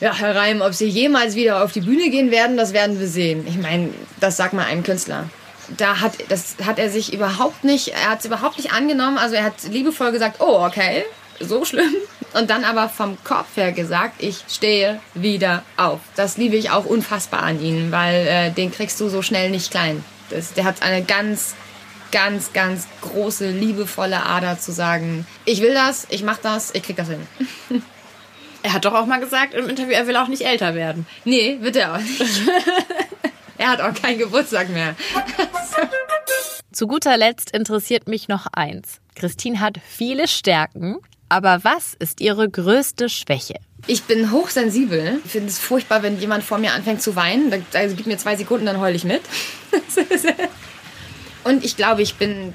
ja, 0.00 0.14
Herr 0.14 0.36
Reim, 0.36 0.60
ob 0.60 0.74
Sie 0.74 0.86
jemals 0.86 1.34
wieder 1.34 1.64
auf 1.64 1.72
die 1.72 1.80
Bühne 1.80 2.10
gehen 2.10 2.30
werden, 2.30 2.56
das 2.56 2.72
werden 2.72 3.00
wir 3.00 3.08
sehen. 3.08 3.44
Ich 3.48 3.58
meine, 3.58 3.90
das 4.20 4.36
sagt 4.36 4.52
mal 4.52 4.64
einem 4.64 4.84
Künstler. 4.84 5.28
Da 5.76 6.00
hat, 6.00 6.12
das 6.28 6.56
hat 6.64 6.78
er 6.78 6.88
sich 6.88 7.12
überhaupt 7.12 7.64
nicht, 7.64 7.88
er 7.88 8.10
hat 8.10 8.20
es 8.20 8.24
überhaupt 8.24 8.56
nicht 8.58 8.72
angenommen. 8.72 9.18
Also 9.18 9.34
er 9.34 9.44
hat 9.44 9.54
liebevoll 9.70 10.12
gesagt, 10.12 10.36
oh, 10.40 10.64
okay, 10.64 11.04
so 11.40 11.64
schlimm. 11.64 11.92
Und 12.34 12.50
dann 12.50 12.64
aber 12.64 12.88
vom 12.88 13.16
Kopf 13.24 13.56
her 13.56 13.72
gesagt, 13.72 14.22
ich 14.22 14.44
stehe 14.48 15.00
wieder 15.14 15.62
auf. 15.76 16.00
Das 16.14 16.36
liebe 16.36 16.56
ich 16.56 16.70
auch 16.70 16.84
unfassbar 16.84 17.42
an 17.42 17.60
ihn, 17.60 17.90
weil 17.90 18.26
äh, 18.26 18.50
den 18.50 18.70
kriegst 18.70 19.00
du 19.00 19.08
so 19.08 19.22
schnell 19.22 19.50
nicht 19.50 19.70
klein. 19.70 20.04
Das, 20.30 20.52
der 20.52 20.64
hat 20.64 20.82
eine 20.82 21.02
ganz, 21.02 21.54
ganz, 22.12 22.52
ganz 22.52 22.86
große, 23.00 23.50
liebevolle 23.50 24.24
Ader 24.24 24.58
zu 24.58 24.72
sagen, 24.72 25.26
ich 25.44 25.62
will 25.62 25.74
das, 25.74 26.06
ich 26.10 26.22
mach 26.22 26.38
das, 26.38 26.74
ich 26.74 26.82
krieg 26.82 26.96
das 26.96 27.08
hin. 27.08 27.26
Er 28.62 28.72
hat 28.72 28.84
doch 28.84 28.92
auch 28.92 29.06
mal 29.06 29.20
gesagt 29.20 29.54
im 29.54 29.68
Interview, 29.68 29.92
er 29.92 30.06
will 30.08 30.16
auch 30.16 30.26
nicht 30.26 30.42
älter 30.42 30.74
werden. 30.74 31.06
Nee, 31.24 31.58
wird 31.60 31.76
er 31.76 31.94
auch 31.94 32.00
nicht. 32.00 32.20
er 33.56 33.68
hat 33.68 33.80
auch 33.80 33.94
keinen 33.94 34.18
Geburtstag 34.18 34.68
mehr. 34.68 34.96
Zu 36.72 36.86
guter 36.86 37.16
Letzt 37.16 37.52
interessiert 37.52 38.08
mich 38.08 38.28
noch 38.28 38.46
eins. 38.52 39.00
Christine 39.14 39.60
hat 39.60 39.78
viele 39.86 40.28
Stärken, 40.28 40.98
aber 41.28 41.60
was 41.64 41.94
ist 41.98 42.20
ihre 42.20 42.48
größte 42.48 43.08
Schwäche? 43.08 43.54
Ich 43.86 44.02
bin 44.04 44.32
hochsensibel. 44.32 45.20
Ich 45.24 45.30
finde 45.32 45.48
es 45.48 45.58
furchtbar, 45.58 46.02
wenn 46.02 46.18
jemand 46.20 46.42
vor 46.44 46.58
mir 46.58 46.72
anfängt 46.72 47.00
zu 47.02 47.16
weinen. 47.16 47.64
Also 47.72 47.94
gib 47.96 48.06
mir 48.06 48.18
zwei 48.18 48.36
Sekunden, 48.36 48.66
dann 48.66 48.80
heule 48.80 48.96
ich 48.96 49.04
mit. 49.04 49.22
Und 51.44 51.64
ich 51.64 51.76
glaube, 51.76 52.02
ich 52.02 52.16
bin 52.16 52.52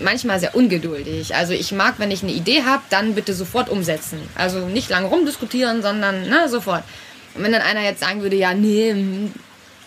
manchmal 0.00 0.38
sehr 0.40 0.54
ungeduldig. 0.54 1.34
Also 1.34 1.52
ich 1.52 1.72
mag, 1.72 1.94
wenn 1.98 2.10
ich 2.10 2.22
eine 2.22 2.32
Idee 2.32 2.62
habe, 2.64 2.82
dann 2.90 3.14
bitte 3.14 3.34
sofort 3.34 3.68
umsetzen. 3.68 4.18
Also 4.34 4.66
nicht 4.66 4.90
lange 4.90 5.06
rumdiskutieren, 5.08 5.82
sondern 5.82 6.26
na, 6.28 6.48
sofort. 6.48 6.84
Und 7.34 7.42
wenn 7.44 7.52
dann 7.52 7.62
einer 7.62 7.82
jetzt 7.82 8.00
sagen 8.00 8.22
würde, 8.22 8.36
ja, 8.36 8.54
nee, 8.54 8.90
m- 8.90 9.32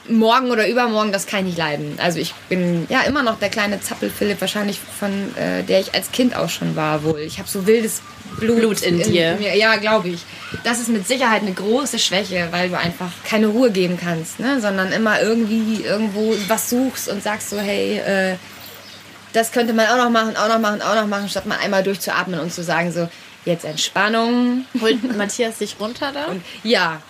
morgen 0.10 0.52
oder 0.52 0.68
übermorgen, 0.68 1.12
das 1.12 1.28
kann 1.28 1.42
ich 1.42 1.46
nicht 1.46 1.58
leiden. 1.58 1.98
Also 2.02 2.20
ich 2.20 2.34
bin 2.50 2.86
ja 2.90 3.02
immer 3.02 3.24
noch 3.24 3.40
der 3.40 3.50
kleine 3.50 3.82
Zappel-Philipp, 3.82 4.42
wahrscheinlich 4.42 4.80
von 5.00 5.36
äh, 5.36 5.64
der 5.64 5.80
ich 5.80 5.94
als 5.94 6.12
Kind 6.12 6.36
auch 6.36 6.50
schon 6.50 6.76
war 6.76 7.04
wohl. 7.04 7.20
Ich 7.20 7.40
habe 7.40 7.48
so 7.48 7.68
wildes 7.68 8.02
Blut, 8.40 8.60
Blut 8.60 8.82
in 8.82 9.02
dir. 9.02 9.36
mir. 9.36 9.56
Ja, 9.56 9.76
glaube 9.76 10.10
ich. 10.10 10.22
Das 10.64 10.80
ist 10.80 10.90
mit 10.90 11.08
Sicherheit 11.08 11.42
eine 11.42 11.54
große 11.54 12.00
Schwäche, 12.00 12.48
weil 12.52 12.70
du 12.70 12.78
einfach 12.78 13.12
keine 13.26 13.48
Ruhe 13.48 13.72
geben 13.72 13.98
kannst, 14.02 14.40
ne? 14.40 14.60
sondern 14.62 14.92
immer 14.92 15.22
irgendwie 15.22 15.84
irgendwo 15.84 16.36
was 16.48 16.70
suchst 16.70 17.10
und 17.10 17.22
sagst 17.22 17.50
so, 17.50 17.60
hey, 17.60 17.98
äh, 18.00 18.36
das 19.34 19.52
könnte 19.52 19.74
man 19.74 19.88
auch 19.88 19.98
noch 19.98 20.10
machen, 20.10 20.36
auch 20.36 20.48
noch 20.48 20.60
machen, 20.60 20.82
auch 20.82 20.96
noch 20.96 21.08
machen, 21.08 21.30
statt 21.30 21.46
mal 21.46 21.58
einmal 21.58 21.84
durchzuatmen 21.84 22.40
und 22.40 22.54
zu 22.54 22.64
sagen 22.64 22.92
so, 22.92 23.08
jetzt 23.46 23.66
Entspannung. 23.66 24.66
Holt 24.82 25.18
Matthias 25.18 25.60
sich 25.60 25.76
runter 25.80 26.12
da? 26.14 26.26
Und 26.26 26.44
ja, 26.64 27.02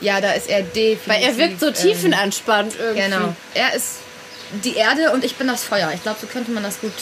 ja, 0.00 0.20
da 0.20 0.32
ist 0.32 0.48
er 0.48 0.62
definitiv. 0.62 1.06
Weil 1.06 1.22
er 1.22 1.36
wirkt 1.36 1.60
so 1.60 1.68
ähm, 1.68 1.74
tiefenentspannt 1.74 2.74
irgendwie. 2.78 3.02
Genau. 3.02 3.34
Er 3.54 3.74
ist 3.74 3.96
die 4.64 4.76
Erde 4.76 5.12
und 5.12 5.24
ich 5.24 5.36
bin 5.36 5.46
das 5.46 5.64
Feuer. 5.64 5.90
Ich 5.94 6.02
glaube, 6.02 6.18
so 6.20 6.26
könnte 6.26 6.50
man 6.50 6.62
das 6.62 6.80
gut. 6.80 6.92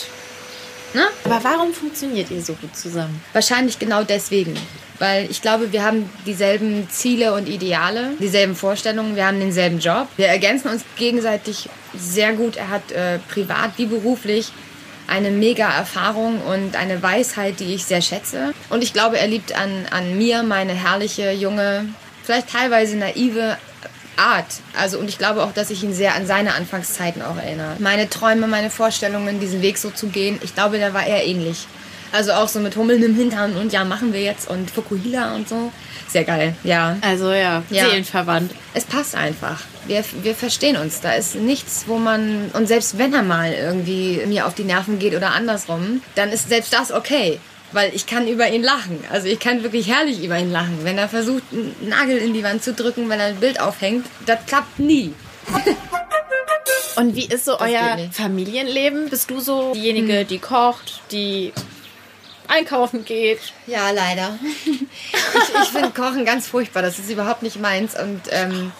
Ne? 0.94 1.02
Aber 1.24 1.44
warum 1.44 1.72
funktioniert 1.72 2.30
ihr 2.30 2.42
so 2.42 2.54
gut 2.54 2.74
zusammen? 2.76 3.22
Wahrscheinlich 3.32 3.78
genau 3.78 4.04
deswegen. 4.04 4.58
Weil 4.98 5.30
ich 5.30 5.42
glaube, 5.42 5.72
wir 5.72 5.84
haben 5.84 6.10
dieselben 6.26 6.88
Ziele 6.90 7.34
und 7.34 7.48
Ideale, 7.48 8.12
dieselben 8.18 8.56
Vorstellungen, 8.56 9.14
wir 9.14 9.26
haben 9.26 9.38
denselben 9.38 9.78
Job. 9.78 10.08
Wir 10.16 10.26
ergänzen 10.26 10.68
uns 10.70 10.82
gegenseitig 10.96 11.68
sehr 11.94 12.32
gut. 12.32 12.56
Er 12.56 12.68
hat 12.68 12.90
äh, 12.90 13.18
privat 13.28 13.72
wie 13.76 13.86
beruflich 13.86 14.50
eine 15.06 15.30
mega 15.30 15.70
Erfahrung 15.70 16.40
und 16.42 16.76
eine 16.76 17.02
Weisheit, 17.02 17.60
die 17.60 17.74
ich 17.74 17.84
sehr 17.84 18.02
schätze. 18.02 18.52
Und 18.70 18.82
ich 18.82 18.92
glaube, 18.92 19.18
er 19.18 19.26
liebt 19.26 19.54
an, 19.54 19.86
an 19.90 20.18
mir 20.18 20.42
meine 20.42 20.72
herrliche, 20.72 21.30
junge, 21.32 21.86
vielleicht 22.28 22.50
teilweise 22.50 22.94
naive 22.98 23.56
Art. 24.18 24.44
Also, 24.78 24.98
und 24.98 25.08
ich 25.08 25.16
glaube 25.16 25.42
auch, 25.42 25.52
dass 25.52 25.70
ich 25.70 25.82
ihn 25.82 25.94
sehr 25.94 26.14
an 26.14 26.26
seine 26.26 26.52
Anfangszeiten 26.54 27.22
auch 27.22 27.36
erinnere. 27.38 27.76
Meine 27.78 28.10
Träume, 28.10 28.46
meine 28.46 28.68
Vorstellungen, 28.68 29.40
diesen 29.40 29.62
Weg 29.62 29.78
so 29.78 29.88
zu 29.90 30.08
gehen, 30.08 30.38
ich 30.42 30.54
glaube, 30.54 30.78
da 30.78 30.92
war 30.92 31.06
er 31.06 31.24
ähnlich. 31.24 31.66
Also 32.12 32.32
auch 32.32 32.48
so 32.48 32.60
mit 32.60 32.76
Hummeln 32.76 33.02
im 33.02 33.14
Hintern 33.14 33.56
und 33.56 33.72
ja, 33.72 33.84
machen 33.84 34.12
wir 34.12 34.20
jetzt 34.20 34.48
und 34.50 34.70
Fukuhila 34.70 35.34
und 35.36 35.48
so. 35.48 35.72
Sehr 36.08 36.24
geil, 36.24 36.54
ja. 36.64 36.96
Also 37.00 37.32
ja, 37.32 37.62
Ja. 37.70 37.84
seelenverwandt. 37.88 38.52
Es 38.74 38.84
passt 38.84 39.14
einfach. 39.14 39.60
Wir, 39.86 40.04
wir 40.22 40.34
verstehen 40.34 40.76
uns. 40.76 41.00
Da 41.00 41.12
ist 41.12 41.34
nichts, 41.34 41.84
wo 41.86 41.96
man. 41.96 42.50
Und 42.52 42.66
selbst 42.66 42.98
wenn 42.98 43.14
er 43.14 43.22
mal 43.22 43.52
irgendwie 43.52 44.20
mir 44.26 44.46
auf 44.46 44.54
die 44.54 44.64
Nerven 44.64 44.98
geht 44.98 45.14
oder 45.14 45.32
andersrum, 45.32 46.02
dann 46.14 46.30
ist 46.30 46.48
selbst 46.50 46.72
das 46.74 46.92
okay. 46.92 47.38
Weil 47.72 47.94
ich 47.94 48.06
kann 48.06 48.26
über 48.26 48.48
ihn 48.48 48.62
lachen. 48.62 49.04
Also 49.10 49.28
ich 49.28 49.38
kann 49.38 49.62
wirklich 49.62 49.88
herrlich 49.88 50.24
über 50.24 50.38
ihn 50.38 50.50
lachen. 50.50 50.78
Wenn 50.82 50.96
er 50.96 51.08
versucht, 51.08 51.42
einen 51.52 51.74
Nagel 51.88 52.16
in 52.18 52.32
die 52.32 52.42
Wand 52.42 52.62
zu 52.62 52.72
drücken, 52.72 53.08
wenn 53.08 53.20
er 53.20 53.26
ein 53.26 53.40
Bild 53.40 53.60
aufhängt, 53.60 54.06
das 54.26 54.38
klappt 54.46 54.78
nie. 54.78 55.14
Und 56.96 57.14
wie 57.14 57.26
ist 57.26 57.44
so 57.44 57.60
euer 57.60 57.96
geht 57.96 58.06
nicht. 58.06 58.14
Familienleben? 58.14 59.08
Bist 59.08 59.30
du 59.30 59.38
so 59.38 59.72
diejenige, 59.72 60.24
die 60.24 60.40
kocht, 60.40 61.00
die 61.12 61.52
einkaufen 62.48 63.04
geht? 63.04 63.38
Ja, 63.68 63.90
leider. 63.92 64.36
ich 64.64 65.62
ich 65.62 65.68
finde 65.68 65.90
Kochen 65.90 66.24
ganz 66.24 66.48
furchtbar. 66.48 66.82
Das 66.82 66.98
ist 66.98 67.08
überhaupt 67.08 67.42
nicht 67.42 67.60
meins. 67.60 67.96
Und 67.96 68.22
ähm, 68.30 68.72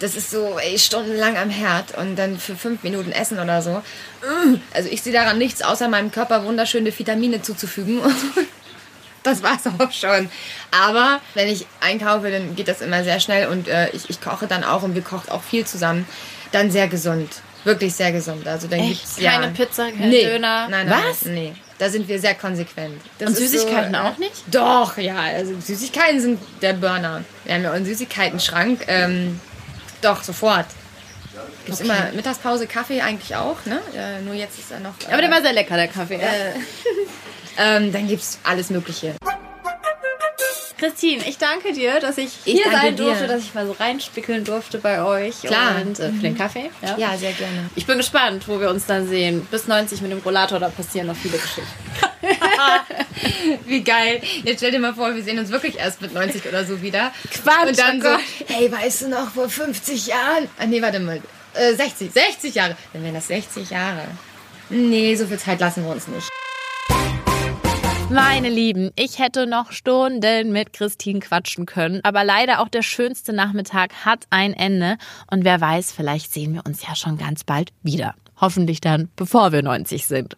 das 0.00 0.14
ist 0.14 0.30
so 0.30 0.58
ey, 0.58 0.78
stundenlang 0.78 1.36
am 1.36 1.50
Herd 1.50 1.96
und 1.96 2.16
dann 2.16 2.38
für 2.38 2.54
fünf 2.54 2.82
Minuten 2.82 3.12
essen 3.12 3.38
oder 3.38 3.62
so. 3.62 3.70
Mm. 3.70 4.60
Also 4.74 4.88
ich 4.90 5.02
sehe 5.02 5.12
daran 5.12 5.38
nichts, 5.38 5.62
außer 5.62 5.88
meinem 5.88 6.10
Körper 6.10 6.44
wunderschöne 6.44 6.96
Vitamine 6.96 7.42
zuzufügen. 7.42 8.00
Das 9.22 9.42
war's 9.42 9.62
auch 9.66 9.90
schon. 9.90 10.30
Aber 10.70 11.20
wenn 11.34 11.48
ich 11.48 11.66
einkaufe, 11.80 12.30
dann 12.30 12.54
geht 12.54 12.68
das 12.68 12.80
immer 12.80 13.02
sehr 13.02 13.18
schnell 13.18 13.48
und 13.48 13.66
äh, 13.66 13.90
ich, 13.90 14.08
ich 14.08 14.20
koche 14.20 14.46
dann 14.46 14.62
auch 14.62 14.84
und 14.84 14.94
wir 14.94 15.02
kochen 15.02 15.30
auch 15.30 15.42
viel 15.42 15.66
zusammen. 15.66 16.06
Dann 16.52 16.70
sehr 16.70 16.86
gesund. 16.86 17.28
Wirklich 17.64 17.92
sehr 17.92 18.12
gesund. 18.12 18.46
Also 18.46 18.68
dann 18.68 18.78
Echt? 18.78 19.00
gibt's 19.00 19.16
Keine 19.16 19.46
ja, 19.46 19.50
Pizza, 19.50 19.90
kein 19.90 20.10
nee. 20.10 20.22
Döner? 20.22 20.68
Nein, 20.68 20.86
nein, 20.86 21.02
Was? 21.10 21.24
Nee. 21.24 21.54
Da 21.78 21.90
sind 21.90 22.06
wir 22.06 22.20
sehr 22.20 22.36
konsequent. 22.36 23.02
Das 23.18 23.30
Und 23.30 23.36
Süßigkeiten 23.36 23.92
so, 23.92 23.98
äh, 23.98 24.02
auch 24.02 24.18
nicht? 24.18 24.44
Doch, 24.52 24.96
ja. 24.96 25.16
Also 25.16 25.58
Süßigkeiten 25.58 26.20
sind 26.20 26.40
der 26.62 26.74
Burner. 26.74 27.24
Wir 27.44 27.54
haben 27.54 27.64
ja 27.64 27.70
auch 27.70 27.74
einen 27.74 27.84
Süßigkeiten-Schrank. 27.84 28.84
Ähm, 28.86 29.40
doch, 30.02 30.22
sofort. 30.22 30.66
Gibt's 31.64 31.80
immer 31.80 32.12
Mittagspause, 32.14 32.66
Kaffee 32.66 33.00
eigentlich 33.02 33.34
auch, 33.36 33.56
ne? 33.66 33.80
Äh, 33.94 34.22
nur 34.22 34.34
jetzt 34.34 34.58
ist 34.58 34.70
er 34.70 34.80
noch. 34.80 34.94
Äh, 35.06 35.12
Aber 35.12 35.20
der 35.20 35.30
war 35.30 35.42
sehr 35.42 35.52
lecker, 35.52 35.76
der 35.76 35.88
Kaffee. 35.88 36.18
Ja. 36.20 36.28
ähm, 37.76 37.92
dann 37.92 38.06
gibt's 38.08 38.38
alles 38.44 38.70
Mögliche. 38.70 39.14
Christine, 40.78 41.24
ich 41.26 41.38
danke 41.38 41.72
dir, 41.72 42.00
dass 42.00 42.18
ich 42.18 42.28
Ich 42.44 42.60
hier 42.60 42.70
sein 42.70 42.94
dir. 42.96 43.04
durfte, 43.06 43.26
dass 43.26 43.42
ich 43.42 43.54
mal 43.54 43.66
so 43.66 43.72
reinspickeln 43.72 44.44
durfte 44.44 44.76
bei 44.78 45.02
euch. 45.02 45.40
Klar. 45.40 45.80
Und 45.82 45.98
äh, 45.98 46.10
für 46.12 46.20
den 46.20 46.36
Kaffee. 46.36 46.70
Ja. 46.82 46.96
Ja, 46.98 47.16
sehr 47.16 47.32
gerne. 47.32 47.70
Ich 47.74 47.86
bin 47.86 47.96
gespannt, 47.96 48.46
wo 48.46 48.60
wir 48.60 48.68
uns 48.68 48.84
dann 48.84 49.08
sehen. 49.08 49.46
Bis 49.50 49.66
90 49.66 50.02
mit 50.02 50.10
dem 50.12 50.18
Rollator, 50.18 50.58
da 50.60 50.68
passieren 50.68 51.06
noch 51.06 51.16
viele 51.16 51.38
Geschichten. 51.38 51.64
Wie 53.66 53.82
geil. 53.82 54.20
Jetzt 54.44 54.58
stell 54.58 54.70
dir 54.70 54.78
mal 54.78 54.94
vor, 54.94 55.14
wir 55.14 55.22
sehen 55.22 55.38
uns 55.38 55.50
wirklich 55.50 55.78
erst 55.78 56.00
mit 56.00 56.12
90 56.14 56.46
oder 56.46 56.64
so 56.64 56.82
wieder. 56.82 57.12
Quatsch, 57.30 57.68
Und 57.68 57.78
dann 57.78 58.00
oh 58.00 58.04
so, 58.04 58.08
Gott. 58.10 58.58
ey, 58.58 58.70
weißt 58.72 59.02
du 59.02 59.08
noch, 59.08 59.30
vor 59.30 59.48
50 59.48 60.06
Jahren? 60.06 60.48
Ah, 60.58 60.66
nee, 60.66 60.80
warte 60.82 61.00
mal. 61.00 61.20
Äh, 61.54 61.74
60, 61.74 62.12
60 62.12 62.54
Jahre. 62.54 62.76
Dann 62.92 63.02
wären 63.02 63.14
das 63.14 63.28
60 63.28 63.70
Jahre. 63.70 64.02
Nee, 64.68 65.14
so 65.14 65.26
viel 65.26 65.38
Zeit 65.38 65.60
lassen 65.60 65.84
wir 65.84 65.90
uns 65.92 66.08
nicht. 66.08 66.28
Meine 68.08 68.48
Lieben, 68.48 68.92
ich 68.94 69.18
hätte 69.18 69.46
noch 69.46 69.72
Stunden 69.72 70.52
mit 70.52 70.72
Christine 70.72 71.18
quatschen 71.18 71.66
können, 71.66 72.00
aber 72.04 72.22
leider 72.22 72.60
auch 72.60 72.68
der 72.68 72.82
schönste 72.82 73.32
Nachmittag 73.32 73.92
hat 74.04 74.26
ein 74.30 74.54
Ende 74.54 74.96
und 75.30 75.44
wer 75.44 75.60
weiß, 75.60 75.90
vielleicht 75.92 76.32
sehen 76.32 76.54
wir 76.54 76.64
uns 76.64 76.86
ja 76.86 76.94
schon 76.94 77.18
ganz 77.18 77.42
bald 77.42 77.70
wieder. 77.82 78.14
Hoffentlich 78.38 78.80
dann, 78.80 79.08
bevor 79.16 79.52
wir 79.52 79.62
90 79.62 80.06
sind. 80.06 80.36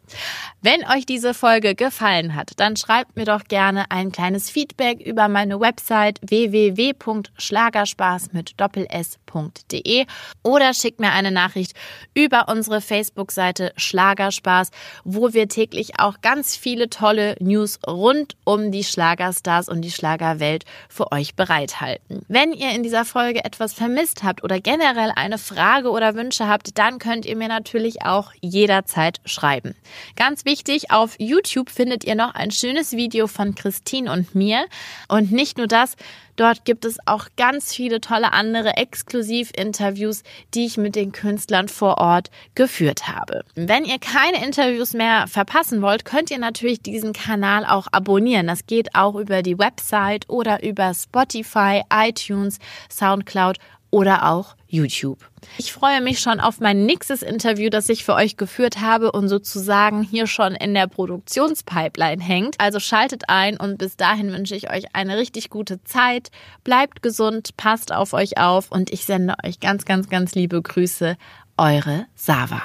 Wenn 0.63 0.85
euch 0.85 1.07
diese 1.07 1.35
Folge 1.35 1.75
gefallen 1.75 2.35
hat, 2.35 2.53
dann 2.57 2.77
schreibt 2.77 3.17
mir 3.17 3.25
doch 3.25 3.45
gerne 3.45 3.91
ein 3.91 4.13
kleines 4.13 4.51
Feedback 4.51 5.01
über 5.01 5.29
meine 5.29 5.61
Website 5.61 6.21
www.schlagerspaß 6.23 8.33
mit 8.33 8.61
doppels.de 8.61 10.07
oder 10.43 10.75
schickt 10.75 11.01
mir 11.01 11.13
eine 11.13 11.31
Nachricht 11.31 11.75
über 12.15 12.49
unsere 12.49 12.81
Facebook-Seite 12.81 13.73
Schlagerspaß, 13.77 14.71
wo 15.05 15.33
wir 15.33 15.49
täglich 15.49 16.01
auch 16.01 16.21
ganz 16.21 16.57
viele 16.57 16.91
tolle 16.91 17.37
News 17.41 17.79
rund 17.87 18.37
um 18.45 18.73
die 18.73 18.85
Schlagerstars 18.85 19.69
und 19.69 19.83
die 19.83 19.91
Schlagerwelt 19.91 20.65
für 20.89 21.13
euch 21.13 21.35
bereithalten. 21.35 22.25
Wenn 22.29 22.53
ihr 22.53 22.73
in 22.73 22.83
dieser 22.83 23.05
Folge 23.05 23.45
etwas 23.45 23.73
vermisst 23.73 24.23
habt 24.23 24.43
oder 24.43 24.61
generell 24.61 25.13
eine 25.15 25.39
Frage 25.39 25.91
oder 25.91 26.15
Wünsche 26.15 26.49
habt, 26.49 26.79
dann 26.79 26.99
könnt 26.99 27.27
ihr 27.27 27.37
mir 27.37 27.49
natürlich 27.89 28.03
auch 28.05 28.33
jederzeit 28.41 29.21
schreiben. 29.25 29.75
Ganz 30.17 30.45
wichtig, 30.45 30.91
auf 30.91 31.17
YouTube 31.19 31.71
findet 31.71 32.05
ihr 32.05 32.15
noch 32.15 32.35
ein 32.35 32.51
schönes 32.51 32.93
Video 32.93 33.27
von 33.27 33.55
Christine 33.55 34.13
und 34.13 34.35
mir. 34.35 34.67
Und 35.09 35.33
nicht 35.33 35.59
nur 35.59 35.67
das, 35.67 35.97
dort 36.37 36.65
gibt 36.65 36.85
es 36.85 36.99
auch 37.07 37.27
ganz 37.37 37.75
viele 37.75 38.01
tolle 38.01 38.33
andere 38.33 38.77
Exklusiv-Interviews, 38.77 40.23
die 40.55 40.67
ich 40.67 40.77
mit 40.77 40.97
den 40.97 41.13
Künstlern 41.13 41.69
vor 41.69 41.99
Ort 41.99 42.31
geführt 42.55 43.09
habe. 43.09 43.45
Wenn 43.55 43.85
ihr 43.85 43.99
keine 43.99 44.45
Interviews 44.45 44.93
mehr 44.93 45.27
verpassen 45.27 45.83
wollt, 45.83 46.05
könnt 46.05 46.31
ihr 46.31 46.39
natürlich 46.39 46.83
diesen 46.83 47.13
Kanal 47.13 47.65
auch 47.65 47.87
abonnieren. 47.93 48.47
Das 48.47 48.67
geht 48.67 48.95
auch 48.95 49.15
über 49.15 49.43
die 49.43 49.59
Website 49.59 50.29
oder 50.29 50.63
über 50.63 50.93
Spotify, 50.95 51.83
iTunes, 51.93 52.59
Soundcloud 52.91 53.59
oder 53.91 54.31
auch 54.31 54.58
YouTube. 54.69 55.19
Ich 55.57 55.73
freue 55.73 56.01
mich 56.01 56.21
schon 56.21 56.41
auf 56.41 56.61
mein 56.61 56.87
nächstes 56.87 57.23
Interview, 57.23 57.71
das 57.71 57.89
ich 57.89 58.05
für 58.05 58.15
euch 58.15 58.37
geführt 58.37 58.81
habe 58.81 59.13
und 59.13 59.29
sozusagen 59.29 60.03
hier 60.03 60.27
schon 60.27 60.55
in 60.55 60.75
der 60.75 60.87
Produktionspipeline 60.87 62.23
hängt. 62.23 62.61
Also 62.61 62.79
schaltet 62.79 63.25
ein 63.29 63.57
und 63.57 63.79
bis 63.79 63.97
dahin 63.97 64.33
wünsche 64.33 64.55
ich 64.55 64.71
euch 64.71 64.95
eine 64.95 65.17
richtig 65.17 65.51
gute 65.51 65.83
Zeit. 65.85 66.31
Bleibt 66.65 67.03
gesund, 67.03 67.57
passt 67.57 67.93
auf 67.93 68.13
euch 68.13 68.39
auf 68.39 68.71
und 68.71 68.91
ich 68.93 69.05
sende 69.05 69.35
euch 69.45 69.61
ganz, 69.61 69.85
ganz, 69.85 70.09
ganz 70.09 70.35
liebe 70.35 70.61
Grüße. 70.61 71.17
Eure 71.57 72.07
Sava. 72.15 72.63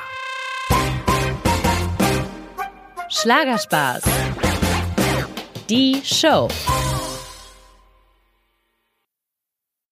Schlagerspaß. 3.10 4.04
Die 5.70 6.02
Show. 6.04 6.50